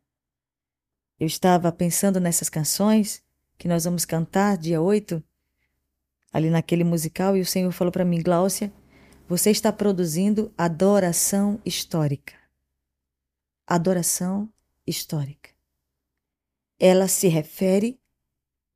eu 1.18 1.26
estava 1.26 1.70
pensando 1.72 2.20
nessas 2.20 2.50
canções 2.50 3.24
que 3.59 3.68
nós 3.68 3.84
vamos 3.84 4.04
cantar 4.04 4.57
dia 4.57 4.80
8, 4.80 5.22
ali 6.32 6.50
naquele 6.50 6.84
musical, 6.84 7.36
e 7.36 7.40
o 7.40 7.46
Senhor 7.46 7.70
falou 7.72 7.92
para 7.92 8.04
mim, 8.04 8.22
Gláucia, 8.22 8.72
você 9.28 9.50
está 9.50 9.72
produzindo 9.72 10.52
adoração 10.57 11.61
histórica. 11.64 12.34
Adoração 13.66 14.52
histórica. 14.86 15.50
Ela 16.78 17.09
se 17.09 17.26
refere 17.26 17.98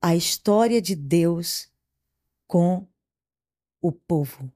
à 0.01 0.17
história 0.17 0.81
de 0.81 0.97
Deus 0.97 1.71
com 2.47 2.87
o 3.81 3.93
povo, 3.93 4.51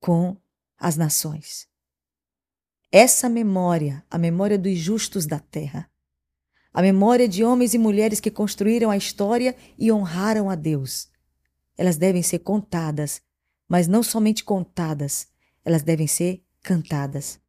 com 0.00 0.36
as 0.78 0.96
nações. 0.96 1.68
Essa 2.90 3.28
memória, 3.28 4.04
a 4.10 4.16
memória 4.16 4.58
dos 4.58 4.78
justos 4.78 5.26
da 5.26 5.38
terra, 5.38 5.87
a 6.78 6.82
memória 6.82 7.28
de 7.28 7.42
homens 7.42 7.74
e 7.74 7.78
mulheres 7.78 8.20
que 8.20 8.30
construíram 8.30 8.88
a 8.88 8.96
história 8.96 9.56
e 9.76 9.90
honraram 9.90 10.48
a 10.48 10.54
Deus. 10.54 11.08
Elas 11.76 11.96
devem 11.96 12.22
ser 12.22 12.38
contadas, 12.38 13.20
mas 13.68 13.88
não 13.88 14.00
somente 14.00 14.44
contadas, 14.44 15.26
elas 15.64 15.82
devem 15.82 16.06
ser 16.06 16.40
cantadas. 16.62 17.40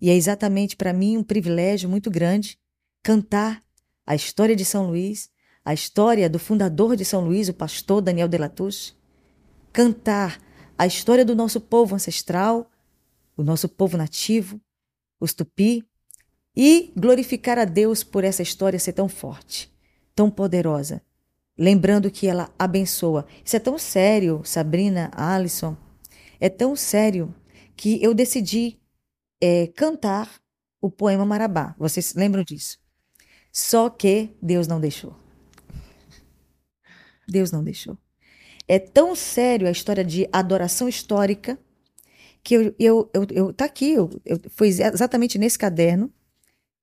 E 0.00 0.08
é 0.08 0.14
exatamente 0.14 0.76
para 0.76 0.94
mim 0.94 1.18
um 1.18 1.22
privilégio 1.22 1.90
muito 1.90 2.10
grande 2.10 2.58
cantar 3.02 3.62
a 4.06 4.14
história 4.14 4.56
de 4.56 4.64
São 4.64 4.86
Luís, 4.86 5.28
a 5.62 5.74
história 5.74 6.26
do 6.26 6.38
fundador 6.38 6.96
de 6.96 7.04
São 7.04 7.20
Luís, 7.22 7.50
o 7.50 7.54
pastor 7.54 8.00
Daniel 8.00 8.28
de 8.28 8.38
Latouche, 8.38 8.94
cantar 9.74 10.40
a 10.78 10.86
história 10.86 11.22
do 11.22 11.36
nosso 11.36 11.60
povo 11.60 11.94
ancestral, 11.94 12.70
o 13.36 13.42
nosso 13.42 13.68
povo 13.68 13.98
nativo, 13.98 14.58
os 15.20 15.34
tupi, 15.34 15.86
e 16.56 16.92
glorificar 16.96 17.58
a 17.58 17.64
Deus 17.64 18.04
por 18.04 18.24
essa 18.24 18.42
história 18.42 18.78
ser 18.78 18.92
tão 18.92 19.08
forte, 19.08 19.72
tão 20.14 20.30
poderosa. 20.30 21.02
Lembrando 21.56 22.10
que 22.10 22.26
ela 22.26 22.52
abençoa. 22.58 23.26
Isso 23.44 23.56
é 23.56 23.60
tão 23.60 23.78
sério, 23.78 24.42
Sabrina, 24.44 25.10
Alison, 25.14 25.76
é 26.40 26.48
tão 26.48 26.74
sério 26.76 27.34
que 27.76 28.02
eu 28.02 28.14
decidi 28.14 28.78
é, 29.40 29.66
cantar 29.68 30.40
o 30.80 30.90
poema 30.90 31.24
Marabá. 31.24 31.74
Vocês 31.78 32.14
lembram 32.14 32.44
disso? 32.44 32.78
Só 33.52 33.88
que 33.88 34.30
Deus 34.42 34.66
não 34.66 34.80
deixou. 34.80 35.16
Deus 37.26 37.50
não 37.50 37.62
deixou. 37.62 37.96
É 38.66 38.78
tão 38.78 39.14
sério 39.14 39.68
a 39.68 39.70
história 39.70 40.04
de 40.04 40.28
adoração 40.32 40.88
histórica 40.88 41.58
que 42.42 42.54
eu, 42.54 42.74
eu, 42.78 43.10
eu, 43.14 43.26
eu 43.30 43.52
tá 43.52 43.64
aqui, 43.64 43.92
eu, 43.92 44.10
eu, 44.24 44.38
foi 44.50 44.68
exatamente 44.68 45.38
nesse 45.38 45.58
caderno 45.58 46.12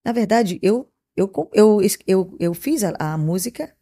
na 0.04 0.12
verdade, 0.12 0.60
eu 0.62 0.92
eu, 1.16 1.30
eu, 1.54 1.80
eu, 2.08 2.38
eu 2.40 2.54
fiz 2.54 2.84
a, 2.84 2.96
a 2.98 3.18
música. 3.18 3.76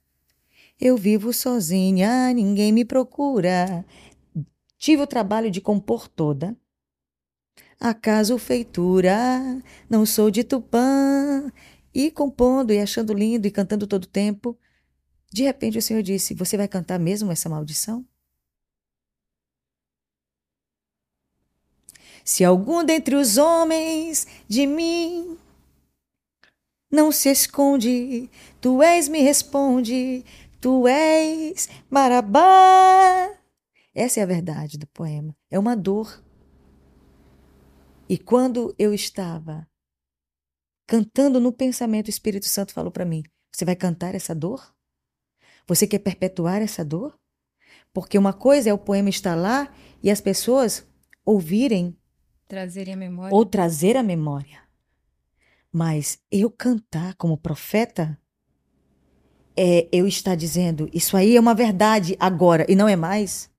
Eu 0.80 0.98
vivo 0.98 1.34
sozinha, 1.34 2.34
ninguém 2.34 2.72
me 2.72 2.86
procura. 2.86 3.86
Tive 4.78 5.04
o 5.04 5.08
trabalho 5.08 5.52
de 5.52 5.62
compor 5.62 6.08
toda. 6.08 6.58
Acaso 7.80 8.38
feitura, 8.38 9.62
não 9.90 10.06
sou 10.06 10.32
de 10.32 10.44
Tupã. 10.44 11.52
E 11.94 12.12
compondo 12.12 12.72
e 12.72 12.80
achando 12.80 13.14
lindo 13.14 13.48
e 13.48 13.52
cantando 13.52 13.88
todo 13.88 14.04
o 14.04 14.08
tempo. 14.08 14.58
De 15.32 15.44
repente 15.44 15.78
o 15.78 15.82
Senhor 15.82 16.02
disse: 16.02 16.34
Você 16.34 16.58
vai 16.58 16.68
cantar 16.68 17.00
mesmo 17.00 17.32
essa 17.32 17.50
maldição? 17.50 18.06
Se 22.24 22.44
algum 22.44 22.84
dentre 22.84 23.16
os 23.16 23.38
homens 23.38 24.28
de 24.48 24.68
mim 24.68 25.38
não 26.92 27.12
se 27.12 27.30
esconde, 27.30 28.30
tu 28.60 28.82
és, 28.82 29.08
me 29.08 29.22
responde, 29.22 30.26
tu 30.60 30.88
és 30.88 31.70
Marabá. 31.90 33.32
Essa 33.94 34.20
é 34.20 34.24
a 34.24 34.26
verdade 34.28 34.78
do 34.78 34.88
poema. 34.88 35.36
É 35.50 35.60
uma 35.60 35.76
dor. 35.76 36.24
E 38.08 38.18
quando 38.18 38.74
eu 38.78 38.94
estava 38.94 39.68
cantando 40.88 41.40
no 41.40 41.52
pensamento, 41.52 42.08
o 42.08 42.10
Espírito 42.10 42.48
Santo 42.48 42.74
falou 42.74 42.92
para 42.92 43.06
mim: 43.06 43.24
Você 43.54 43.64
vai 43.66 43.76
cantar 43.76 44.16
essa 44.16 44.34
dor? 44.34 44.74
Você 45.68 45.86
quer 45.86 46.00
perpetuar 46.00 46.62
essa 46.62 46.84
dor? 46.84 47.16
Porque 47.94 48.18
uma 48.18 48.34
coisa 48.34 48.70
é 48.70 48.74
o 48.74 48.78
poema 48.78 49.10
estar 49.10 49.36
lá 49.36 49.72
e 50.02 50.10
as 50.10 50.22
pessoas 50.22 50.88
ouvirem. 51.24 51.96
Trazerem 52.48 52.96
a 52.96 52.98
memória. 52.98 53.36
Ou 53.36 53.46
trazer 53.46 53.96
a 53.96 54.02
memória. 54.02 54.69
Mas 55.72 56.20
eu 56.32 56.50
cantar 56.50 57.14
como 57.16 57.38
profeta, 57.38 58.18
é 59.56 59.88
eu 59.92 60.08
estar 60.08 60.36
dizendo, 60.36 60.90
isso 60.94 61.18
aí 61.18 61.36
é 61.36 61.40
uma 61.40 61.54
verdade 61.54 62.16
agora, 62.20 62.66
e 62.70 62.76
não 62.76 62.88
é 62.88 62.96
mais. 62.96 63.50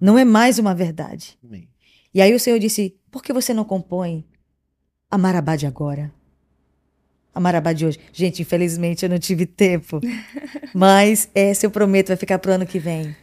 Não 0.00 0.18
é 0.18 0.24
mais 0.24 0.58
uma 0.58 0.74
verdade. 0.74 1.38
Amém. 1.42 1.68
E 2.12 2.20
aí 2.22 2.32
o 2.34 2.40
Senhor 2.40 2.58
disse: 2.58 2.96
por 3.10 3.22
que 3.22 3.32
você 3.32 3.52
não 3.52 3.64
compõe 3.64 4.24
a 5.10 5.18
Marabá 5.18 5.56
de 5.56 5.66
agora? 5.66 6.12
A 7.34 7.40
Marabá 7.40 7.72
de 7.72 7.86
hoje. 7.86 7.98
Gente, 8.12 8.42
infelizmente 8.42 9.04
eu 9.04 9.08
não 9.08 9.18
tive 9.18 9.46
tempo. 9.46 10.00
Mas 10.74 11.28
essa 11.34 11.66
eu 11.66 11.70
prometo, 11.70 12.08
vai 12.08 12.16
ficar 12.16 12.38
para 12.38 12.52
o 12.52 12.54
ano 12.54 12.66
que 12.66 12.78
vem 12.78 13.16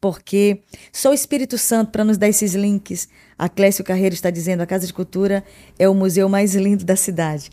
porque 0.00 0.62
só 0.92 1.10
o 1.10 1.14
Espírito 1.14 1.58
Santo 1.58 1.90
para 1.90 2.04
nos 2.04 2.16
dar 2.16 2.28
esses 2.28 2.54
links. 2.54 3.08
A 3.36 3.48
Clécio 3.48 3.84
Carreiro 3.84 4.14
está 4.14 4.30
dizendo: 4.30 4.62
a 4.62 4.66
Casa 4.66 4.86
de 4.86 4.92
Cultura 4.92 5.44
é 5.78 5.88
o 5.88 5.94
museu 5.94 6.28
mais 6.28 6.54
lindo 6.54 6.84
da 6.84 6.96
cidade. 6.96 7.50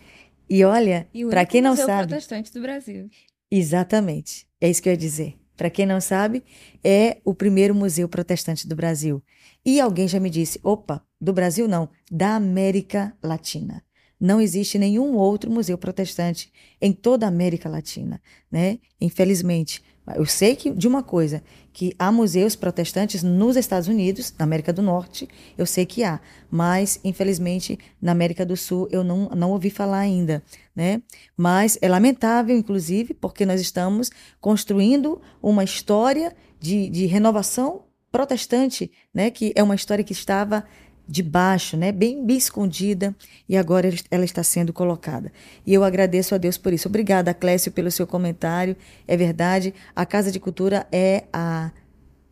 E 0.50 0.64
olha, 0.64 1.08
para 1.30 1.46
quem 1.46 1.62
não 1.62 1.72
museu 1.72 1.86
sabe. 1.86 2.08
protestante 2.08 2.54
do 2.54 2.62
Brasil. 2.62 3.10
Exatamente. 3.52 4.48
É 4.62 4.70
isso 4.70 4.82
que 4.82 4.88
eu 4.88 4.94
ia 4.94 4.98
dizer. 4.98 5.36
Para 5.58 5.70
quem 5.70 5.86
não 5.86 6.00
sabe, 6.00 6.44
é 6.84 7.18
o 7.26 7.34
primeiro 7.34 7.74
museu 7.74 8.08
protestante 8.08 8.68
do 8.68 8.76
Brasil. 8.76 9.22
E 9.66 9.82
alguém 9.82 10.08
já 10.08 10.20
me 10.20 10.30
disse: 10.30 10.60
opa, 10.64 11.04
do 11.20 11.34
Brasil 11.34 11.68
não, 11.68 11.90
da 12.10 12.36
América 12.36 13.16
Latina. 13.22 13.84
Não 14.20 14.42
existe 14.42 14.80
nenhum 14.80 15.16
outro 15.16 15.52
museu 15.52 15.78
protestante 15.78 16.52
em 16.82 16.92
toda 16.92 17.26
a 17.26 17.30
América 17.30 17.68
Latina, 17.70 18.22
né? 18.52 18.80
Infelizmente. 19.00 19.84
Eu 20.16 20.26
sei 20.26 20.56
que 20.56 20.70
de 20.70 20.88
uma 20.88 21.04
coisa, 21.04 21.44
que 21.74 21.94
há 22.00 22.12
museus 22.12 22.56
protestantes 22.56 23.22
nos 23.22 23.56
Estados 23.56 23.88
Unidos, 23.88 24.34
na 24.40 24.46
América 24.46 24.72
do 24.72 24.82
Norte, 24.82 25.28
eu 25.58 25.66
sei 25.66 25.86
que 25.86 26.04
há, 26.04 26.20
mas 26.50 27.00
infelizmente 27.04 27.78
na 28.02 28.14
América 28.14 28.46
do 28.46 28.56
Sul 28.56 28.88
eu 28.92 29.04
não, 29.04 29.30
não 29.30 29.52
ouvi 29.52 29.70
falar 29.70 30.00
ainda, 30.00 30.42
né? 30.76 31.02
Mas 31.36 31.78
é 31.82 31.88
lamentável, 31.88 32.56
inclusive, 32.56 33.14
porque 33.14 33.46
nós 33.46 33.62
estamos 33.62 34.10
construindo 34.40 35.22
uma 35.42 35.64
história 35.64 36.36
de, 36.60 36.90
de 36.90 37.06
renovação 37.06 37.84
protestante, 38.12 38.92
né? 39.14 39.30
Que 39.30 39.52
é 39.56 39.62
uma 39.62 39.76
história 39.76 40.04
que 40.04 40.14
estava 40.14 40.64
de 41.08 41.24
baixo, 41.24 41.78
né, 41.78 41.92
bem, 41.92 42.26
bem 42.26 42.38
escondida, 42.38 43.16
e 43.48 43.56
agora 43.56 43.90
ela 44.12 44.26
está 44.26 44.44
sendo 44.44 44.74
colocada. 44.74 45.32
E 45.66 45.74
eu 45.74 45.84
agradeço 45.84 46.36
a 46.36 46.38
Deus 46.38 46.58
por 46.58 46.74
isso. 46.74 46.90
Obrigada, 46.90 47.34
Clécio, 47.34 47.72
pelo 47.72 47.90
seu 47.90 48.06
comentário. 48.06 48.76
É 49.08 49.16
verdade, 49.16 49.74
a 49.96 50.06
Casa 50.06 50.32
de 50.32 50.40
Cultura 50.40 50.86
é 50.92 51.24
a, 51.32 51.72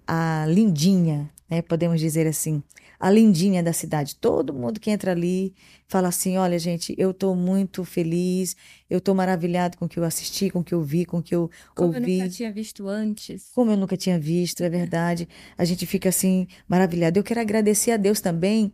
a 0.05 0.45
lindinha, 0.47 1.29
né, 1.49 1.61
podemos 1.61 1.99
dizer 1.99 2.27
assim, 2.27 2.61
a 2.99 3.09
lindinha 3.09 3.61
da 3.61 3.73
cidade. 3.73 4.15
Todo 4.15 4.53
mundo 4.53 4.79
que 4.79 4.89
entra 4.89 5.11
ali 5.11 5.53
fala 5.87 6.07
assim: 6.07 6.37
olha, 6.37 6.57
gente, 6.59 6.95
eu 6.97 7.11
estou 7.11 7.35
muito 7.35 7.83
feliz, 7.83 8.55
eu 8.89 8.99
estou 8.99 9.13
maravilhado 9.15 9.77
com 9.77 9.85
o 9.85 9.89
que 9.89 9.99
eu 9.99 10.03
assisti, 10.03 10.49
com 10.49 10.59
o 10.59 10.63
que 10.63 10.73
eu 10.73 10.81
vi, 10.81 11.05
com 11.05 11.19
o 11.19 11.23
que 11.23 11.35
eu 11.35 11.49
Como 11.73 11.89
ouvi. 11.89 12.01
Como 12.01 12.11
eu 12.11 12.17
nunca 12.17 12.29
tinha 12.29 12.51
visto 12.51 12.87
antes. 12.87 13.49
Como 13.53 13.71
eu 13.71 13.77
nunca 13.77 13.97
tinha 13.97 14.19
visto, 14.19 14.63
é 14.63 14.69
verdade. 14.69 15.27
A 15.57 15.65
gente 15.65 15.85
fica 15.85 16.09
assim, 16.09 16.47
maravilhado. 16.67 17.19
Eu 17.19 17.23
quero 17.23 17.39
agradecer 17.39 17.91
a 17.91 17.97
Deus 17.97 18.21
também. 18.21 18.73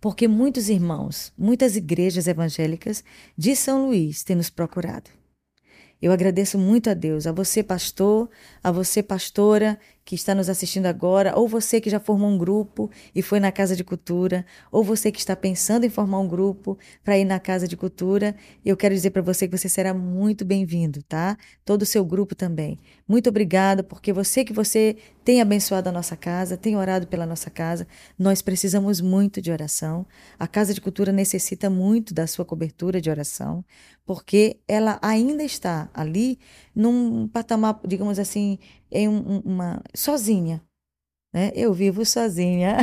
Porque 0.00 0.26
muitos 0.26 0.68
irmãos, 0.68 1.32
muitas 1.36 1.76
igrejas 1.76 2.26
evangélicas 2.26 3.04
de 3.36 3.54
São 3.54 3.86
Luís 3.86 4.22
têm 4.22 4.36
nos 4.36 4.48
procurado. 4.48 5.10
Eu 6.00 6.12
agradeço 6.12 6.58
muito 6.58 6.90
a 6.90 6.94
Deus, 6.94 7.26
a 7.26 7.32
você, 7.32 7.62
pastor, 7.62 8.28
a 8.62 8.70
você, 8.70 9.02
pastora, 9.02 9.78
que 10.06 10.14
está 10.14 10.36
nos 10.36 10.48
assistindo 10.48 10.86
agora, 10.86 11.36
ou 11.36 11.48
você 11.48 11.80
que 11.80 11.90
já 11.90 11.98
formou 11.98 12.30
um 12.30 12.38
grupo 12.38 12.88
e 13.12 13.20
foi 13.20 13.40
na 13.40 13.50
Casa 13.50 13.74
de 13.74 13.82
Cultura, 13.82 14.46
ou 14.70 14.84
você 14.84 15.10
que 15.10 15.18
está 15.18 15.34
pensando 15.34 15.84
em 15.84 15.90
formar 15.90 16.20
um 16.20 16.28
grupo 16.28 16.78
para 17.02 17.18
ir 17.18 17.24
na 17.24 17.40
Casa 17.40 17.66
de 17.66 17.76
Cultura, 17.76 18.36
eu 18.64 18.76
quero 18.76 18.94
dizer 18.94 19.10
para 19.10 19.20
você 19.20 19.48
que 19.48 19.58
você 19.58 19.68
será 19.68 19.92
muito 19.92 20.44
bem-vindo, 20.44 21.02
tá? 21.02 21.36
Todo 21.64 21.82
o 21.82 21.86
seu 21.86 22.04
grupo 22.04 22.36
também. 22.36 22.78
Muito 23.08 23.28
obrigada, 23.28 23.82
porque 23.82 24.12
você 24.12 24.44
que 24.44 24.52
você 24.52 24.96
tem 25.24 25.40
abençoado 25.40 25.88
a 25.88 25.92
nossa 25.92 26.16
casa, 26.16 26.56
tem 26.56 26.76
orado 26.76 27.08
pela 27.08 27.26
nossa 27.26 27.50
casa. 27.50 27.84
Nós 28.16 28.40
precisamos 28.40 29.00
muito 29.00 29.42
de 29.42 29.50
oração. 29.50 30.06
A 30.38 30.46
Casa 30.46 30.72
de 30.72 30.80
Cultura 30.80 31.10
necessita 31.10 31.68
muito 31.68 32.14
da 32.14 32.28
sua 32.28 32.44
cobertura 32.44 33.00
de 33.00 33.10
oração, 33.10 33.64
porque 34.06 34.60
ela 34.68 35.00
ainda 35.02 35.42
está 35.42 35.90
ali 35.92 36.38
num 36.72 37.26
patamar, 37.26 37.80
digamos 37.84 38.20
assim, 38.20 38.56
em 38.90 39.08
um, 39.08 39.40
uma 39.44 39.82
sozinha. 39.94 40.62
Né? 41.32 41.52
Eu 41.54 41.74
vivo 41.74 42.02
sozinha, 42.04 42.78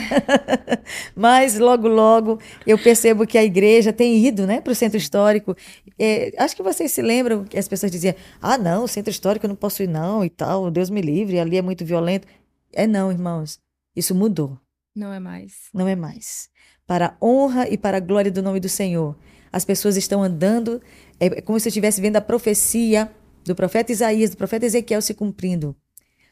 mas 1.15 1.57
logo 1.57 1.87
logo 1.87 2.39
eu 2.67 2.77
percebo 2.77 3.25
que 3.25 3.37
a 3.37 3.43
igreja 3.43 3.91
tem 3.91 4.23
ido, 4.23 4.45
né, 4.45 4.61
para 4.61 4.71
o 4.71 4.75
centro 4.75 4.97
histórico. 4.97 5.55
É, 5.97 6.31
acho 6.37 6.55
que 6.55 6.61
vocês 6.61 6.91
se 6.91 7.01
lembram 7.01 7.45
que 7.45 7.57
as 7.57 7.67
pessoas 7.67 7.91
diziam: 7.91 8.13
ah, 8.39 8.57
não, 8.57 8.85
centro 8.85 9.09
histórico 9.09 9.45
eu 9.45 9.49
não 9.49 9.55
posso 9.55 9.81
ir 9.81 9.87
não 9.87 10.23
e 10.23 10.29
tal, 10.29 10.69
Deus 10.69 10.91
me 10.91 11.01
livre, 11.01 11.39
ali 11.39 11.57
é 11.57 11.63
muito 11.63 11.83
violento. 11.83 12.27
É 12.71 12.85
não, 12.85 13.11
irmãos, 13.11 13.59
isso 13.95 14.13
mudou. 14.13 14.59
Não 14.95 15.11
é 15.11 15.19
mais. 15.19 15.69
Não 15.73 15.87
é 15.87 15.95
mais. 15.95 16.47
Para 16.85 17.07
a 17.07 17.25
honra 17.25 17.67
e 17.67 17.77
para 17.77 17.97
a 17.97 17.99
glória 17.99 18.31
do 18.31 18.43
nome 18.43 18.59
do 18.59 18.69
Senhor, 18.69 19.17
as 19.51 19.65
pessoas 19.65 19.97
estão 19.97 20.21
andando, 20.21 20.81
é 21.19 21.41
como 21.41 21.59
se 21.59 21.67
eu 21.67 21.69
estivesse 21.69 22.01
vendo 22.01 22.17
a 22.17 22.21
profecia 22.21 23.11
do 23.43 23.55
profeta 23.55 23.91
Isaías, 23.91 24.29
do 24.29 24.37
profeta 24.37 24.65
Ezequiel 24.65 25.01
se 25.01 25.13
cumprindo, 25.13 25.75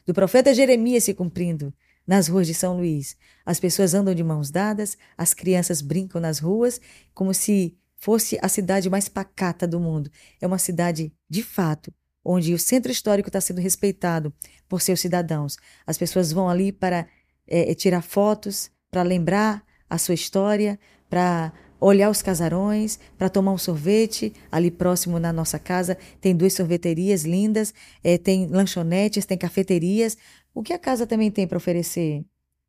do 0.06 0.14
profeta 0.14 0.54
Jeremias 0.54 1.04
se 1.04 1.14
cumprindo 1.14 1.72
nas 2.06 2.28
ruas 2.28 2.46
de 2.46 2.54
São 2.54 2.76
Luís. 2.76 3.16
As 3.44 3.60
pessoas 3.60 3.94
andam 3.94 4.14
de 4.14 4.24
mãos 4.24 4.50
dadas, 4.50 4.96
as 5.16 5.32
crianças 5.32 5.80
brincam 5.80 6.20
nas 6.20 6.38
ruas, 6.38 6.80
como 7.14 7.32
se 7.32 7.76
fosse 7.96 8.38
a 8.42 8.48
cidade 8.48 8.90
mais 8.90 9.08
pacata 9.08 9.66
do 9.66 9.78
mundo. 9.78 10.10
É 10.40 10.46
uma 10.46 10.58
cidade, 10.58 11.12
de 11.28 11.42
fato, 11.42 11.92
onde 12.24 12.52
o 12.52 12.58
centro 12.58 12.90
histórico 12.90 13.28
está 13.28 13.40
sendo 13.40 13.60
respeitado 13.60 14.32
por 14.68 14.80
seus 14.80 15.00
cidadãos. 15.00 15.56
As 15.86 15.96
pessoas 15.96 16.32
vão 16.32 16.48
ali 16.48 16.72
para 16.72 17.06
é, 17.46 17.74
tirar 17.74 18.02
fotos, 18.02 18.70
para 18.90 19.02
lembrar 19.02 19.64
a 19.88 19.98
sua 19.98 20.14
história, 20.14 20.78
para 21.08 21.52
olhar 21.82 22.08
os 22.10 22.22
casarões, 22.22 22.98
para 23.18 23.28
tomar 23.28 23.52
um 23.52 23.58
sorvete. 23.58 24.32
Ali 24.50 24.70
próximo 24.70 25.18
na 25.18 25.32
nossa 25.32 25.58
casa 25.58 25.96
tem 26.20 26.34
duas 26.34 26.52
sorveterias 26.52 27.24
lindas, 27.24 27.74
é, 28.02 28.16
tem 28.16 28.46
lanchonetes, 28.46 29.26
tem 29.26 29.36
cafeterias. 29.36 30.16
O 30.54 30.62
que 30.62 30.72
a 30.72 30.78
casa 30.78 31.06
também 31.06 31.30
tem 31.30 31.46
para 31.46 31.56
oferecer, 31.56 32.24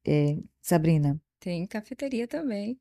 é, 0.05 0.37
Sabrina? 0.61 1.19
Tem 1.39 1.65
cafeteria 1.65 2.25
também. 2.25 2.79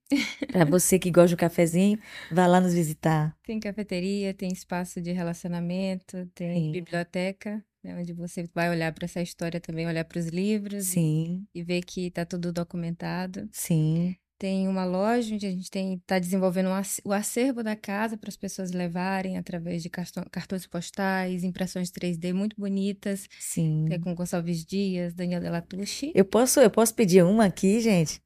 Para 0.52 0.64
você 0.70 0.96
que 0.96 1.10
gosta 1.10 1.34
do 1.34 1.38
cafezinho, 1.38 1.98
vá 2.30 2.46
lá 2.46 2.60
nos 2.60 2.72
visitar. 2.72 3.36
Tem 3.42 3.58
cafeteria, 3.58 4.32
tem 4.32 4.52
espaço 4.52 5.00
de 5.00 5.10
relacionamento, 5.10 6.26
tem 6.32 6.66
Sim. 6.66 6.72
biblioteca, 6.72 7.62
né, 7.82 7.96
onde 7.98 8.12
você 8.12 8.48
vai 8.54 8.70
olhar 8.70 8.92
para 8.92 9.06
essa 9.06 9.20
história 9.20 9.60
também, 9.60 9.84
olhar 9.86 10.04
para 10.04 10.18
os 10.18 10.28
livros 10.28 10.84
Sim. 10.84 11.44
E, 11.52 11.58
e 11.58 11.64
ver 11.64 11.82
que 11.82 12.06
está 12.06 12.24
tudo 12.24 12.52
documentado. 12.52 13.48
Sim. 13.50 14.14
Tem 14.42 14.66
uma 14.66 14.84
loja 14.84 15.32
onde 15.36 15.46
a 15.46 15.50
gente 15.52 15.70
está 15.72 16.18
desenvolvendo 16.18 16.68
o 17.04 17.12
acervo 17.12 17.62
da 17.62 17.76
casa 17.76 18.16
para 18.16 18.28
as 18.28 18.36
pessoas 18.36 18.72
levarem 18.72 19.38
através 19.38 19.84
de 19.84 19.88
cartões 19.88 20.66
postais, 20.66 21.44
impressões 21.44 21.92
3D 21.92 22.32
muito 22.32 22.56
bonitas. 22.58 23.28
Sim. 23.38 23.86
É 23.88 24.00
com 24.00 24.12
Gonçalves 24.16 24.64
Dias, 24.64 25.14
Daniel 25.14 25.40
Delatucci. 25.40 26.10
Eu 26.12 26.24
posso, 26.24 26.58
eu 26.58 26.68
posso 26.68 26.92
pedir 26.92 27.24
uma 27.24 27.44
aqui, 27.44 27.80
gente? 27.80 28.20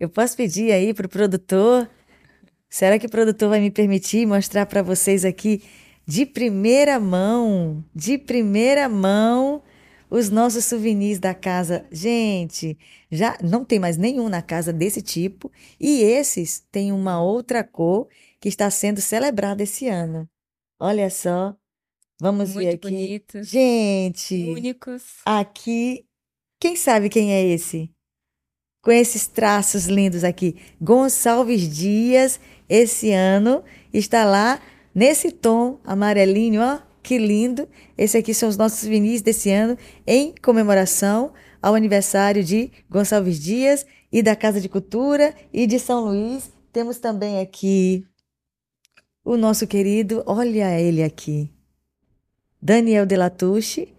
Eu 0.00 0.08
posso 0.08 0.36
pedir 0.36 0.72
aí 0.72 0.92
para 0.92 1.06
o 1.06 1.08
produtor? 1.08 1.88
Será 2.68 2.98
que 2.98 3.06
o 3.06 3.10
produtor 3.10 3.48
vai 3.48 3.60
me 3.60 3.70
permitir 3.70 4.26
mostrar 4.26 4.66
para 4.66 4.82
vocês 4.82 5.24
aqui 5.24 5.62
de 6.04 6.26
primeira 6.26 6.98
mão, 6.98 7.84
de 7.94 8.18
primeira 8.18 8.88
mão, 8.88 9.62
os 10.10 10.28
nossos 10.28 10.64
souvenirs 10.64 11.18
da 11.18 11.32
casa. 11.32 11.86
Gente, 11.90 12.76
já 13.10 13.38
não 13.42 13.64
tem 13.64 13.78
mais 13.78 13.96
nenhum 13.96 14.28
na 14.28 14.42
casa 14.42 14.72
desse 14.72 15.00
tipo. 15.00 15.50
E 15.78 16.02
esses 16.02 16.60
têm 16.70 16.92
uma 16.92 17.22
outra 17.22 17.62
cor 17.62 18.08
que 18.40 18.48
está 18.48 18.70
sendo 18.70 19.00
celebrada 19.00 19.62
esse 19.62 19.86
ano. 19.86 20.28
Olha 20.78 21.08
só. 21.08 21.56
Vamos 22.20 22.54
Muito 22.54 22.66
ver 22.66 22.74
aqui. 22.74 22.90
Bonitos, 22.90 23.48
Gente. 23.48 24.34
Únicos. 24.50 25.02
Aqui. 25.24 26.04
Quem 26.58 26.76
sabe 26.76 27.08
quem 27.08 27.32
é 27.32 27.42
esse? 27.42 27.90
com 28.82 28.90
esses 28.90 29.26
traços 29.26 29.86
lindos 29.86 30.24
aqui. 30.24 30.56
Gonçalves 30.80 31.68
Dias, 31.68 32.40
esse 32.68 33.12
ano, 33.12 33.62
está 33.92 34.24
lá 34.24 34.60
nesse 34.94 35.30
tom 35.30 35.78
amarelinho, 35.84 36.62
ó, 36.62 36.78
que 37.02 37.18
lindo. 37.18 37.68
Esse 37.96 38.16
aqui 38.18 38.32
são 38.34 38.48
os 38.48 38.56
nossos 38.56 38.86
vinis 38.86 39.22
desse 39.22 39.50
ano, 39.50 39.76
em 40.06 40.34
comemoração 40.42 41.32
ao 41.62 41.74
aniversário 41.74 42.42
de 42.42 42.70
Gonçalves 42.88 43.38
Dias 43.38 43.84
e 44.12 44.22
da 44.22 44.34
Casa 44.34 44.60
de 44.60 44.68
Cultura 44.68 45.34
e 45.52 45.66
de 45.66 45.78
São 45.78 46.04
Luís. 46.04 46.50
Temos 46.72 46.98
também 46.98 47.40
aqui 47.40 48.04
o 49.24 49.36
nosso 49.36 49.66
querido, 49.66 50.22
olha 50.26 50.80
ele 50.80 51.02
aqui, 51.02 51.50
Daniel 52.60 53.06
Delatouche. 53.06 53.94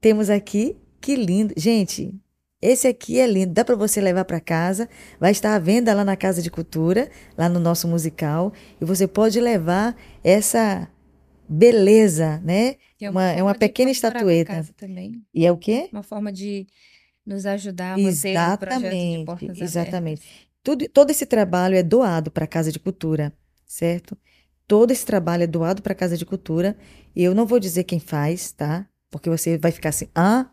Temos 0.00 0.30
aqui, 0.30 0.76
que 1.00 1.16
lindo. 1.16 1.54
Gente, 1.56 2.14
esse 2.60 2.86
aqui 2.86 3.18
é 3.18 3.26
lindo, 3.26 3.52
dá 3.52 3.64
para 3.64 3.74
você 3.74 4.00
levar 4.00 4.24
para 4.24 4.40
casa. 4.40 4.88
Vai 5.18 5.32
estar 5.32 5.54
à 5.54 5.58
venda 5.58 5.94
lá 5.94 6.04
na 6.04 6.16
Casa 6.16 6.42
de 6.42 6.50
Cultura, 6.50 7.10
lá 7.36 7.48
no 7.48 7.60
nosso 7.60 7.86
musical, 7.88 8.52
e 8.80 8.84
você 8.84 9.06
pode 9.06 9.40
levar 9.40 9.96
essa 10.22 10.88
beleza, 11.48 12.40
né? 12.44 12.76
É 13.00 13.10
uma, 13.10 13.30
é 13.30 13.42
uma 13.42 13.54
pequena 13.54 13.90
estatueta. 13.90 14.64
E 15.34 15.46
é 15.46 15.52
o 15.52 15.56
quê? 15.56 15.88
Uma 15.92 16.02
forma 16.02 16.32
de 16.32 16.66
nos 17.24 17.44
ajudar 17.44 17.94
a 17.94 17.98
manter 17.98 18.08
exatamente, 18.08 19.18
um 19.18 19.24
projeto 19.24 19.52
de 19.52 19.62
Exatamente. 19.62 20.22
Tudo, 20.62 20.88
todo 20.88 21.10
esse 21.10 21.26
trabalho 21.26 21.76
é 21.76 21.82
doado 21.82 22.30
para 22.30 22.44
a 22.44 22.48
Casa 22.48 22.70
de 22.70 22.78
Cultura, 22.78 23.32
certo? 23.66 24.16
Todo 24.66 24.90
esse 24.90 25.04
trabalho 25.04 25.42
é 25.42 25.46
doado 25.46 25.82
para 25.82 25.92
a 25.92 25.96
Casa 25.96 26.16
de 26.16 26.24
Cultura. 26.24 26.76
E 27.14 27.22
eu 27.22 27.34
não 27.34 27.46
vou 27.46 27.58
dizer 27.58 27.84
quem 27.84 28.00
faz, 28.00 28.52
tá? 28.52 28.86
Porque 29.10 29.30
você 29.30 29.58
vai 29.58 29.70
ficar 29.70 29.90
assim, 29.90 30.08
ah, 30.14 30.46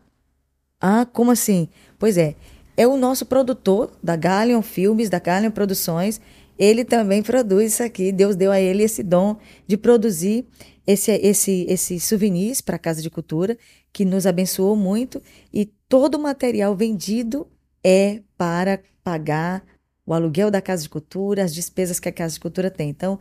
ah, 0.80 1.06
como 1.06 1.30
assim? 1.30 1.68
Pois 1.98 2.16
é, 2.16 2.36
é 2.76 2.86
o 2.86 2.96
nosso 2.96 3.26
produtor 3.26 3.90
da 4.02 4.16
Galion 4.16 4.62
Filmes, 4.62 5.08
da 5.08 5.18
Galion 5.18 5.50
Produções. 5.50 6.20
Ele 6.58 6.84
também 6.84 7.22
produz 7.22 7.72
isso 7.72 7.82
aqui. 7.82 8.12
Deus 8.12 8.36
deu 8.36 8.52
a 8.52 8.60
ele 8.60 8.82
esse 8.82 9.02
dom 9.02 9.36
de 9.66 9.76
produzir 9.76 10.46
esse, 10.86 11.12
esse, 11.12 11.66
esse 11.68 12.00
souvenirs 12.00 12.60
para 12.60 12.76
a 12.76 12.78
Casa 12.78 13.00
de 13.02 13.10
Cultura, 13.10 13.56
que 13.92 14.04
nos 14.04 14.26
abençoou 14.26 14.76
muito. 14.76 15.22
E 15.52 15.66
todo 15.88 16.16
o 16.16 16.22
material 16.22 16.74
vendido 16.74 17.46
é 17.82 18.20
para 18.36 18.80
pagar 19.02 19.64
o 20.06 20.12
aluguel 20.12 20.50
da 20.50 20.60
Casa 20.60 20.82
de 20.82 20.88
Cultura, 20.88 21.44
as 21.44 21.54
despesas 21.54 21.98
que 21.98 22.08
a 22.08 22.12
Casa 22.12 22.34
de 22.34 22.40
Cultura 22.40 22.70
tem. 22.70 22.90
Então, 22.90 23.18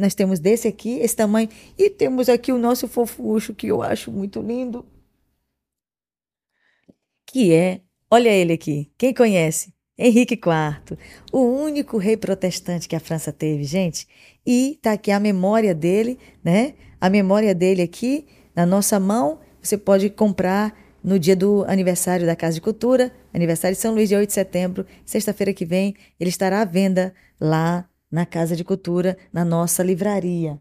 nós 0.00 0.14
temos 0.14 0.38
desse 0.40 0.66
aqui, 0.66 0.98
esse 0.98 1.14
tamanho, 1.14 1.48
e 1.78 1.88
temos 1.88 2.28
aqui 2.28 2.52
o 2.52 2.58
nosso 2.58 2.88
fofucho, 2.88 3.54
que 3.54 3.68
eu 3.68 3.82
acho 3.82 4.10
muito 4.10 4.40
lindo, 4.40 4.84
que 7.26 7.52
é, 7.52 7.80
olha 8.10 8.30
ele 8.30 8.52
aqui, 8.52 8.90
quem 8.98 9.14
conhece? 9.14 9.72
Henrique 9.96 10.34
IV, 10.34 10.98
o 11.32 11.40
único 11.40 11.98
rei 11.98 12.16
protestante 12.16 12.88
que 12.88 12.96
a 12.96 13.00
França 13.00 13.32
teve, 13.32 13.62
gente. 13.62 14.08
E 14.44 14.78
tá 14.82 14.92
aqui 14.92 15.10
a 15.12 15.20
memória 15.20 15.72
dele, 15.72 16.18
né? 16.42 16.74
A 17.00 17.10
memória 17.10 17.54
dele 17.54 17.82
aqui 17.82 18.26
na 18.54 18.64
nossa 18.64 18.98
mão. 19.00 19.40
Você 19.60 19.78
pode 19.78 20.10
comprar 20.10 20.76
no 21.04 21.18
dia 21.18 21.36
do 21.36 21.64
aniversário 21.64 22.24
da 22.24 22.34
Casa 22.34 22.54
de 22.54 22.60
Cultura, 22.62 23.12
aniversário 23.32 23.76
de 23.76 23.82
São 23.82 23.92
Luís, 23.92 24.08
dia 24.08 24.18
8 24.18 24.28
de 24.28 24.34
setembro, 24.34 24.86
sexta-feira 25.04 25.52
que 25.52 25.66
vem, 25.66 25.94
ele 26.18 26.30
estará 26.30 26.62
à 26.62 26.64
venda 26.64 27.14
lá 27.38 27.86
na 28.10 28.24
Casa 28.24 28.56
de 28.56 28.64
Cultura, 28.64 29.18
na 29.30 29.44
nossa 29.44 29.82
livraria. 29.82 30.58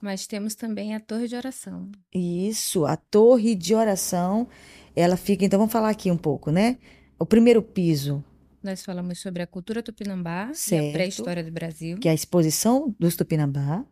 Mas 0.00 0.28
temos 0.28 0.54
também 0.54 0.94
a 0.94 1.00
Torre 1.00 1.26
de 1.26 1.34
Oração. 1.34 1.90
Isso, 2.14 2.86
a 2.86 2.96
Torre 2.96 3.56
de 3.56 3.74
Oração, 3.74 4.46
ela 4.94 5.16
fica, 5.16 5.44
então 5.44 5.58
vamos 5.58 5.72
falar 5.72 5.90
aqui 5.90 6.10
um 6.10 6.16
pouco, 6.16 6.52
né? 6.52 6.78
O 7.18 7.26
primeiro 7.26 7.60
piso. 7.60 8.22
Nós 8.62 8.84
falamos 8.84 9.18
sobre 9.20 9.42
a 9.42 9.46
cultura 9.46 9.82
tupinambá 9.82 10.52
certo, 10.54 10.84
e 10.84 10.88
a 10.88 10.92
pré-história 10.92 11.42
do 11.42 11.50
Brasil. 11.50 11.98
Que 11.98 12.06
é 12.06 12.12
a 12.12 12.14
exposição 12.14 12.94
dos 13.00 13.16
tupinambá. 13.16 13.84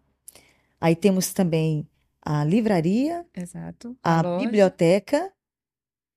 Aí 0.87 0.95
temos 0.95 1.33
também 1.33 1.85
a 2.23 2.45
livraria, 2.45 3.27
Exato. 3.35 3.97
a, 4.01 4.21
a 4.21 4.39
biblioteca 4.39 5.33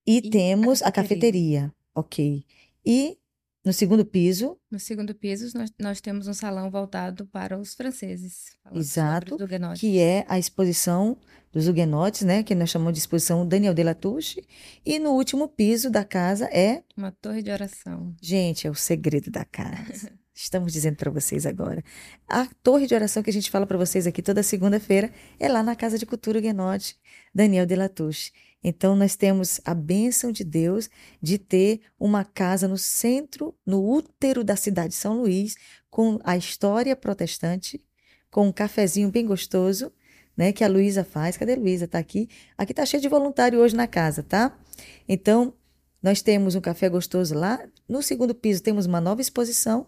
e, 0.06 0.18
e 0.18 0.30
temos 0.30 0.84
a 0.84 0.92
cafeteria. 0.92 0.92
a 0.92 1.64
cafeteria. 1.64 1.76
Ok. 1.96 2.46
E 2.86 3.18
no 3.66 3.74
segundo 3.74 4.06
piso. 4.06 4.60
No 4.70 4.80
segundo 4.80 5.16
piso, 5.16 5.58
nós, 5.58 5.74
nós 5.80 6.02
temos 6.02 6.28
um 6.28 6.36
salão 6.36 6.70
voltado 6.70 7.26
para 7.26 7.58
os 7.58 7.74
franceses. 7.74 8.52
Exato. 8.72 9.38
Que 9.76 9.98
é 9.98 10.24
a 10.28 10.38
exposição 10.38 11.18
dos 11.52 11.68
huguenotes, 11.68 12.22
né? 12.22 12.44
Que 12.44 12.54
nós 12.54 12.70
chamamos 12.70 12.94
de 12.94 13.00
exposição 13.00 13.48
Daniel 13.48 13.74
de 13.74 13.82
Latouche. 13.82 14.46
E 14.86 15.00
no 15.00 15.14
último 15.14 15.48
piso 15.48 15.90
da 15.90 16.06
casa 16.06 16.46
é. 16.46 16.84
Uma 16.96 17.12
torre 17.12 17.42
de 17.42 17.50
oração. 17.50 18.16
Gente, 18.22 18.68
é 18.68 18.70
o 18.70 18.76
segredo 18.76 19.32
da 19.32 19.44
casa. 19.44 20.12
Estamos 20.42 20.72
dizendo 20.72 20.96
para 20.96 21.12
vocês 21.12 21.46
agora. 21.46 21.84
A 22.26 22.48
torre 22.64 22.88
de 22.88 22.96
oração 22.96 23.22
que 23.22 23.30
a 23.30 23.34
gente 23.34 23.52
fala 23.52 23.68
para 23.68 23.78
vocês 23.78 24.08
aqui 24.08 24.22
toda 24.22 24.42
segunda-feira 24.42 25.12
é 25.38 25.50
lá 25.50 25.62
na 25.62 25.76
Casa 25.76 25.98
de 25.98 26.06
Cultura 26.06 26.40
Huguenote, 26.40 26.96
Daniel 27.36 27.66
de 27.66 27.76
Latouche. 27.76 28.32
Então, 28.64 28.96
nós 28.96 29.18
temos 29.18 29.60
a 29.66 29.74
bênção 29.74 30.32
de 30.32 30.46
Deus 30.46 30.90
de 31.22 31.38
ter 31.38 31.82
uma 32.00 32.24
casa 32.24 32.70
no 32.70 32.78
centro, 32.78 33.54
no 33.66 33.86
útero 33.86 34.42
da 34.42 34.56
cidade 34.56 34.90
de 34.90 34.96
São 34.96 35.20
Luís, 35.20 35.56
com 35.90 36.18
a 36.24 36.38
história 36.38 36.96
protestante, 36.96 37.84
com 38.32 38.48
um 38.48 38.52
cafezinho 38.52 39.12
bem 39.12 39.26
gostoso, 39.26 39.92
né, 40.38 40.54
que 40.54 40.64
a 40.64 40.70
Luísa 40.70 41.04
faz. 41.04 41.36
Cadê 41.36 41.54
a 41.54 41.58
Luísa? 41.58 41.84
Está 41.84 42.00
aqui. 42.00 42.30
Aqui 42.58 42.72
está 42.72 42.86
cheio 42.86 43.02
de 43.02 43.10
voluntário 43.10 43.60
hoje 43.60 43.76
na 43.76 43.88
casa, 43.88 44.24
tá? 44.24 44.58
Então, 45.06 45.54
nós 46.02 46.22
temos 46.22 46.56
um 46.56 46.62
café 46.62 46.88
gostoso 46.88 47.36
lá. 47.36 47.62
No 47.90 48.02
segundo 48.02 48.34
piso, 48.34 48.64
temos 48.64 48.86
uma 48.86 49.02
nova 49.02 49.20
exposição 49.20 49.88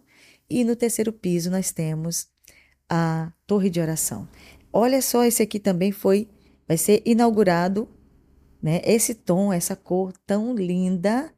e 0.51 0.63
no 0.63 0.75
terceiro 0.75 1.13
piso 1.13 1.49
nós 1.49 1.71
temos 1.71 2.27
a 2.89 3.31
torre 3.47 3.69
de 3.69 3.79
oração. 3.79 4.27
Olha 4.73 5.01
só, 5.01 5.23
esse 5.23 5.41
aqui 5.41 5.59
também 5.59 5.91
foi, 5.91 6.27
vai 6.67 6.77
ser 6.77 7.01
inaugurado, 7.05 7.87
né? 8.61 8.81
Esse 8.83 9.15
tom, 9.15 9.51
essa 9.51 9.75
cor 9.75 10.13
tão 10.25 10.53
linda, 10.53 11.33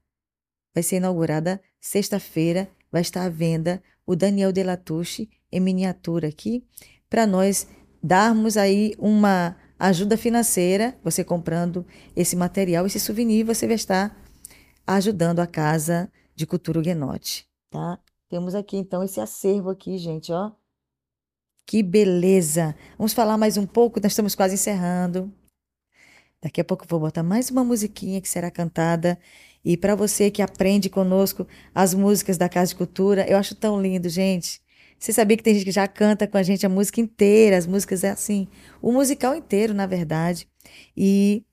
vai 0.74 0.84
ser 0.84 0.98
inaugurada 0.98 1.62
sexta-feira. 1.80 2.70
Vai 2.92 3.02
estar 3.02 3.24
à 3.24 3.30
venda 3.30 3.82
o 4.06 4.16
Daniel 4.16 4.52
Delatouche 4.52 5.30
em 5.52 5.60
miniatura 5.60 6.28
aqui, 6.28 6.64
para 7.10 7.26
nós 7.26 7.68
darmos 8.02 8.58
aí 8.58 8.94
uma 8.98 9.56
ajuda 9.80 10.18
financeira. 10.18 10.98
Você 11.04 11.24
comprando 11.24 11.86
esse 12.16 12.36
material, 12.36 12.86
esse 12.86 13.00
souvenir, 13.00 13.46
você 13.46 13.66
vai 13.66 13.76
estar 13.76 14.16
ajudando 14.86 15.40
a 15.40 15.48
Casa 15.48 16.12
de 16.36 16.46
Cultura 16.46 16.80
Huguenote, 16.80 17.48
tá? 17.70 18.00
Temos 18.34 18.56
aqui 18.56 18.78
então 18.78 19.04
esse 19.04 19.22
acervo 19.22 19.70
aqui, 19.70 19.96
gente, 19.96 20.32
ó. 20.32 20.52
Que 21.68 21.84
beleza! 21.84 22.76
Vamos 22.98 23.14
falar 23.14 23.38
mais 23.38 23.58
um 23.58 23.66
pouco, 23.68 24.00
nós 24.02 24.12
estamos 24.12 24.34
quase 24.34 24.56
encerrando. 24.56 25.32
Daqui 26.42 26.60
a 26.60 26.64
pouco 26.64 26.84
vou 26.90 27.00
botar 27.00 27.22
mais 27.22 27.52
uma 27.52 27.64
musiquinha 27.64 28.20
que 28.20 28.28
será 28.28 28.50
cantada. 28.50 29.20
E 29.64 29.78
para 29.78 29.94
você 29.94 30.32
que 30.32 30.42
aprende 30.42 30.90
conosco 30.90 31.46
as 31.76 31.94
músicas 31.94 32.36
da 32.36 32.50
Casa 32.50 32.70
de 32.70 32.76
Cultura, 32.76 33.24
eu 33.30 33.38
acho 33.38 33.54
tão 33.54 33.80
lindo, 33.80 34.10
gente. 34.10 34.60
Você 34.98 35.14
sabia 35.14 35.38
que 35.38 35.44
tem 35.44 35.54
gente 35.54 35.66
que 35.66 35.72
já 35.72 35.88
canta 35.88 36.28
com 36.28 36.40
a 36.40 36.42
gente 36.42 36.66
a 36.66 36.70
música 36.70 37.00
inteira, 37.00 37.56
as 37.56 37.68
músicas 37.68 38.04
é 38.04 38.10
assim, 38.10 38.48
o 38.82 38.92
musical 38.92 39.36
inteiro, 39.36 39.76
na 39.76 39.86
verdade. 39.86 40.48
E 40.98 41.46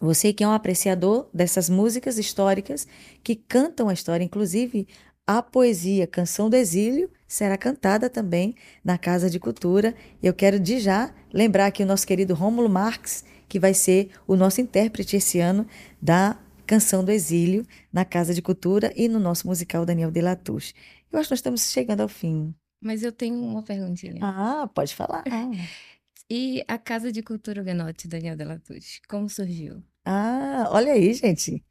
você 0.00 0.32
que 0.32 0.42
é 0.42 0.48
um 0.48 0.50
apreciador 0.50 1.30
dessas 1.32 1.70
músicas 1.70 2.18
históricas 2.18 2.84
que 3.22 3.36
cantam 3.36 3.88
a 3.88 3.92
história, 3.92 4.24
inclusive 4.24 4.88
a 5.26 5.42
poesia 5.42 6.06
Canção 6.06 6.50
do 6.50 6.56
Exílio 6.56 7.10
será 7.26 7.56
cantada 7.56 8.10
também 8.10 8.54
na 8.84 8.98
Casa 8.98 9.30
de 9.30 9.38
Cultura. 9.38 9.94
Eu 10.22 10.34
quero 10.34 10.58
de 10.58 10.78
já 10.80 11.14
lembrar 11.32 11.66
aqui 11.66 11.82
o 11.82 11.86
nosso 11.86 12.06
querido 12.06 12.34
Rômulo 12.34 12.68
Marques, 12.68 13.24
que 13.48 13.58
vai 13.58 13.72
ser 13.72 14.10
o 14.26 14.36
nosso 14.36 14.60
intérprete 14.60 15.16
esse 15.16 15.38
ano 15.38 15.66
da 16.00 16.38
Canção 16.66 17.04
do 17.04 17.10
Exílio 17.10 17.66
na 17.92 18.04
Casa 18.04 18.34
de 18.34 18.42
Cultura 18.42 18.92
e 18.96 19.08
no 19.08 19.18
nosso 19.18 19.46
musical 19.46 19.86
Daniel 19.86 20.10
de 20.10 20.20
Latouche. 20.20 20.74
Eu 21.10 21.18
acho 21.18 21.28
que 21.28 21.32
nós 21.32 21.38
estamos 21.38 21.70
chegando 21.70 22.00
ao 22.00 22.08
fim. 22.08 22.54
Mas 22.82 23.02
eu 23.02 23.12
tenho 23.12 23.36
uma 23.36 23.62
perguntinha. 23.62 24.18
Ah, 24.20 24.68
pode 24.74 24.94
falar. 24.94 25.22
e 26.28 26.64
a 26.66 26.78
Casa 26.78 27.12
de 27.12 27.22
Cultura 27.22 27.62
Ganote, 27.62 28.08
Daniel 28.08 28.36
de 28.36 28.44
Latouche, 28.44 29.00
como 29.08 29.28
surgiu? 29.28 29.82
Ah, 30.04 30.68
olha 30.70 30.92
aí, 30.92 31.14
gente. 31.14 31.64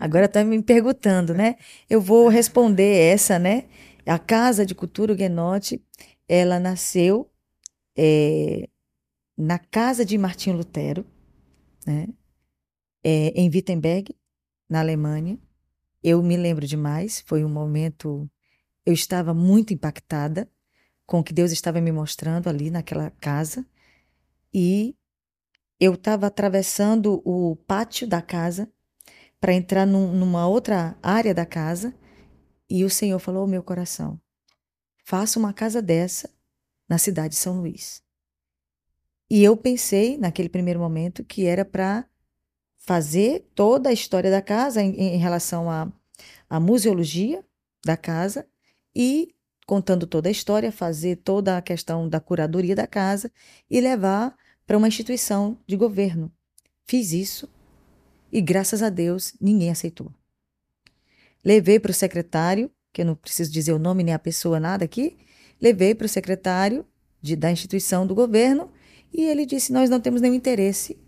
Agora 0.00 0.26
está 0.26 0.44
me 0.44 0.62
perguntando, 0.62 1.34
né? 1.34 1.56
Eu 1.90 2.00
vou 2.00 2.28
responder 2.28 3.12
essa, 3.12 3.38
né? 3.38 3.64
A 4.06 4.18
Casa 4.18 4.64
de 4.64 4.74
Cultura 4.74 5.12
Huguenote, 5.12 5.84
ela 6.28 6.60
nasceu 6.60 7.30
é, 7.96 8.68
na 9.36 9.58
casa 9.58 10.04
de 10.04 10.16
Martinho 10.18 10.56
Lutero, 10.56 11.04
né? 11.86 12.08
É, 13.04 13.28
em 13.30 13.50
Wittenberg, 13.50 14.14
na 14.68 14.80
Alemanha. 14.80 15.38
Eu 16.02 16.22
me 16.22 16.36
lembro 16.36 16.66
demais, 16.66 17.22
foi 17.26 17.44
um 17.44 17.48
momento. 17.48 18.30
Eu 18.86 18.92
estava 18.92 19.34
muito 19.34 19.74
impactada 19.74 20.48
com 21.06 21.20
o 21.20 21.24
que 21.24 21.32
Deus 21.32 21.52
estava 21.52 21.80
me 21.80 21.92
mostrando 21.92 22.48
ali 22.48 22.70
naquela 22.70 23.10
casa. 23.20 23.66
E 24.54 24.96
eu 25.82 25.94
estava 25.94 26.28
atravessando 26.28 27.20
o 27.24 27.56
pátio 27.56 28.06
da 28.06 28.22
casa 28.22 28.70
para 29.40 29.52
entrar 29.52 29.84
num- 29.84 30.12
numa 30.12 30.46
outra 30.46 30.96
área 31.02 31.34
da 31.34 31.44
casa 31.44 31.92
e 32.70 32.84
o 32.84 32.90
Senhor 32.90 33.18
falou 33.18 33.42
ao 33.42 33.48
meu 33.48 33.64
coração: 33.64 34.20
faça 35.04 35.40
uma 35.40 35.52
casa 35.52 35.82
dessa 35.82 36.30
na 36.88 36.98
cidade 36.98 37.30
de 37.30 37.40
São 37.40 37.58
Luís. 37.58 38.00
E 39.28 39.42
eu 39.42 39.56
pensei, 39.56 40.16
naquele 40.16 40.48
primeiro 40.48 40.78
momento, 40.78 41.24
que 41.24 41.46
era 41.46 41.64
para 41.64 42.06
fazer 42.78 43.50
toda 43.52 43.88
a 43.88 43.92
história 43.92 44.30
da 44.30 44.40
casa 44.40 44.80
em, 44.80 44.94
em 44.94 45.16
relação 45.16 45.68
à, 45.68 45.92
à 46.48 46.60
museologia 46.60 47.44
da 47.84 47.96
casa 47.96 48.46
e, 48.94 49.34
contando 49.66 50.06
toda 50.06 50.28
a 50.28 50.32
história, 50.32 50.70
fazer 50.70 51.16
toda 51.16 51.56
a 51.56 51.62
questão 51.62 52.08
da 52.08 52.20
curadoria 52.20 52.76
da 52.76 52.86
casa 52.86 53.32
e 53.68 53.80
levar 53.80 54.36
para 54.66 54.76
uma 54.76 54.88
instituição 54.88 55.58
de 55.66 55.76
governo. 55.76 56.32
Fiz 56.86 57.12
isso 57.12 57.48
e, 58.30 58.40
graças 58.40 58.82
a 58.82 58.88
Deus, 58.88 59.34
ninguém 59.40 59.70
aceitou. 59.70 60.12
Levei 61.44 61.80
para 61.80 61.90
o 61.90 61.94
secretário, 61.94 62.70
que 62.92 63.02
eu 63.02 63.06
não 63.06 63.14
preciso 63.14 63.50
dizer 63.50 63.72
o 63.72 63.78
nome 63.78 64.02
nem 64.02 64.14
a 64.14 64.18
pessoa, 64.18 64.60
nada 64.60 64.84
aqui, 64.84 65.18
levei 65.60 65.94
para 65.94 66.06
o 66.06 66.08
secretário 66.08 66.86
de, 67.20 67.36
da 67.36 67.50
instituição 67.50 68.06
do 68.06 68.14
governo 68.14 68.70
e 69.12 69.22
ele 69.22 69.44
disse: 69.44 69.72
Nós 69.72 69.90
não 69.90 70.00
temos 70.00 70.20
nenhum 70.20 70.34
interesse 70.34 70.98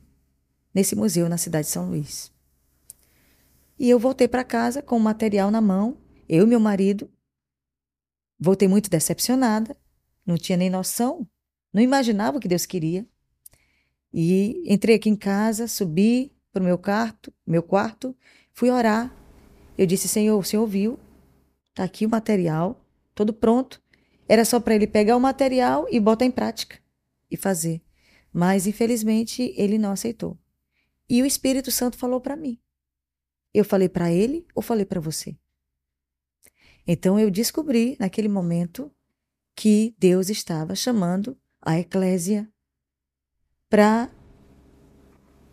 nesse 0.74 0.96
museu 0.96 1.28
na 1.28 1.38
cidade 1.38 1.66
de 1.66 1.72
São 1.72 1.88
Luís. 1.88 2.32
E 3.78 3.88
eu 3.88 3.98
voltei 3.98 4.28
para 4.28 4.44
casa 4.44 4.82
com 4.82 4.96
o 4.96 5.00
material 5.00 5.50
na 5.50 5.60
mão, 5.60 5.96
eu 6.28 6.44
e 6.44 6.48
meu 6.48 6.60
marido. 6.60 7.10
Voltei 8.38 8.68
muito 8.68 8.90
decepcionada, 8.90 9.76
não 10.26 10.36
tinha 10.36 10.58
nem 10.58 10.70
noção, 10.70 11.26
não 11.72 11.82
imaginava 11.82 12.38
o 12.38 12.40
que 12.40 12.48
Deus 12.48 12.66
queria. 12.66 13.06
E 14.16 14.62
entrei 14.64 14.94
aqui 14.94 15.10
em 15.10 15.16
casa, 15.16 15.66
subi 15.66 16.32
para 16.52 16.62
o 16.62 16.64
meu 16.64 16.78
quarto, 16.78 17.34
meu 17.44 17.64
quarto, 17.64 18.16
fui 18.52 18.70
orar. 18.70 19.12
Eu 19.76 19.86
disse: 19.86 20.06
Senhor, 20.06 20.38
o 20.38 20.44
Senhor 20.44 20.62
ouviu? 20.62 21.00
Está 21.70 21.82
aqui 21.82 22.06
o 22.06 22.08
material, 22.08 22.80
todo 23.12 23.34
pronto. 23.34 23.82
Era 24.28 24.44
só 24.44 24.60
para 24.60 24.76
ele 24.76 24.86
pegar 24.86 25.16
o 25.16 25.20
material 25.20 25.88
e 25.90 25.98
botar 25.98 26.24
em 26.24 26.30
prática 26.30 26.78
e 27.28 27.36
fazer. 27.36 27.82
Mas, 28.32 28.68
infelizmente, 28.68 29.52
ele 29.56 29.78
não 29.78 29.90
aceitou. 29.90 30.38
E 31.08 31.20
o 31.20 31.26
Espírito 31.26 31.72
Santo 31.72 31.98
falou 31.98 32.20
para 32.20 32.36
mim. 32.36 32.56
Eu 33.52 33.64
falei 33.64 33.88
para 33.88 34.12
ele 34.12 34.46
ou 34.54 34.62
falei 34.62 34.84
para 34.84 35.00
você? 35.00 35.36
Então 36.86 37.18
eu 37.18 37.30
descobri 37.32 37.96
naquele 37.98 38.28
momento 38.28 38.92
que 39.56 39.94
Deus 39.98 40.30
estava 40.30 40.76
chamando 40.76 41.36
a 41.60 41.78
eclésia 41.80 42.48
para 43.74 44.08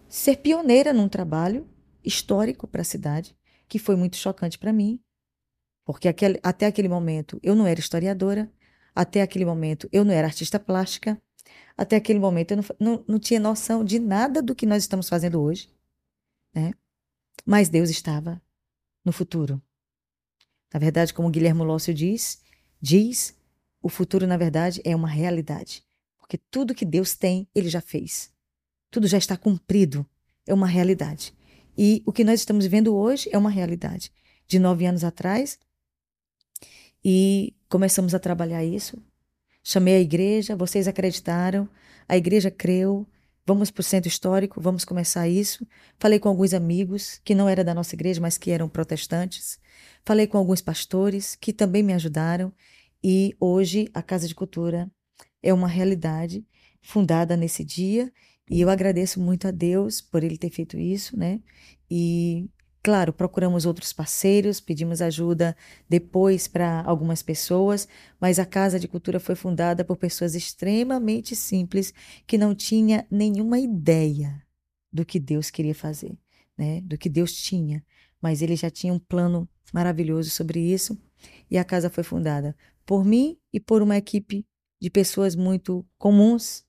ser 0.08 0.38
pioneira 0.38 0.94
num 0.94 1.10
trabalho 1.10 1.68
histórico 2.06 2.68
para 2.68 2.82
a 2.82 2.86
cidade, 2.86 3.36
que 3.68 3.80
foi 3.80 3.96
muito 3.96 4.16
chocante 4.16 4.60
para 4.60 4.72
mim, 4.72 5.02
porque 5.84 6.08
aquele, 6.08 6.40
até 6.44 6.68
aquele 6.68 6.88
momento 6.88 7.40
eu 7.42 7.56
não 7.56 7.66
era 7.66 7.80
historiadora, 7.80 8.48
até 8.94 9.24
aquele 9.24 9.44
momento 9.44 9.90
eu 9.92 10.06
não 10.06 10.14
era 10.14 10.28
artista 10.28 10.60
plástica, 10.60 11.20
até 11.76 11.96
aquele 11.96 12.20
momento 12.20 12.52
eu 12.52 12.58
não, 12.58 12.66
não, 12.80 13.06
não 13.08 13.20
tinha 13.20 13.40
noção 13.40 13.84
de 13.84 13.98
nada 13.98 14.40
do 14.40 14.54
que 14.54 14.68
nós 14.68 14.84
estamos 14.84 15.10
fazendo 15.10 15.42
hoje, 15.42 15.74
né? 16.54 16.76
Mas 17.44 17.70
Deus 17.70 17.90
estava 17.90 18.40
no 19.04 19.12
futuro. 19.12 19.60
Na 20.72 20.80
verdade, 20.80 21.12
como 21.12 21.32
Guilherme 21.32 21.64
Lócio 21.64 21.92
diz, 21.92 22.40
diz, 22.80 23.36
o 23.82 23.90
futuro, 23.90 24.28
na 24.28 24.38
verdade, 24.38 24.80
é 24.86 24.96
uma 24.96 25.10
realidade. 25.10 25.84
Porque 26.32 26.46
tudo 26.50 26.74
que 26.74 26.86
Deus 26.86 27.14
tem, 27.14 27.46
ele 27.54 27.68
já 27.68 27.82
fez. 27.82 28.32
Tudo 28.90 29.06
já 29.06 29.18
está 29.18 29.36
cumprido. 29.36 30.06
É 30.48 30.54
uma 30.54 30.66
realidade. 30.66 31.34
E 31.78 32.02
o 32.06 32.14
que 32.14 32.24
nós 32.24 32.40
estamos 32.40 32.64
vivendo 32.64 32.96
hoje 32.96 33.30
é 33.34 33.38
uma 33.38 33.50
realidade. 33.50 34.14
De 34.48 34.58
nove 34.58 34.86
anos 34.86 35.04
atrás, 35.04 35.60
e 37.04 37.54
começamos 37.68 38.16
a 38.16 38.20
trabalhar 38.20 38.64
isso. 38.64 38.98
Chamei 39.62 39.96
a 39.96 40.00
igreja, 40.00 40.56
vocês 40.56 40.88
acreditaram, 40.88 41.68
a 42.08 42.16
igreja 42.16 42.50
creu, 42.50 43.06
vamos 43.46 43.70
para 43.70 43.82
o 43.82 43.84
centro 43.84 44.08
histórico, 44.08 44.62
vamos 44.62 44.86
começar 44.86 45.28
isso. 45.28 45.68
Falei 46.00 46.18
com 46.18 46.30
alguns 46.30 46.54
amigos 46.54 47.20
que 47.26 47.36
não 47.36 47.50
eram 47.50 47.66
da 47.66 47.74
nossa 47.74 47.94
igreja, 47.94 48.22
mas 48.22 48.38
que 48.38 48.52
eram 48.52 48.70
protestantes. 48.70 49.60
Falei 50.06 50.28
com 50.28 50.38
alguns 50.38 50.62
pastores 50.62 51.36
que 51.36 51.52
também 51.52 51.84
me 51.84 51.92
ajudaram. 51.92 52.54
E 53.04 53.36
hoje 53.38 53.90
a 53.94 54.02
Casa 54.02 54.30
de 54.30 54.36
Cultura 54.36 54.90
é 55.42 55.54
uma 55.54 55.68
realidade 55.68 56.46
fundada 56.82 57.38
nesse 57.38 57.64
dia. 57.64 58.12
E 58.50 58.60
eu 58.62 58.70
agradeço 58.70 59.20
muito 59.20 59.48
a 59.48 59.52
Deus 59.52 60.02
por 60.02 60.24
ele 60.24 60.38
ter 60.38 60.50
feito 60.50 60.78
isso, 60.78 61.18
né? 61.18 61.40
E 61.90 62.50
Claro, 62.84 63.14
procuramos 63.14 63.68
outros 63.68 63.94
parceiros, 63.94 64.60
pedimos 64.60 65.04
ajuda 65.04 65.56
depois 65.88 66.48
para 66.48 66.82
algumas 66.82 67.22
pessoas, 67.22 67.88
mas 68.20 68.40
a 68.40 68.46
Casa 68.46 68.80
de 68.80 68.88
Cultura 68.88 69.20
foi 69.20 69.36
fundada 69.36 69.86
por 69.86 69.98
pessoas 69.98 70.34
extremamente 70.34 71.36
simples 71.36 71.94
que 72.26 72.40
não 72.40 72.56
tinha 72.56 73.06
nenhuma 73.12 73.60
ideia 73.60 74.42
do 74.92 75.06
que 75.06 75.20
Deus 75.20 75.52
queria 75.52 75.76
fazer, 75.76 76.18
né? 76.58 76.82
Do 76.82 76.98
que 76.98 77.08
Deus 77.08 77.34
tinha, 77.34 77.86
mas 78.20 78.42
ele 78.42 78.56
já 78.56 78.72
tinha 78.72 78.92
um 78.92 79.00
plano 79.00 79.48
maravilhoso 79.72 80.32
sobre 80.32 80.60
isso 80.60 81.00
e 81.52 81.60
a 81.60 81.64
casa 81.64 81.88
foi 81.88 82.04
fundada 82.04 82.56
por 82.84 83.06
mim 83.06 83.38
e 83.54 83.60
por 83.60 83.84
uma 83.84 83.96
equipe 83.96 84.44
de 84.82 84.90
pessoas 84.90 85.36
muito 85.36 85.86
comuns, 85.98 86.66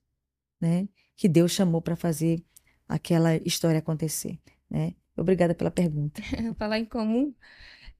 né? 0.61 0.87
Que 1.17 1.27
Deus 1.27 1.51
chamou 1.51 1.81
para 1.81 1.95
fazer 1.95 2.43
aquela 2.87 3.35
história 3.37 3.79
acontecer, 3.79 4.39
né? 4.69 4.93
Obrigada 5.17 5.55
pela 5.55 5.71
pergunta. 5.71 6.21
Falar 6.57 6.79
em 6.79 6.85
comum, 6.85 7.33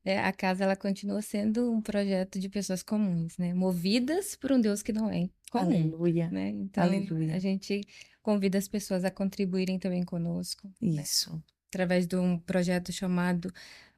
é, 0.06 0.20
a 0.20 0.32
casa 0.32 0.64
ela 0.64 0.76
continua 0.76 1.22
sendo 1.22 1.72
um 1.72 1.82
projeto 1.82 2.40
de 2.40 2.48
pessoas 2.48 2.84
comuns, 2.84 3.38
né? 3.38 3.54
Movidas 3.54 4.36
por 4.36 4.52
um 4.52 4.62
Deus 4.62 4.84
que 4.84 4.94
não 4.94 5.10
é 5.10 5.30
comum, 5.50 5.66
Aleluia. 5.66 6.30
né? 6.30 6.50
Então, 6.50 6.84
Aleluia. 6.84 7.36
a 7.36 7.40
gente 7.40 7.82
convida 8.22 8.58
as 8.58 8.68
pessoas 8.68 9.04
a 9.04 9.12
contribuírem 9.12 9.80
também 9.80 10.04
conosco, 10.04 10.68
né? 10.80 11.02
Isso. 11.02 11.42
Através 11.70 12.06
de 12.06 12.16
um 12.16 12.38
projeto 12.38 12.92
chamado 12.92 13.52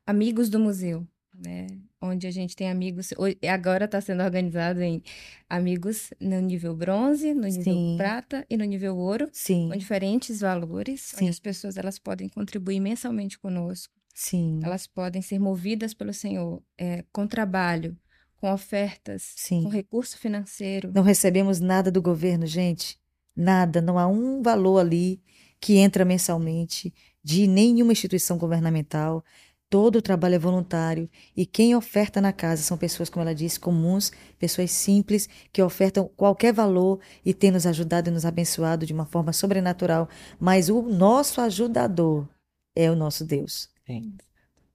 Amigos 0.05 0.49
do 0.49 0.59
Museu, 0.59 1.05
né? 1.37 1.67
Onde 2.01 2.27
a 2.27 2.31
gente 2.31 2.55
tem 2.55 2.69
amigos, 2.69 3.13
agora 3.51 3.85
está 3.85 3.99
sendo 3.99 4.23
organizado 4.23 4.81
em 4.81 5.01
amigos 5.49 6.11
no 6.19 6.39
nível 6.39 6.75
bronze, 6.75 7.33
no 7.33 7.47
nível 7.47 7.63
Sim. 7.63 7.95
prata 7.97 8.45
e 8.49 8.55
no 8.57 8.65
nível 8.65 8.95
ouro, 8.97 9.29
Sim. 9.31 9.69
com 9.69 9.77
diferentes 9.77 10.41
valores, 10.41 11.01
Sim. 11.01 11.17
onde 11.21 11.29
as 11.29 11.39
pessoas 11.39 11.77
elas 11.77 11.97
podem 11.97 12.29
contribuir 12.29 12.79
mensalmente 12.79 13.39
conosco. 13.39 13.93
Sim. 14.13 14.59
Elas 14.63 14.87
podem 14.87 15.21
ser 15.21 15.39
movidas 15.39 15.93
pelo 15.93 16.13
Senhor 16.13 16.63
é, 16.77 17.03
com 17.11 17.27
trabalho, 17.27 17.97
com 18.37 18.51
ofertas, 18.51 19.33
Sim. 19.35 19.63
com 19.63 19.69
recurso 19.69 20.17
financeiro. 20.17 20.91
Não 20.93 21.03
recebemos 21.03 21.59
nada 21.59 21.91
do 21.91 22.01
governo, 22.01 22.45
gente. 22.45 22.97
Nada. 23.35 23.81
Não 23.81 23.99
há 23.99 24.07
um 24.07 24.41
valor 24.41 24.79
ali 24.79 25.21
que 25.59 25.77
entra 25.77 26.05
mensalmente 26.05 26.93
de 27.23 27.47
nenhuma 27.47 27.91
instituição 27.91 28.37
governamental. 28.37 29.23
Todo 29.69 29.97
o 29.97 30.01
trabalho 30.01 30.35
é 30.35 30.39
voluntário 30.39 31.09
e 31.35 31.45
quem 31.45 31.75
oferta 31.75 32.21
na 32.21 32.31
casa 32.31 32.61
são 32.61 32.77
pessoas, 32.77 33.09
como 33.09 33.23
ela 33.23 33.33
disse, 33.33 33.59
comuns, 33.59 34.11
pessoas 34.37 34.71
simples, 34.71 35.27
que 35.51 35.61
ofertam 35.61 36.09
qualquer 36.15 36.53
valor 36.53 36.99
e 37.25 37.33
têm 37.33 37.51
nos 37.51 37.65
ajudado 37.65 38.09
e 38.09 38.13
nos 38.13 38.25
abençoado 38.25 38.85
de 38.85 38.93
uma 38.93 39.05
forma 39.05 39.33
sobrenatural. 39.33 40.07
Mas 40.39 40.69
o 40.69 40.81
nosso 40.83 41.41
ajudador 41.41 42.27
é 42.75 42.91
o 42.91 42.95
nosso 42.95 43.25
Deus. 43.25 43.69
Sim. 43.87 44.13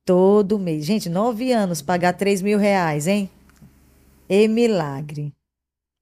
Todo 0.05 0.59
mês. 0.59 0.85
Gente, 0.85 1.09
nove 1.09 1.53
anos, 1.53 1.81
pagar 1.81 2.15
três 2.15 2.43
mil 2.43 2.59
reais, 2.59 3.07
hein? 3.07 3.31
E 4.29 4.49
milagre. 4.49 5.33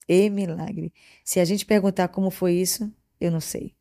E 0.08 0.30
milagre. 0.30 0.92
Se 1.24 1.40
a 1.40 1.44
gente 1.44 1.66
perguntar 1.66 2.08
como 2.08 2.30
foi 2.30 2.54
isso, 2.54 2.90
eu 3.20 3.30
não 3.30 3.40
sei. 3.40 3.74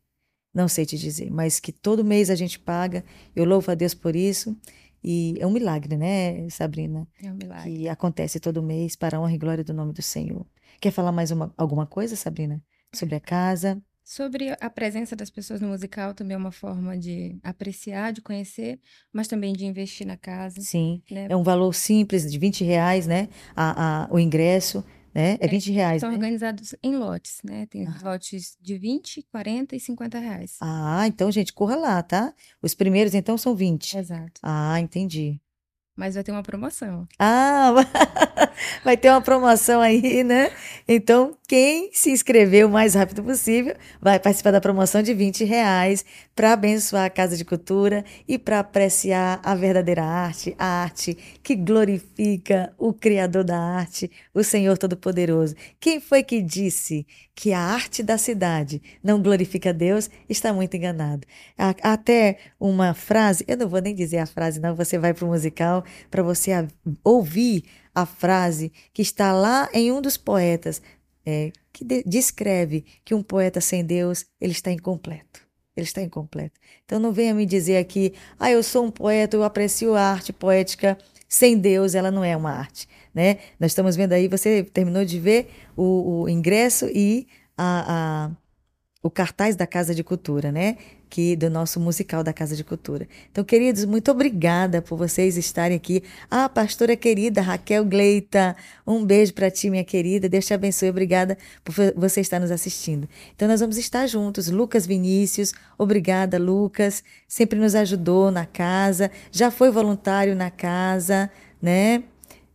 Não 0.52 0.68
sei 0.68 0.84
te 0.84 0.98
dizer. 0.98 1.30
Mas 1.30 1.60
que 1.60 1.72
todo 1.72 2.04
mês 2.04 2.30
a 2.30 2.34
gente 2.34 2.58
paga, 2.58 3.04
eu 3.34 3.44
louvo 3.44 3.70
a 3.70 3.74
Deus 3.74 3.94
por 3.94 4.16
isso. 4.16 4.56
E 5.02 5.34
é 5.38 5.46
um 5.46 5.50
milagre, 5.50 5.96
né, 5.96 6.48
Sabrina? 6.50 7.06
É 7.22 7.30
um 7.30 7.34
milagre. 7.34 7.72
Que 7.72 7.88
acontece 7.88 8.40
todo 8.40 8.62
mês 8.62 8.96
para 8.96 9.16
a 9.16 9.20
honra 9.20 9.34
e 9.34 9.38
glória 9.38 9.64
do 9.64 9.74
nome 9.74 9.92
do 9.92 10.02
Senhor. 10.02 10.46
Quer 10.80 10.90
falar 10.90 11.12
mais 11.12 11.30
uma, 11.30 11.52
alguma 11.56 11.86
coisa, 11.86 12.16
Sabrina? 12.16 12.62
Sobre 12.94 13.14
a 13.14 13.20
casa? 13.20 13.80
Sobre 14.04 14.56
a 14.58 14.70
presença 14.70 15.14
das 15.14 15.28
pessoas 15.28 15.60
no 15.60 15.68
musical 15.68 16.14
também 16.14 16.34
é 16.34 16.38
uma 16.38 16.50
forma 16.50 16.96
de 16.96 17.38
apreciar, 17.42 18.10
de 18.10 18.22
conhecer, 18.22 18.80
mas 19.12 19.28
também 19.28 19.52
de 19.52 19.66
investir 19.66 20.06
na 20.06 20.16
casa, 20.16 20.62
Sim. 20.62 21.02
né? 21.10 21.26
É 21.28 21.36
um 21.36 21.42
valor 21.42 21.74
simples 21.74 22.30
de 22.30 22.38
20 22.38 22.64
reais, 22.64 23.06
né? 23.06 23.28
A, 23.54 24.04
a, 24.04 24.08
o 24.10 24.18
ingresso, 24.18 24.82
né? 25.14 25.36
É 25.40 25.46
20 25.48 25.70
reais, 25.72 26.00
São 26.00 26.10
né? 26.10 26.16
organizados 26.16 26.74
em 26.82 26.96
lotes, 26.96 27.38
né? 27.44 27.66
Tem 27.66 27.86
Ah. 27.86 27.98
lotes 28.02 28.56
de 28.60 28.76
20, 28.78 29.22
40 29.30 29.74
e 29.76 29.80
50 29.80 30.18
reais. 30.18 30.56
Ah, 30.60 31.04
então, 31.06 31.30
gente, 31.30 31.52
corra 31.52 31.76
lá, 31.76 32.02
tá? 32.02 32.32
Os 32.62 32.74
primeiros, 32.74 33.14
então, 33.14 33.36
são 33.38 33.54
20. 33.54 33.96
Exato. 33.96 34.40
Ah, 34.42 34.78
entendi. 34.80 35.40
Mas 35.98 36.14
vai 36.14 36.22
ter 36.22 36.30
uma 36.30 36.44
promoção. 36.44 37.08
Ah, 37.18 37.74
vai 38.84 38.96
ter 38.96 39.10
uma 39.10 39.20
promoção 39.20 39.80
aí, 39.80 40.22
né? 40.22 40.52
Então, 40.86 41.36
quem 41.48 41.90
se 41.92 42.12
inscrever 42.12 42.64
o 42.64 42.70
mais 42.70 42.94
rápido 42.94 43.20
possível 43.24 43.74
vai 44.00 44.20
participar 44.20 44.52
da 44.52 44.60
promoção 44.60 45.02
de 45.02 45.12
20 45.12 45.42
reais 45.44 46.04
para 46.36 46.52
abençoar 46.52 47.06
a 47.06 47.10
Casa 47.10 47.36
de 47.36 47.44
Cultura 47.44 48.04
e 48.28 48.38
para 48.38 48.60
apreciar 48.60 49.40
a 49.42 49.56
verdadeira 49.56 50.04
arte, 50.04 50.54
a 50.56 50.82
arte 50.84 51.18
que 51.42 51.56
glorifica 51.56 52.72
o 52.78 52.92
Criador 52.92 53.42
da 53.42 53.58
arte, 53.58 54.08
o 54.32 54.44
Senhor 54.44 54.78
Todo-Poderoso. 54.78 55.56
Quem 55.80 55.98
foi 55.98 56.22
que 56.22 56.40
disse 56.40 57.04
que 57.34 57.52
a 57.52 57.60
arte 57.60 58.02
da 58.04 58.16
cidade 58.18 58.80
não 59.02 59.20
glorifica 59.20 59.72
Deus? 59.72 60.08
Está 60.28 60.52
muito 60.52 60.76
enganado. 60.76 61.26
Até 61.82 62.38
uma 62.60 62.94
frase, 62.94 63.44
eu 63.48 63.56
não 63.56 63.68
vou 63.68 63.80
nem 63.80 63.94
dizer 63.94 64.18
a 64.18 64.26
frase, 64.26 64.60
não, 64.60 64.76
você 64.76 64.96
vai 64.96 65.12
para 65.12 65.24
o 65.24 65.28
musical 65.28 65.84
para 66.10 66.22
você 66.22 66.50
ouvir 67.02 67.64
a 67.94 68.06
frase 68.06 68.72
que 68.92 69.02
está 69.02 69.32
lá 69.32 69.68
em 69.72 69.90
um 69.90 70.00
dos 70.00 70.16
poetas, 70.16 70.80
é, 71.26 71.52
que 71.72 71.84
de, 71.84 72.02
descreve 72.04 72.84
que 73.04 73.14
um 73.14 73.22
poeta 73.22 73.60
sem 73.60 73.84
Deus, 73.84 74.24
ele 74.40 74.52
está 74.52 74.70
incompleto. 74.70 75.46
Ele 75.76 75.86
está 75.86 76.02
incompleto. 76.02 76.58
Então 76.84 76.98
não 76.98 77.12
venha 77.12 77.34
me 77.34 77.46
dizer 77.46 77.76
aqui, 77.76 78.14
ah, 78.38 78.50
eu 78.50 78.62
sou 78.62 78.84
um 78.84 78.90
poeta, 78.90 79.36
eu 79.36 79.44
aprecio 79.44 79.94
a 79.94 80.02
arte 80.02 80.32
poética. 80.32 80.98
Sem 81.28 81.58
Deus, 81.58 81.94
ela 81.94 82.10
não 82.10 82.24
é 82.24 82.36
uma 82.36 82.50
arte. 82.50 82.88
Né? 83.14 83.38
Nós 83.60 83.72
estamos 83.72 83.94
vendo 83.94 84.12
aí, 84.12 84.26
você 84.26 84.64
terminou 84.64 85.04
de 85.04 85.20
ver 85.20 85.50
o, 85.76 86.22
o 86.22 86.28
ingresso 86.28 86.86
e 86.86 87.28
a, 87.56 88.26
a, 88.26 88.30
o 89.02 89.10
cartaz 89.10 89.54
da 89.54 89.66
Casa 89.66 89.94
de 89.94 90.02
Cultura, 90.02 90.50
né? 90.50 90.78
Aqui 91.08 91.34
do 91.34 91.48
nosso 91.48 91.80
musical 91.80 92.22
da 92.22 92.34
Casa 92.34 92.54
de 92.54 92.62
Cultura. 92.62 93.08
Então, 93.32 93.42
queridos, 93.42 93.86
muito 93.86 94.10
obrigada 94.10 94.82
por 94.82 94.98
vocês 94.98 95.38
estarem 95.38 95.76
aqui. 95.76 96.02
Ah, 96.30 96.48
pastora 96.50 96.94
querida 96.94 97.40
Raquel 97.40 97.82
Gleita, 97.86 98.54
um 98.86 99.04
beijo 99.04 99.32
para 99.32 99.50
ti, 99.50 99.70
minha 99.70 99.82
querida. 99.82 100.28
Deus 100.28 100.44
te 100.44 100.52
abençoe. 100.52 100.90
Obrigada 100.90 101.38
por 101.64 101.74
você 101.96 102.20
estar 102.20 102.38
nos 102.38 102.50
assistindo. 102.50 103.08
Então, 103.34 103.48
nós 103.48 103.60
vamos 103.60 103.78
estar 103.78 104.06
juntos. 104.06 104.48
Lucas 104.48 104.86
Vinícius, 104.86 105.54
obrigada, 105.78 106.38
Lucas. 106.38 107.02
Sempre 107.26 107.58
nos 107.58 107.74
ajudou 107.74 108.30
na 108.30 108.44
casa, 108.44 109.10
já 109.32 109.50
foi 109.50 109.70
voluntário 109.70 110.36
na 110.36 110.50
casa, 110.50 111.30
né? 111.60 112.02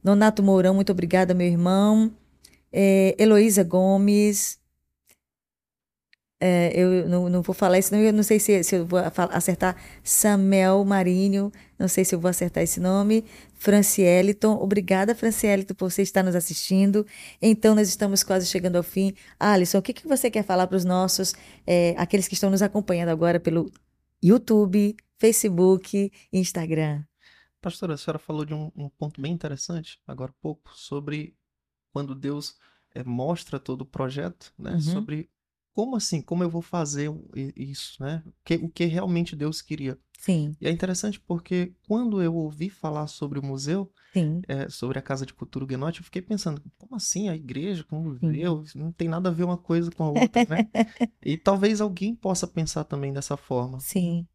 Nonato 0.04 0.44
Mourão, 0.44 0.76
muito 0.76 0.92
obrigada, 0.92 1.34
meu 1.34 1.48
irmão. 1.48 2.12
É, 2.72 3.16
Heloísa 3.18 3.64
Gomes, 3.64 4.60
é, 6.46 6.74
eu 6.76 7.08
não, 7.08 7.30
não, 7.30 7.42
vou 7.42 7.56
falar 7.56 7.80
isso, 7.80 7.96
não, 7.96 8.02
eu 8.02 8.12
não 8.12 8.22
sei 8.22 8.38
se, 8.38 8.62
se 8.66 8.76
eu 8.76 8.86
vou 8.86 9.00
acertar. 9.32 9.78
Samuel 10.04 10.84
Marinho, 10.84 11.50
não 11.80 11.88
sei 11.88 12.04
se 12.04 12.14
eu 12.14 12.20
vou 12.20 12.28
acertar 12.28 12.62
esse 12.62 12.82
nome. 12.82 13.24
Francieliton, 13.54 14.58
obrigada, 14.62 15.16
Francieliton, 15.16 15.74
por 15.74 15.90
você 15.90 16.02
estar 16.02 16.22
nos 16.22 16.36
assistindo. 16.36 17.08
Então, 17.42 17.74
nós 17.74 17.88
estamos 17.88 18.24
quase 18.24 18.46
chegando 18.46 18.76
ao 18.76 18.84
fim. 18.84 19.14
Alisson, 19.40 19.78
o 19.78 19.82
que, 19.82 19.94
que 19.94 20.06
você 20.06 20.30
quer 20.30 20.44
falar 20.44 20.68
para 20.68 20.76
os 20.76 20.84
nossos, 20.84 21.34
é, 21.66 21.96
aqueles 21.98 22.28
que 22.28 22.34
estão 22.34 22.50
nos 22.50 22.62
acompanhando 22.62 23.08
agora 23.08 23.40
pelo 23.40 23.72
YouTube, 24.22 24.98
Facebook 25.18 26.12
e 26.30 26.38
Instagram? 26.38 27.06
Pastora, 27.62 27.94
a 27.94 27.98
senhora 27.98 28.20
falou 28.20 28.44
de 28.44 28.54
um, 28.54 28.70
um 28.76 28.90
ponto 28.90 29.22
bem 29.22 29.32
interessante, 29.32 29.98
agora 30.06 30.32
há 30.32 30.42
pouco, 30.42 30.72
sobre 30.76 31.38
quando 31.94 32.14
Deus 32.14 32.58
é, 32.94 33.02
mostra 33.02 33.58
todo 33.58 33.84
o 33.84 33.86
projeto, 33.86 34.54
né? 34.60 34.74
Uhum. 34.74 34.82
Sobre 34.82 35.30
como 35.74 35.96
assim? 35.96 36.22
Como 36.22 36.44
eu 36.44 36.50
vou 36.50 36.62
fazer 36.62 37.12
isso, 37.56 38.02
né? 38.02 38.24
O 38.26 38.34
que, 38.46 38.56
o 38.56 38.70
que 38.70 38.86
realmente 38.86 39.36
Deus 39.36 39.62
queria. 39.62 39.98
Sim. 40.20 40.56
E 40.62 40.68
é 40.68 40.72
interessante 40.72 41.20
porque 41.20 41.74
quando 41.88 42.22
eu 42.22 42.34
ouvi 42.36 42.70
falar 42.70 43.08
sobre 43.08 43.40
o 43.40 43.46
museu, 43.46 43.92
é, 44.48 44.70
sobre 44.70 45.00
a 45.00 45.02
Casa 45.02 45.26
de 45.26 45.34
Cultura 45.34 45.66
Huguenote, 45.66 46.00
eu 46.00 46.06
fiquei 46.06 46.22
pensando, 46.22 46.62
como 46.78 46.96
assim 46.96 47.28
a 47.28 47.36
igreja 47.36 47.84
com 47.84 48.00
o 48.00 48.04
museu? 48.04 48.64
Não 48.76 48.92
tem 48.92 49.10
nada 49.10 49.30
a 49.30 49.32
ver 49.32 49.44
uma 49.44 49.58
coisa 49.58 49.92
com 49.92 50.04
a 50.04 50.10
outra, 50.10 50.46
né? 50.48 50.70
e 51.22 51.38
talvez 51.38 51.82
alguém 51.82 52.16
possa 52.16 52.48
pensar 52.48 52.84
também 52.84 53.12
dessa 53.12 53.36
forma. 53.36 53.80
Sim. 53.80 54.28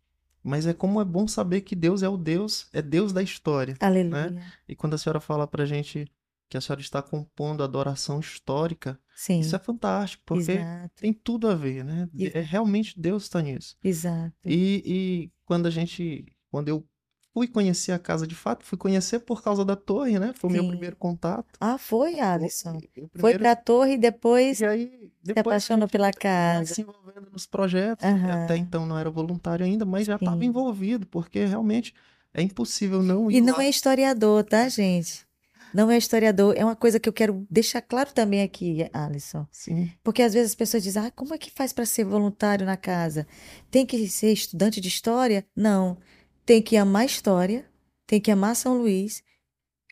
Mas 0.43 0.66
é 0.66 0.74
como 0.74 1.01
é 1.01 1.05
bom 1.05 1.28
saber 1.28 1.61
que 1.61 1.76
Deus 1.76 2.03
é 2.03 2.09
o 2.09 2.16
Deus, 2.16 2.68
é 2.72 2.82
Deus 2.82 3.12
da 3.12 3.22
história. 3.22 3.74
Né? 3.74 3.86
Aleluia. 3.86 4.30
Né? 4.30 4.53
E 4.68 4.74
quando 4.74 4.95
a 4.95 4.99
senhora 4.99 5.20
fala 5.20 5.47
pra 5.47 5.64
gente 5.64 6.11
que 6.49 6.57
a 6.57 6.61
senhora 6.61 6.81
está 6.81 7.03
compondo 7.03 7.63
adoração 7.63 8.21
histórica. 8.21 8.99
Sim. 9.15 9.41
Isso 9.41 9.55
é 9.55 9.59
fantástico, 9.59 10.23
porque 10.25 10.53
Exato. 10.53 10.95
tem 10.97 11.13
tudo 11.13 11.49
a 11.49 11.55
ver, 11.55 11.85
né? 11.85 12.09
É, 12.33 12.41
realmente 12.41 12.99
Deus 12.99 13.25
está 13.25 13.43
nisso. 13.43 13.77
Exato. 13.83 14.33
E, 14.45 14.83
e 14.85 15.33
quando 15.45 15.67
a 15.67 15.71
gente, 15.71 16.25
quando 16.51 16.69
eu 16.69 16.87
fui 17.35 17.47
conhecer 17.47 17.93
a 17.93 17.99
casa 17.99 18.27
de 18.27 18.35
fato, 18.35 18.65
fui 18.65 18.79
conhecer 18.79 19.21
por 19.21 19.43
causa 19.43 19.65
da 19.65 19.77
torre, 19.77 20.19
né? 20.19 20.33
Foi 20.35 20.49
o 20.51 20.53
meu 20.53 20.67
primeiro 20.67 20.97
contato. 20.97 21.47
Ah, 21.61 21.79
foi, 21.79 22.19
Alisson. 22.19 22.79
Primeiro... 22.79 23.11
Foi 23.19 23.39
para 23.39 23.53
a 23.53 23.57
torre 23.57 23.95
e 23.95 23.99
depois, 23.99 24.61
e 24.61 24.65
aí, 24.65 25.11
depois 25.23 25.35
se 25.35 25.41
apaixonou 25.41 25.89
pela 25.89 26.13
casa. 26.13 26.75
Se 26.75 26.81
envolvendo 26.81 27.31
nos 27.31 27.47
projetos. 27.47 28.05
Uhum. 28.05 28.45
Até 28.45 28.57
então 28.57 28.87
não 28.87 28.99
era 28.99 29.11
voluntário 29.11 29.65
ainda, 29.65 29.85
mas 29.85 30.07
já 30.07 30.17
estava 30.17 30.45
envolvido, 30.45 31.07
porque 31.07 31.45
realmente 31.45 31.95
é 32.33 32.43
impossível 32.43 33.03
não 33.03 33.31
ir 33.31 33.37
E 33.37 33.41
não 33.41 33.57
lá. 33.59 33.65
é 33.65 33.69
historiador, 33.69 34.45
tá, 34.45 34.69
gente? 34.69 35.28
Não 35.75 35.91
é 35.91 35.97
historiador. 35.97 36.55
É 36.57 36.64
uma 36.64 36.77
coisa 36.77 36.99
que 36.99 37.09
eu 37.09 37.12
quero 37.12 37.47
deixar 37.51 37.83
claro 37.83 38.12
também 38.12 38.43
aqui, 38.43 38.89
Alisson. 38.93 39.47
Sim. 39.51 39.91
Porque 40.03 40.23
às 40.23 40.35
vezes 40.35 40.51
as 40.51 40.55
pessoas 40.55 40.83
dizem: 40.83 41.07
ah, 41.07 41.11
como 41.11 41.35
é 41.35 41.39
que 41.39 41.51
faz 41.51 41.73
para 41.73 41.87
ser 41.87 42.05
voluntário 42.05 42.66
na 42.66 42.77
casa? 42.77 43.27
Tem 43.71 43.85
que 43.87 44.09
ser 44.09 44.33
estudante 44.33 44.81
de 44.81 44.89
história? 44.89 45.47
Não. 45.55 45.99
Tem 46.45 46.62
que 46.62 46.77
amar 46.77 47.05
história, 47.05 47.66
tem 48.07 48.21
que 48.21 48.31
amar 48.31 48.57
São 48.57 48.79
Luís. 48.79 49.23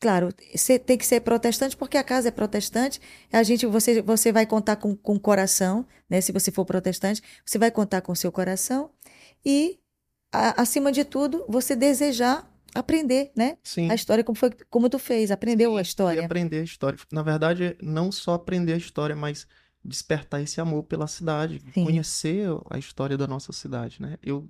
Claro, 0.00 0.28
você 0.54 0.78
tem 0.78 0.98
que 0.98 1.06
ser 1.06 1.20
protestante 1.20 1.76
porque 1.76 1.96
a 1.96 2.04
casa 2.04 2.28
é 2.28 2.30
protestante. 2.30 3.00
A 3.32 3.42
gente, 3.42 3.64
você, 3.66 4.02
você 4.02 4.30
vai 4.30 4.46
contar 4.46 4.76
com, 4.76 4.94
com 4.94 5.14
o 5.14 5.20
coração, 5.20 5.86
né? 6.08 6.20
Se 6.20 6.32
você 6.32 6.50
for 6.50 6.64
protestante, 6.64 7.22
você 7.44 7.58
vai 7.58 7.70
contar 7.70 8.02
com 8.02 8.12
o 8.12 8.16
seu 8.16 8.30
coração 8.30 8.90
e, 9.44 9.78
a, 10.32 10.62
acima 10.62 10.92
de 10.92 11.04
tudo, 11.04 11.44
você 11.48 11.74
desejar 11.74 12.46
aprender, 12.78 13.32
né? 13.36 13.58
Sim. 13.62 13.90
A 13.90 13.94
história 13.94 14.24
como 14.24 14.36
foi 14.36 14.50
como 14.70 14.88
tu 14.88 14.98
fez, 14.98 15.30
aprendeu 15.30 15.72
Sim, 15.72 15.78
a 15.78 15.82
história. 15.82 16.24
aprender 16.24 16.60
a 16.60 16.64
história. 16.64 16.98
Na 17.12 17.22
verdade, 17.22 17.76
não 17.82 18.10
só 18.12 18.34
aprender 18.34 18.72
a 18.72 18.76
história, 18.76 19.16
mas 19.16 19.46
despertar 19.84 20.42
esse 20.42 20.60
amor 20.60 20.82
pela 20.84 21.06
cidade, 21.06 21.60
Sim. 21.72 21.84
conhecer 21.84 22.48
a 22.70 22.78
história 22.78 23.16
da 23.16 23.26
nossa 23.26 23.52
cidade, 23.52 24.00
né? 24.02 24.18
Eu 24.22 24.48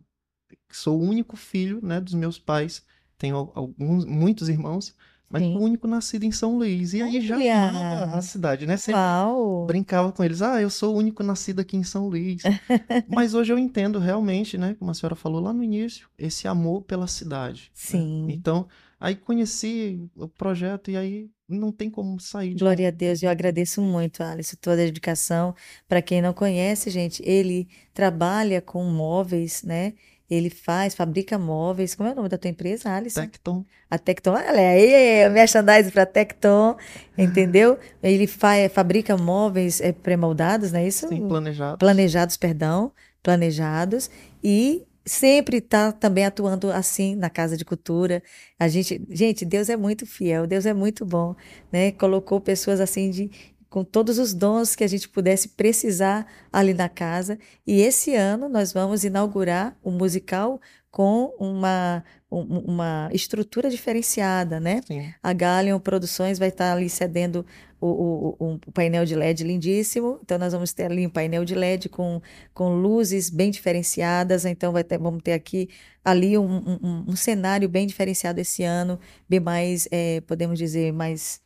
sou 0.70 0.98
o 0.98 1.02
único 1.02 1.36
filho, 1.36 1.80
né, 1.82 2.00
dos 2.00 2.14
meus 2.14 2.38
pais, 2.38 2.84
tenho 3.18 3.52
alguns 3.54 4.04
muitos 4.04 4.48
irmãos, 4.48 4.94
mas 5.28 5.42
Sim. 5.42 5.56
o 5.56 5.60
único 5.60 5.88
nascido 5.88 6.24
em 6.24 6.30
São 6.30 6.56
Luís. 6.56 6.94
E 6.94 7.02
aí 7.02 7.20
já 7.20 7.36
amava 7.36 8.16
a 8.16 8.22
cidade, 8.22 8.66
né? 8.66 8.76
Sempre 8.76 9.00
Uau. 9.00 9.66
brincava 9.66 10.12
com 10.12 10.22
eles. 10.22 10.40
Ah, 10.40 10.60
eu 10.60 10.70
sou 10.70 10.94
o 10.94 10.98
único 10.98 11.22
nascido 11.22 11.60
aqui 11.60 11.76
em 11.76 11.82
São 11.82 12.08
Luís. 12.08 12.42
mas 13.08 13.34
hoje 13.34 13.52
eu 13.52 13.58
entendo 13.58 13.98
realmente, 13.98 14.56
né? 14.56 14.76
Como 14.78 14.90
a 14.90 14.94
senhora 14.94 15.16
falou 15.16 15.40
lá 15.40 15.52
no 15.52 15.62
início, 15.62 16.08
esse 16.16 16.46
amor 16.46 16.82
pela 16.82 17.06
cidade. 17.06 17.62
Né? 17.62 17.70
Sim. 17.74 18.26
Né? 18.26 18.34
Então, 18.34 18.68
aí 19.00 19.16
conheci 19.16 20.08
o 20.14 20.28
projeto 20.28 20.90
e 20.90 20.96
aí 20.96 21.30
não 21.48 21.70
tem 21.72 21.90
como 21.90 22.18
sair. 22.20 22.54
De 22.54 22.60
Glória 22.60 22.88
a 22.88 22.90
Deus, 22.90 23.22
eu 23.22 23.30
agradeço 23.30 23.80
muito, 23.80 24.22
Alice, 24.22 24.56
toda 24.56 24.82
a 24.82 24.84
dedicação. 24.84 25.54
Para 25.88 26.02
quem 26.02 26.20
não 26.20 26.32
conhece, 26.32 26.90
gente, 26.90 27.22
ele 27.24 27.68
trabalha 27.94 28.60
com 28.60 28.84
móveis, 28.84 29.62
né? 29.62 29.94
Ele 30.30 30.50
faz, 30.50 30.94
fabrica 30.94 31.38
móveis. 31.38 31.94
Como 31.94 32.08
é 32.08 32.12
o 32.12 32.14
nome 32.14 32.28
da 32.28 32.36
tua 32.36 32.50
empresa, 32.50 32.90
Alisson? 32.90 33.22
Tecton. 33.22 33.64
A 33.90 33.98
Tecton, 33.98 34.32
olha 34.32 34.70
aí, 34.70 35.28
merchandising 35.30 35.90
para 35.90 36.04
Tecton, 36.04 36.76
entendeu? 37.16 37.78
Ele 38.02 38.26
faz, 38.26 38.72
fabrica 38.72 39.16
móveis 39.16 39.80
é, 39.80 39.92
pré-moldados, 39.92 40.72
não 40.72 40.80
é 40.80 40.86
isso? 40.88 41.08
Sim, 41.08 41.28
planejados. 41.28 41.78
Planejados, 41.78 42.36
perdão, 42.36 42.92
planejados. 43.22 44.10
E 44.42 44.84
sempre 45.06 45.58
está 45.58 45.92
também 45.92 46.24
atuando 46.26 46.70
assim 46.72 47.14
na 47.14 47.30
Casa 47.30 47.56
de 47.56 47.64
Cultura. 47.64 48.20
A 48.58 48.66
gente, 48.66 49.00
gente, 49.08 49.44
Deus 49.44 49.68
é 49.68 49.76
muito 49.76 50.04
fiel, 50.04 50.46
Deus 50.46 50.66
é 50.66 50.74
muito 50.74 51.06
bom, 51.06 51.36
né? 51.70 51.92
Colocou 51.92 52.40
pessoas 52.40 52.80
assim 52.80 53.10
de 53.10 53.30
com 53.76 53.84
todos 53.84 54.18
os 54.18 54.32
dons 54.32 54.74
que 54.74 54.82
a 54.82 54.86
gente 54.86 55.06
pudesse 55.06 55.48
precisar 55.48 56.26
ali 56.50 56.72
na 56.72 56.88
casa. 56.88 57.38
E 57.66 57.82
esse 57.82 58.14
ano 58.14 58.48
nós 58.48 58.72
vamos 58.72 59.04
inaugurar 59.04 59.76
o 59.82 59.90
musical 59.90 60.58
com 60.90 61.26
uma, 61.38 62.02
uma 62.30 63.10
estrutura 63.12 63.68
diferenciada, 63.68 64.58
né? 64.58 64.80
Sim. 64.86 65.12
A 65.22 65.30
Galion 65.34 65.78
Produções 65.78 66.38
vai 66.38 66.48
estar 66.48 66.72
ali 66.72 66.88
cedendo 66.88 67.44
o, 67.78 68.34
o, 68.40 68.54
o, 68.66 68.72
painel 68.72 69.04
de 69.04 69.14
LED 69.14 69.44
lindíssimo. 69.44 70.20
Então, 70.22 70.38
nós 70.38 70.54
vamos 70.54 70.72
ter 70.72 70.84
ali 70.84 71.06
um 71.06 71.10
painel 71.10 71.44
de 71.44 71.54
LED 71.54 71.90
com, 71.90 72.22
com 72.54 72.80
luzes 72.80 73.28
bem 73.28 73.50
diferenciadas. 73.50 74.46
Então, 74.46 74.72
vai 74.72 74.84
ter, 74.84 74.96
vamos 74.96 75.22
ter 75.22 75.34
aqui 75.34 75.68
ali 76.02 76.38
um, 76.38 76.78
um, 76.82 77.04
um 77.08 77.14
cenário 77.14 77.68
bem 77.68 77.86
diferenciado 77.86 78.40
esse 78.40 78.62
ano, 78.62 78.98
bem 79.28 79.38
mais, 79.38 79.86
é, 79.90 80.22
podemos 80.22 80.58
dizer, 80.58 80.94
mais 80.94 81.42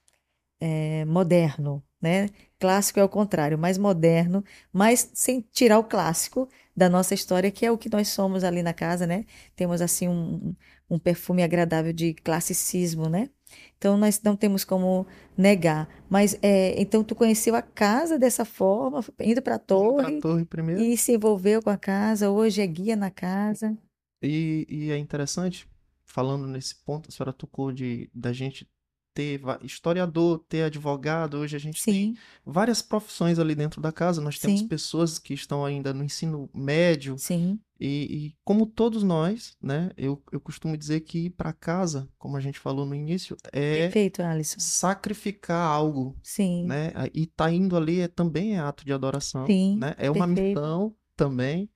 é, 0.61 1.05
moderno, 1.07 1.83
né? 2.01 2.29
Clássico 2.59 3.01
é 3.01 3.05
o 3.05 3.09
contrário, 3.09 3.59
mais 3.59 3.79
moderno, 3.79 4.45
mas 4.73 5.11
sem 5.15 5.45
tirar 5.53 5.79
o 5.79 5.85
clássico 5.85 6.49
da 6.77 6.89
nossa 6.89 7.15
história, 7.15 7.51
que 7.51 7.65
é 7.65 7.71
o 7.71 7.79
que 7.79 7.91
nós 7.91 8.09
somos 8.09 8.45
ali 8.45 8.63
na 8.63 8.73
casa, 8.73 9.07
né? 9.07 9.25
Temos 9.57 9.81
assim 9.81 10.09
um, 10.09 10.55
um 10.89 10.99
perfume 10.99 11.43
agradável 11.43 11.93
de 11.93 12.15
classicismo, 12.15 13.09
né? 13.09 13.31
Então 13.77 13.97
nós 13.97 14.21
não 14.23 14.37
temos 14.37 14.65
como 14.65 15.07
negar. 15.37 15.89
Mas 16.09 16.39
é, 16.43 16.81
então 16.81 17.03
tu 17.03 17.15
conheceu 17.15 17.55
a 17.55 17.63
casa 17.63 18.19
dessa 18.19 18.45
forma, 18.45 19.05
indo 19.19 19.43
para 19.43 19.57
a 19.57 19.59
torre, 19.59 20.21
torre 20.21 20.45
primeiro. 20.45 20.81
e 20.81 20.97
se 20.97 21.13
envolveu 21.13 21.63
com 21.63 21.71
a 21.71 21.77
casa. 21.77 22.31
Hoje 22.31 22.61
é 22.61 22.67
guia 22.67 22.97
na 22.97 23.11
casa. 23.11 23.77
E, 24.23 24.67
e 24.69 24.91
é 24.91 24.99
interessante, 24.99 25.67
falando 26.05 26.47
nesse 26.47 26.75
ponto, 26.85 27.09
a 27.09 27.13
senhora 27.13 27.33
tocou 27.33 27.73
de 27.73 28.11
da 28.15 28.33
gente 28.33 28.69
ter 29.13 29.41
historiador, 29.63 30.45
ter 30.49 30.63
advogado. 30.65 31.39
Hoje 31.39 31.57
a 31.57 31.59
gente 31.59 31.85
tem 31.85 32.15
Sim, 32.15 32.17
várias 32.45 32.81
profissões 32.83 33.39
ali 33.39 33.55
dentro 33.55 33.81
da 33.81 33.93
casa. 33.93 34.21
Nós 34.21 34.39
temos 34.39 34.61
Sim. 34.61 34.69
pessoas 34.69 35.19
que 35.19 35.35
estão 35.35 35.65
ainda 35.65 35.93
no 35.93 36.05
ensino 36.05 36.49
médio. 36.55 37.17
sim, 37.19 37.59
E, 37.79 38.27
e 38.27 38.37
como 38.45 38.67
todos 38.67 39.03
nós, 39.03 39.57
né? 39.61 39.91
Eu, 39.97 40.23
eu 40.31 40.39
costumo 40.41 40.77
dizer 40.77 41.01
que 41.01 41.27
ir 41.27 41.31
para 41.31 41.53
casa, 41.53 42.09
como 42.19 42.37
a 42.37 42.41
gente 42.41 42.59
falou 42.59 42.85
no 42.85 42.95
início, 42.95 43.37
é 43.53 43.83
perfeito, 43.85 44.23
Alisson. 44.23 44.61
sacrificar 44.61 45.67
algo, 45.67 46.17
Sim, 46.23 46.67
né? 46.67 46.93
E 47.15 47.27
tá 47.27 47.51
indo 47.51 47.77
ali 47.77 48.01
é, 48.01 48.09
também 48.09 48.55
é 48.57 48.59
ato 48.61 48.85
de 48.85 48.93
adoração, 48.93 49.47
Sim, 49.47 49.77
né? 49.79 49.95
É 49.99 50.11
uma 50.11 50.27
perfeito. 50.27 50.61
missão 50.61 50.95
também. 51.17 51.71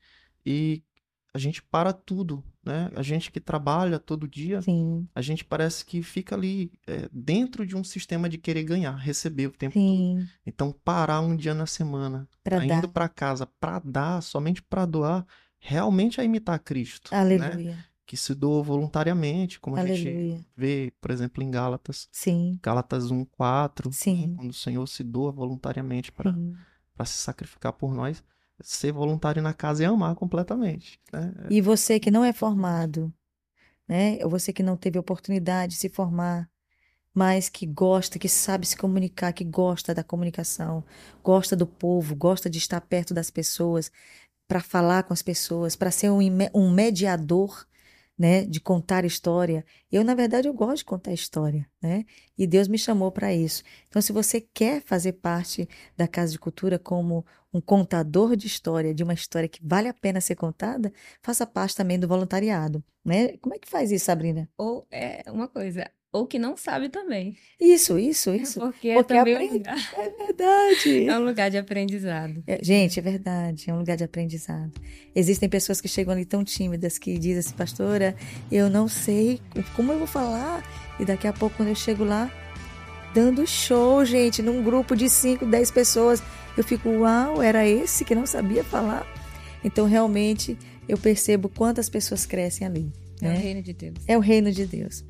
E 0.44 0.82
a 1.32 1.38
gente 1.38 1.62
para 1.62 1.92
tudo, 1.92 2.44
né? 2.64 2.90
A 2.94 3.02
gente 3.02 3.30
que 3.30 3.40
trabalha 3.40 3.98
todo 3.98 4.26
dia, 4.28 4.60
sim, 4.62 5.06
a 5.14 5.20
gente 5.22 5.44
parece 5.44 5.84
que 5.84 6.02
fica 6.02 6.34
ali 6.34 6.72
é, 6.86 7.08
dentro 7.12 7.66
de 7.66 7.76
um 7.76 7.84
sistema 7.84 8.28
de 8.28 8.38
querer 8.38 8.64
ganhar, 8.64 8.94
receber 8.96 9.46
o 9.48 9.52
tempo 9.52 9.74
todo. 9.74 9.82
sim, 9.82 10.26
Então, 10.46 10.72
parar 10.84 11.20
um 11.20 11.36
dia 11.36 11.54
na 11.54 11.66
semana, 11.66 12.28
para 12.42 12.58
tá 12.58 12.64
indo 12.66 12.88
para 12.88 13.08
casa 13.08 13.46
para 13.46 13.78
dar, 13.80 14.22
somente 14.22 14.62
para 14.62 14.86
doar, 14.86 15.26
realmente 15.58 16.20
é 16.20 16.24
imitar 16.24 16.58
Cristo, 16.60 17.10
né? 17.12 17.18
Aleluia, 17.20 17.84
Que 18.06 18.16
se 18.18 18.34
doou 18.34 18.62
voluntariamente, 18.62 19.58
como 19.58 19.76
a 19.76 19.86
gente 19.86 20.08
aleluia. 20.08 20.44
vê, 20.56 20.92
por 21.00 21.10
exemplo, 21.10 21.42
em 21.42 21.50
Gálatas, 21.50 22.06
Sim, 22.12 22.58
Gálatas 22.62 23.10
1:4, 23.10 23.88
né? 23.88 23.94
sim, 23.94 24.34
Quando 24.36 24.50
o 24.50 24.54
Senhor 24.54 24.86
se 24.86 25.02
doa 25.02 25.32
voluntariamente 25.32 26.12
para 26.12 26.34
se 27.06 27.14
sacrificar 27.18 27.72
por 27.72 27.94
nós, 27.94 28.22
ser 28.60 28.92
voluntário 28.92 29.42
na 29.42 29.52
casa 29.52 29.84
é 29.84 29.86
amar 29.86 30.14
completamente, 30.14 31.00
né? 31.12 31.34
E 31.50 31.60
você 31.60 31.98
que 31.98 32.10
não 32.10 32.24
é 32.24 32.32
formado, 32.32 33.12
né? 33.88 34.18
Ou 34.22 34.30
você 34.30 34.52
que 34.52 34.62
não 34.62 34.76
teve 34.76 34.98
oportunidade 34.98 35.72
de 35.74 35.78
se 35.78 35.88
formar, 35.88 36.48
mas 37.12 37.48
que 37.48 37.66
gosta, 37.66 38.18
que 38.18 38.28
sabe 38.28 38.66
se 38.66 38.76
comunicar, 38.76 39.32
que 39.32 39.44
gosta 39.44 39.94
da 39.94 40.02
comunicação, 40.02 40.84
gosta 41.22 41.54
do 41.54 41.66
povo, 41.66 42.14
gosta 42.14 42.50
de 42.50 42.58
estar 42.58 42.80
perto 42.80 43.14
das 43.14 43.30
pessoas, 43.30 43.90
para 44.46 44.60
falar 44.60 45.04
com 45.04 45.12
as 45.12 45.22
pessoas, 45.22 45.74
para 45.74 45.90
ser 45.90 46.10
um, 46.10 46.18
um 46.54 46.70
mediador, 46.70 47.66
né? 48.16 48.44
De 48.44 48.60
contar 48.60 49.04
história. 49.04 49.64
Eu, 49.90 50.04
na 50.04 50.14
verdade, 50.14 50.48
eu 50.48 50.54
gosto 50.54 50.78
de 50.78 50.84
contar 50.84 51.12
história, 51.12 51.68
né? 51.82 52.04
E 52.38 52.46
Deus 52.46 52.68
me 52.68 52.78
chamou 52.78 53.10
para 53.10 53.34
isso. 53.34 53.62
Então, 53.88 54.00
se 54.00 54.12
você 54.12 54.40
quer 54.40 54.82
fazer 54.82 55.14
parte 55.14 55.68
da 55.96 56.06
Casa 56.06 56.32
de 56.32 56.38
Cultura 56.38 56.78
como 56.78 57.24
um 57.54 57.60
contador 57.60 58.34
de 58.34 58.48
história, 58.48 58.92
de 58.92 59.04
uma 59.04 59.14
história 59.14 59.48
que 59.48 59.60
vale 59.62 59.86
a 59.88 59.94
pena 59.94 60.20
ser 60.20 60.34
contada, 60.34 60.92
faça 61.22 61.46
parte 61.46 61.76
também 61.76 61.98
do 61.98 62.08
voluntariado, 62.08 62.82
né? 63.04 63.36
Como 63.38 63.54
é 63.54 63.58
que 63.58 63.68
faz 63.68 63.92
isso, 63.92 64.06
Sabrina? 64.06 64.48
Ou 64.58 64.84
é 64.90 65.22
uma 65.30 65.46
coisa, 65.46 65.88
ou 66.12 66.26
que 66.26 66.36
não 66.36 66.56
sabe 66.56 66.88
também. 66.88 67.36
Isso, 67.60 67.96
isso, 67.96 68.34
isso. 68.34 68.58
Porque 68.58 68.88
é 68.88 68.94
Porque 68.94 69.14
também 69.14 69.36
um 69.36 69.52
lugar, 69.52 69.92
É 69.96 70.10
verdade. 70.10 71.06
é 71.10 71.18
um 71.18 71.24
lugar 71.24 71.50
de 71.50 71.56
aprendizado. 71.58 72.42
É, 72.46 72.58
gente, 72.60 72.98
é 72.98 73.02
verdade, 73.02 73.70
é 73.70 73.72
um 73.72 73.78
lugar 73.78 73.96
de 73.96 74.02
aprendizado. 74.04 74.72
Existem 75.14 75.48
pessoas 75.48 75.80
que 75.80 75.88
chegam 75.88 76.12
ali 76.12 76.24
tão 76.24 76.42
tímidas 76.42 76.98
que 76.98 77.16
dizem 77.18 77.38
assim, 77.38 77.54
pastora, 77.54 78.16
eu 78.50 78.68
não 78.68 78.88
sei 78.88 79.40
como 79.76 79.92
eu 79.92 79.98
vou 79.98 80.08
falar. 80.08 80.64
E 80.98 81.04
daqui 81.04 81.26
a 81.26 81.32
pouco, 81.32 81.56
quando 81.56 81.68
eu 81.68 81.74
chego 81.74 82.04
lá, 82.04 82.30
dando 83.12 83.46
show, 83.46 84.04
gente, 84.04 84.42
num 84.42 84.62
grupo 84.62 84.96
de 84.96 85.08
5, 85.08 85.46
10 85.46 85.70
pessoas, 85.70 86.22
eu 86.56 86.64
fico, 86.64 86.88
uau, 86.88 87.42
era 87.42 87.66
esse 87.66 88.04
que 88.04 88.14
não 88.14 88.26
sabia 88.26 88.62
falar? 88.64 89.06
Então, 89.62 89.86
realmente, 89.86 90.58
eu 90.88 90.98
percebo 90.98 91.48
quantas 91.48 91.88
pessoas 91.88 92.26
crescem 92.26 92.66
ali. 92.66 92.92
É 93.20 93.26
o 93.26 93.32
né? 93.32 93.38
reino 93.38 93.62
de 93.62 93.72
Deus. 93.72 93.94
É 94.06 94.16
o 94.16 94.20
reino 94.20 94.52
de 94.52 94.66
Deus. 94.66 95.04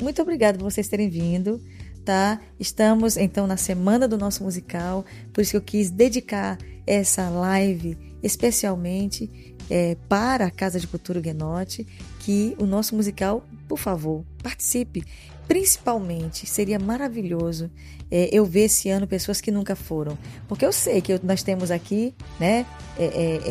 Muito 0.00 0.20
obrigada 0.22 0.58
por 0.58 0.70
vocês 0.70 0.88
terem 0.88 1.08
vindo, 1.08 1.60
tá? 2.04 2.40
Estamos 2.58 3.16
então 3.16 3.46
na 3.46 3.56
semana 3.56 4.06
do 4.06 4.16
nosso 4.16 4.44
musical, 4.44 5.04
por 5.32 5.40
isso 5.40 5.52
que 5.52 5.56
eu 5.56 5.62
quis 5.62 5.90
dedicar 5.90 6.58
essa 6.86 7.28
live 7.28 7.96
especialmente 8.22 9.56
é, 9.70 9.96
para 10.08 10.46
a 10.46 10.50
Casa 10.50 10.80
de 10.80 10.86
Cultura 10.86 11.20
Guenote, 11.20 11.86
que 12.20 12.54
o 12.58 12.66
nosso 12.66 12.94
musical, 12.96 13.44
por 13.66 13.78
favor, 13.78 14.24
participe. 14.42 15.04
Principalmente, 15.48 16.46
seria 16.46 16.78
maravilhoso 16.78 17.70
é, 18.10 18.28
eu 18.30 18.44
ver 18.44 18.64
esse 18.66 18.88
ano 18.90 19.06
pessoas 19.06 19.40
que 19.40 19.50
nunca 19.50 19.74
foram. 19.74 20.16
Porque 20.46 20.64
eu 20.64 20.72
sei 20.72 21.00
que 21.00 21.12
eu- 21.14 21.20
nós 21.22 21.42
temos 21.42 21.70
aqui, 21.70 22.14
né, 22.38 22.64
é, 22.98 23.50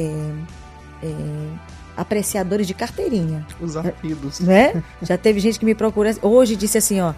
apreciadores 1.95 2.67
de 2.67 2.73
carteirinha 2.73 3.45
Os 3.59 3.75
arquidos. 3.75 4.39
né? 4.41 4.83
Já 5.01 5.17
teve 5.17 5.39
gente 5.39 5.59
que 5.59 5.65
me 5.65 5.73
procura 5.75 6.15
hoje 6.21 6.55
disse 6.55 6.77
assim, 6.77 7.01
ó, 7.01 7.13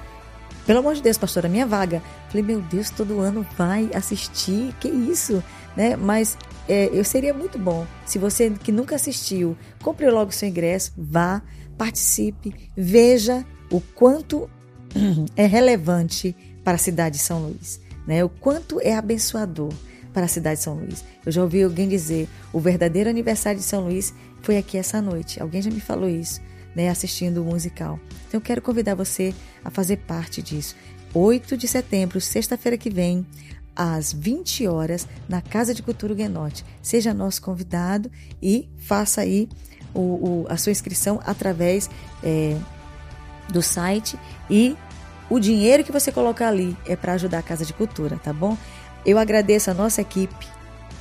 pelo 0.65 0.79
amor 0.79 0.95
de 0.95 1.01
Deus, 1.01 1.17
pastora, 1.17 1.49
minha 1.49 1.65
vaga. 1.65 2.01
Falei, 2.29 2.43
meu 2.43 2.61
Deus, 2.61 2.89
todo 2.89 3.19
ano 3.19 3.45
vai 3.57 3.89
assistir, 3.93 4.73
que 4.79 4.87
isso, 4.87 5.43
né? 5.75 5.95
Mas 5.95 6.37
é, 6.67 6.89
eu 6.93 7.03
seria 7.03 7.33
muito 7.33 7.57
bom 7.57 7.85
se 8.05 8.19
você 8.19 8.51
que 8.51 8.71
nunca 8.71 8.95
assistiu, 8.95 9.57
compre 9.81 10.09
logo 10.09 10.31
seu 10.31 10.47
ingresso, 10.47 10.93
vá, 10.97 11.41
participe, 11.77 12.53
veja 12.77 13.43
o 13.71 13.81
quanto 13.81 14.49
é 15.35 15.45
relevante 15.45 16.35
para 16.63 16.75
a 16.75 16.77
cidade 16.79 17.17
de 17.17 17.21
São 17.23 17.41
Luís, 17.43 17.79
né? 18.07 18.23
O 18.23 18.29
quanto 18.29 18.79
é 18.81 18.95
abençoador 18.95 19.71
para 20.13 20.25
a 20.25 20.27
cidade 20.27 20.57
de 20.57 20.63
São 20.63 20.75
Luís. 20.75 21.03
Eu 21.25 21.31
já 21.31 21.41
ouvi 21.41 21.61
alguém 21.63 21.87
dizer, 21.87 22.27
o 22.51 22.59
verdadeiro 22.59 23.09
aniversário 23.09 23.59
de 23.59 23.65
São 23.65 23.85
Luís 23.85 24.13
foi 24.41 24.57
aqui 24.57 24.77
essa 24.77 25.01
noite. 25.01 25.41
Alguém 25.41 25.61
já 25.61 25.69
me 25.69 25.79
falou 25.79 26.09
isso, 26.09 26.41
né, 26.75 26.89
assistindo 26.89 27.41
o 27.41 27.45
musical. 27.45 27.99
Então 28.27 28.39
eu 28.39 28.41
quero 28.41 28.61
convidar 28.61 28.95
você 28.95 29.33
a 29.63 29.69
fazer 29.69 29.97
parte 29.97 30.41
disso. 30.41 30.75
8 31.13 31.55
de 31.57 31.67
setembro, 31.67 32.19
sexta-feira 32.21 32.77
que 32.77 32.89
vem, 32.89 33.25
às 33.75 34.11
20 34.11 34.67
horas, 34.67 35.07
na 35.27 35.41
Casa 35.41 35.73
de 35.73 35.81
Cultura 35.81 36.13
Guenote. 36.13 36.65
Seja 36.81 37.13
nosso 37.13 37.41
convidado 37.41 38.11
e 38.41 38.67
faça 38.77 39.21
aí 39.21 39.47
o, 39.93 39.99
o- 39.99 40.45
a 40.49 40.57
sua 40.57 40.71
inscrição 40.71 41.19
através 41.25 41.89
é, 42.23 42.55
do 43.51 43.61
site 43.61 44.17
e 44.49 44.77
o 45.29 45.39
dinheiro 45.39 45.83
que 45.83 45.91
você 45.91 46.11
colocar 46.11 46.47
ali 46.47 46.75
é 46.85 46.95
para 46.95 47.13
ajudar 47.13 47.39
a 47.39 47.43
Casa 47.43 47.65
de 47.65 47.73
Cultura, 47.73 48.19
tá 48.23 48.33
bom? 48.33 48.57
Eu 49.05 49.17
agradeço 49.17 49.69
a 49.69 49.73
nossa 49.73 50.01
equipe, 50.01 50.47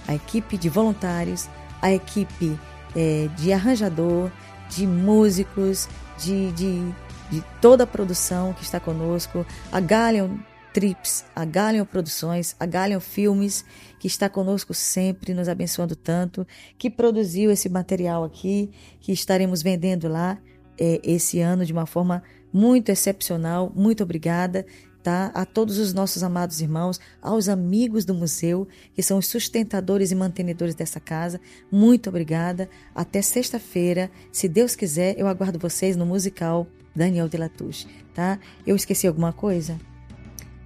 a 0.06 0.14
equipe 0.14 0.58
de 0.58 0.68
voluntários, 0.68 1.48
a 1.80 1.92
equipe 1.92 2.58
eh, 2.94 3.28
de 3.36 3.52
arranjador, 3.52 4.30
de 4.68 4.86
músicos, 4.86 5.88
de, 6.18 6.52
de, 6.52 6.92
de 7.30 7.42
toda 7.60 7.84
a 7.84 7.86
produção 7.86 8.52
que 8.52 8.62
está 8.62 8.78
conosco, 8.78 9.46
a 9.72 9.80
Galion 9.80 10.36
Trips, 10.72 11.24
a 11.34 11.44
Galion 11.44 11.84
Produções, 11.84 12.54
a 12.60 12.66
Galion 12.66 13.00
Filmes, 13.00 13.64
que 13.98 14.06
está 14.06 14.28
conosco 14.28 14.74
sempre, 14.74 15.32
nos 15.32 15.48
abençoando 15.48 15.96
tanto, 15.96 16.46
que 16.76 16.90
produziu 16.90 17.50
esse 17.50 17.68
material 17.68 18.24
aqui, 18.24 18.70
que 19.00 19.10
estaremos 19.10 19.62
vendendo 19.62 20.06
lá 20.06 20.38
eh, 20.78 21.00
esse 21.02 21.40
ano 21.40 21.64
de 21.64 21.72
uma 21.72 21.86
forma 21.86 22.22
muito 22.52 22.90
excepcional. 22.90 23.72
Muito 23.74 24.02
obrigada 24.02 24.64
tá? 25.08 25.30
A 25.34 25.46
todos 25.46 25.78
os 25.78 25.94
nossos 25.94 26.22
amados 26.22 26.60
irmãos, 26.60 27.00
aos 27.22 27.48
amigos 27.48 28.04
do 28.04 28.12
museu, 28.12 28.68
que 28.94 29.02
são 29.02 29.16
os 29.16 29.26
sustentadores 29.26 30.10
e 30.10 30.14
mantenedores 30.14 30.74
dessa 30.74 31.00
casa. 31.00 31.40
Muito 31.70 32.10
obrigada. 32.10 32.68
Até 32.94 33.22
sexta-feira, 33.22 34.10
se 34.30 34.48
Deus 34.48 34.76
quiser, 34.76 35.18
eu 35.18 35.26
aguardo 35.26 35.58
vocês 35.58 35.96
no 35.96 36.04
musical 36.04 36.66
Daniel 36.94 37.28
de 37.28 37.38
Latouche, 37.38 37.86
tá? 38.12 38.38
Eu 38.66 38.76
esqueci 38.76 39.06
alguma 39.06 39.32
coisa? 39.32 39.78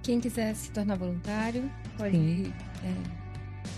Quem 0.01 0.19
quiser 0.19 0.53
se 0.55 0.69
tornar 0.71 0.97
voluntário, 0.97 1.71
pode 1.97 2.17
é, 2.17 2.93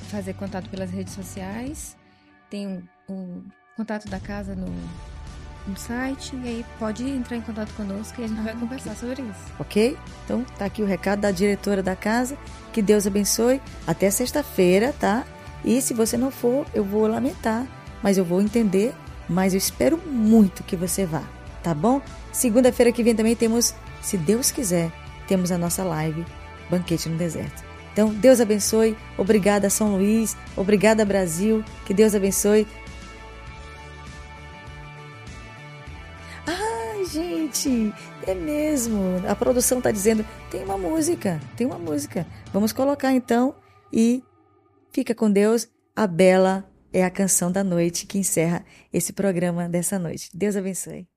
fazer 0.09 0.33
contato 0.33 0.69
pelas 0.69 0.89
redes 0.89 1.13
sociais. 1.13 1.95
Tem 2.49 2.67
o, 2.67 2.81
o 3.13 3.43
contato 3.77 4.09
da 4.09 4.19
casa 4.19 4.55
no, 4.55 4.73
no 5.67 5.77
site. 5.77 6.35
E 6.43 6.47
aí 6.47 6.65
pode 6.79 7.07
entrar 7.07 7.37
em 7.37 7.41
contato 7.41 7.73
conosco 7.73 8.19
e 8.19 8.23
a 8.23 8.27
gente 8.27 8.41
vai 8.41 8.55
conversar 8.55 8.95
sobre 8.95 9.21
isso. 9.21 9.53
Ok? 9.59 9.97
Então, 10.23 10.45
tá 10.57 10.65
aqui 10.65 10.81
o 10.81 10.85
recado 10.85 11.21
da 11.21 11.31
diretora 11.31 11.81
da 11.81 11.95
casa. 11.95 12.37
Que 12.71 12.81
Deus 12.81 13.07
abençoe. 13.07 13.61
Até 13.85 14.09
sexta-feira, 14.09 14.93
tá? 14.99 15.25
E 15.63 15.81
se 15.81 15.93
você 15.93 16.17
não 16.17 16.31
for, 16.31 16.65
eu 16.73 16.83
vou 16.83 17.07
lamentar, 17.07 17.65
mas 18.03 18.17
eu 18.17 18.25
vou 18.25 18.41
entender. 18.41 18.93
Mas 19.27 19.53
eu 19.53 19.57
espero 19.57 19.97
muito 19.97 20.63
que 20.63 20.75
você 20.75 21.05
vá, 21.05 21.23
tá 21.63 21.73
bom? 21.73 21.99
Segunda-feira 22.31 22.91
que 22.91 23.01
vem 23.01 23.15
também 23.15 23.35
temos, 23.35 23.73
se 24.01 24.17
Deus 24.17 24.51
quiser, 24.51 24.91
temos 25.27 25.51
a 25.51 25.57
nossa 25.57 25.83
live 25.83 26.23
Banquete 26.69 27.09
no 27.09 27.17
Deserto. 27.17 27.63
Então, 27.91 28.09
Deus 28.13 28.41
abençoe. 28.41 28.97
Obrigada, 29.17 29.69
São 29.69 29.95
Luís. 29.95 30.35
Obrigada, 30.55 31.05
Brasil. 31.05 31.63
Que 31.85 31.93
Deus 31.93 32.13
abençoe. 32.13 32.67
Gente. 37.11 37.93
É 38.25 38.33
mesmo. 38.33 39.23
A 39.27 39.35
produção 39.35 39.77
está 39.77 39.91
dizendo: 39.91 40.25
tem 40.49 40.63
uma 40.63 40.77
música, 40.77 41.39
tem 41.55 41.65
uma 41.67 41.77
música. 41.79 42.25
Vamos 42.51 42.71
colocar 42.71 43.13
então 43.13 43.55
e 43.91 44.23
fica 44.91 45.13
com 45.13 45.29
Deus. 45.29 45.67
A 45.95 46.07
Bela 46.07 46.69
é 46.91 47.03
a 47.03 47.09
canção 47.09 47.51
da 47.51 47.63
noite 47.63 48.05
que 48.05 48.17
encerra 48.17 48.65
esse 48.91 49.13
programa 49.13 49.69
dessa 49.69 49.97
noite. 49.97 50.29
Deus 50.33 50.55
abençoe. 50.55 51.07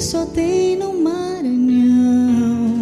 Só 0.00 0.24
tem 0.24 0.76
no 0.76 0.94
Maranhão. 0.94 2.80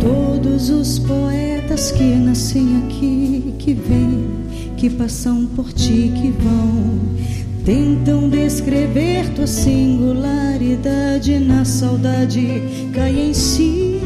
Todos 0.00 0.70
os 0.70 1.00
poetas 1.00 1.90
que 1.90 2.14
nascem 2.14 2.84
aqui, 2.84 3.54
que 3.58 3.74
vêm 3.74 4.28
que 4.76 4.88
passam 4.88 5.44
por 5.44 5.72
ti 5.72 6.12
que 6.14 6.30
vão 6.30 7.47
tentam 7.68 8.30
descrever 8.30 9.28
tua 9.34 9.46
singularidade 9.46 11.38
na 11.38 11.66
saudade. 11.66 12.62
Cai 12.94 13.28
em 13.28 13.34
si 13.34 14.00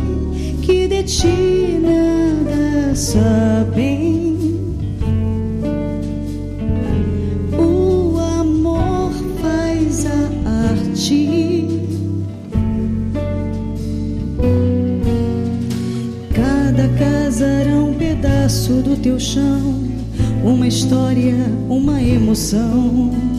que 0.62 0.89
de 0.89 1.05
ti 1.05 1.78
nada 1.80 2.93
sabem. 2.93 4.36
O 7.56 8.18
amor 8.18 9.12
faz 9.40 10.06
a 10.06 10.10
arte. 10.72 11.68
Cada 16.34 16.89
casarão 16.98 17.90
um 17.90 17.94
pedaço 17.94 18.72
do 18.82 18.97
teu 18.97 19.20
chão. 19.20 19.80
Uma 20.44 20.66
história, 20.66 21.36
uma 21.68 22.02
emoção 22.02 23.31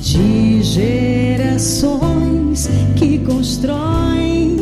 de 0.00 0.62
gerações 0.62 2.00
que 2.96 3.18
constroem 3.18 4.56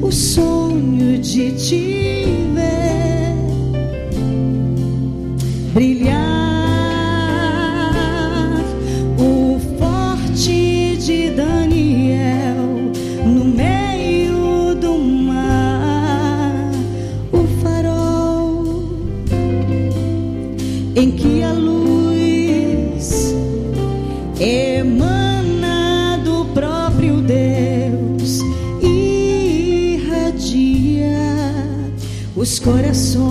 o 0.00 0.10
sonho 0.10 1.18
de 1.18 1.52
te 1.52 2.24
ver 2.54 3.34
brilhar. 5.74 6.37
Corações 32.58 33.27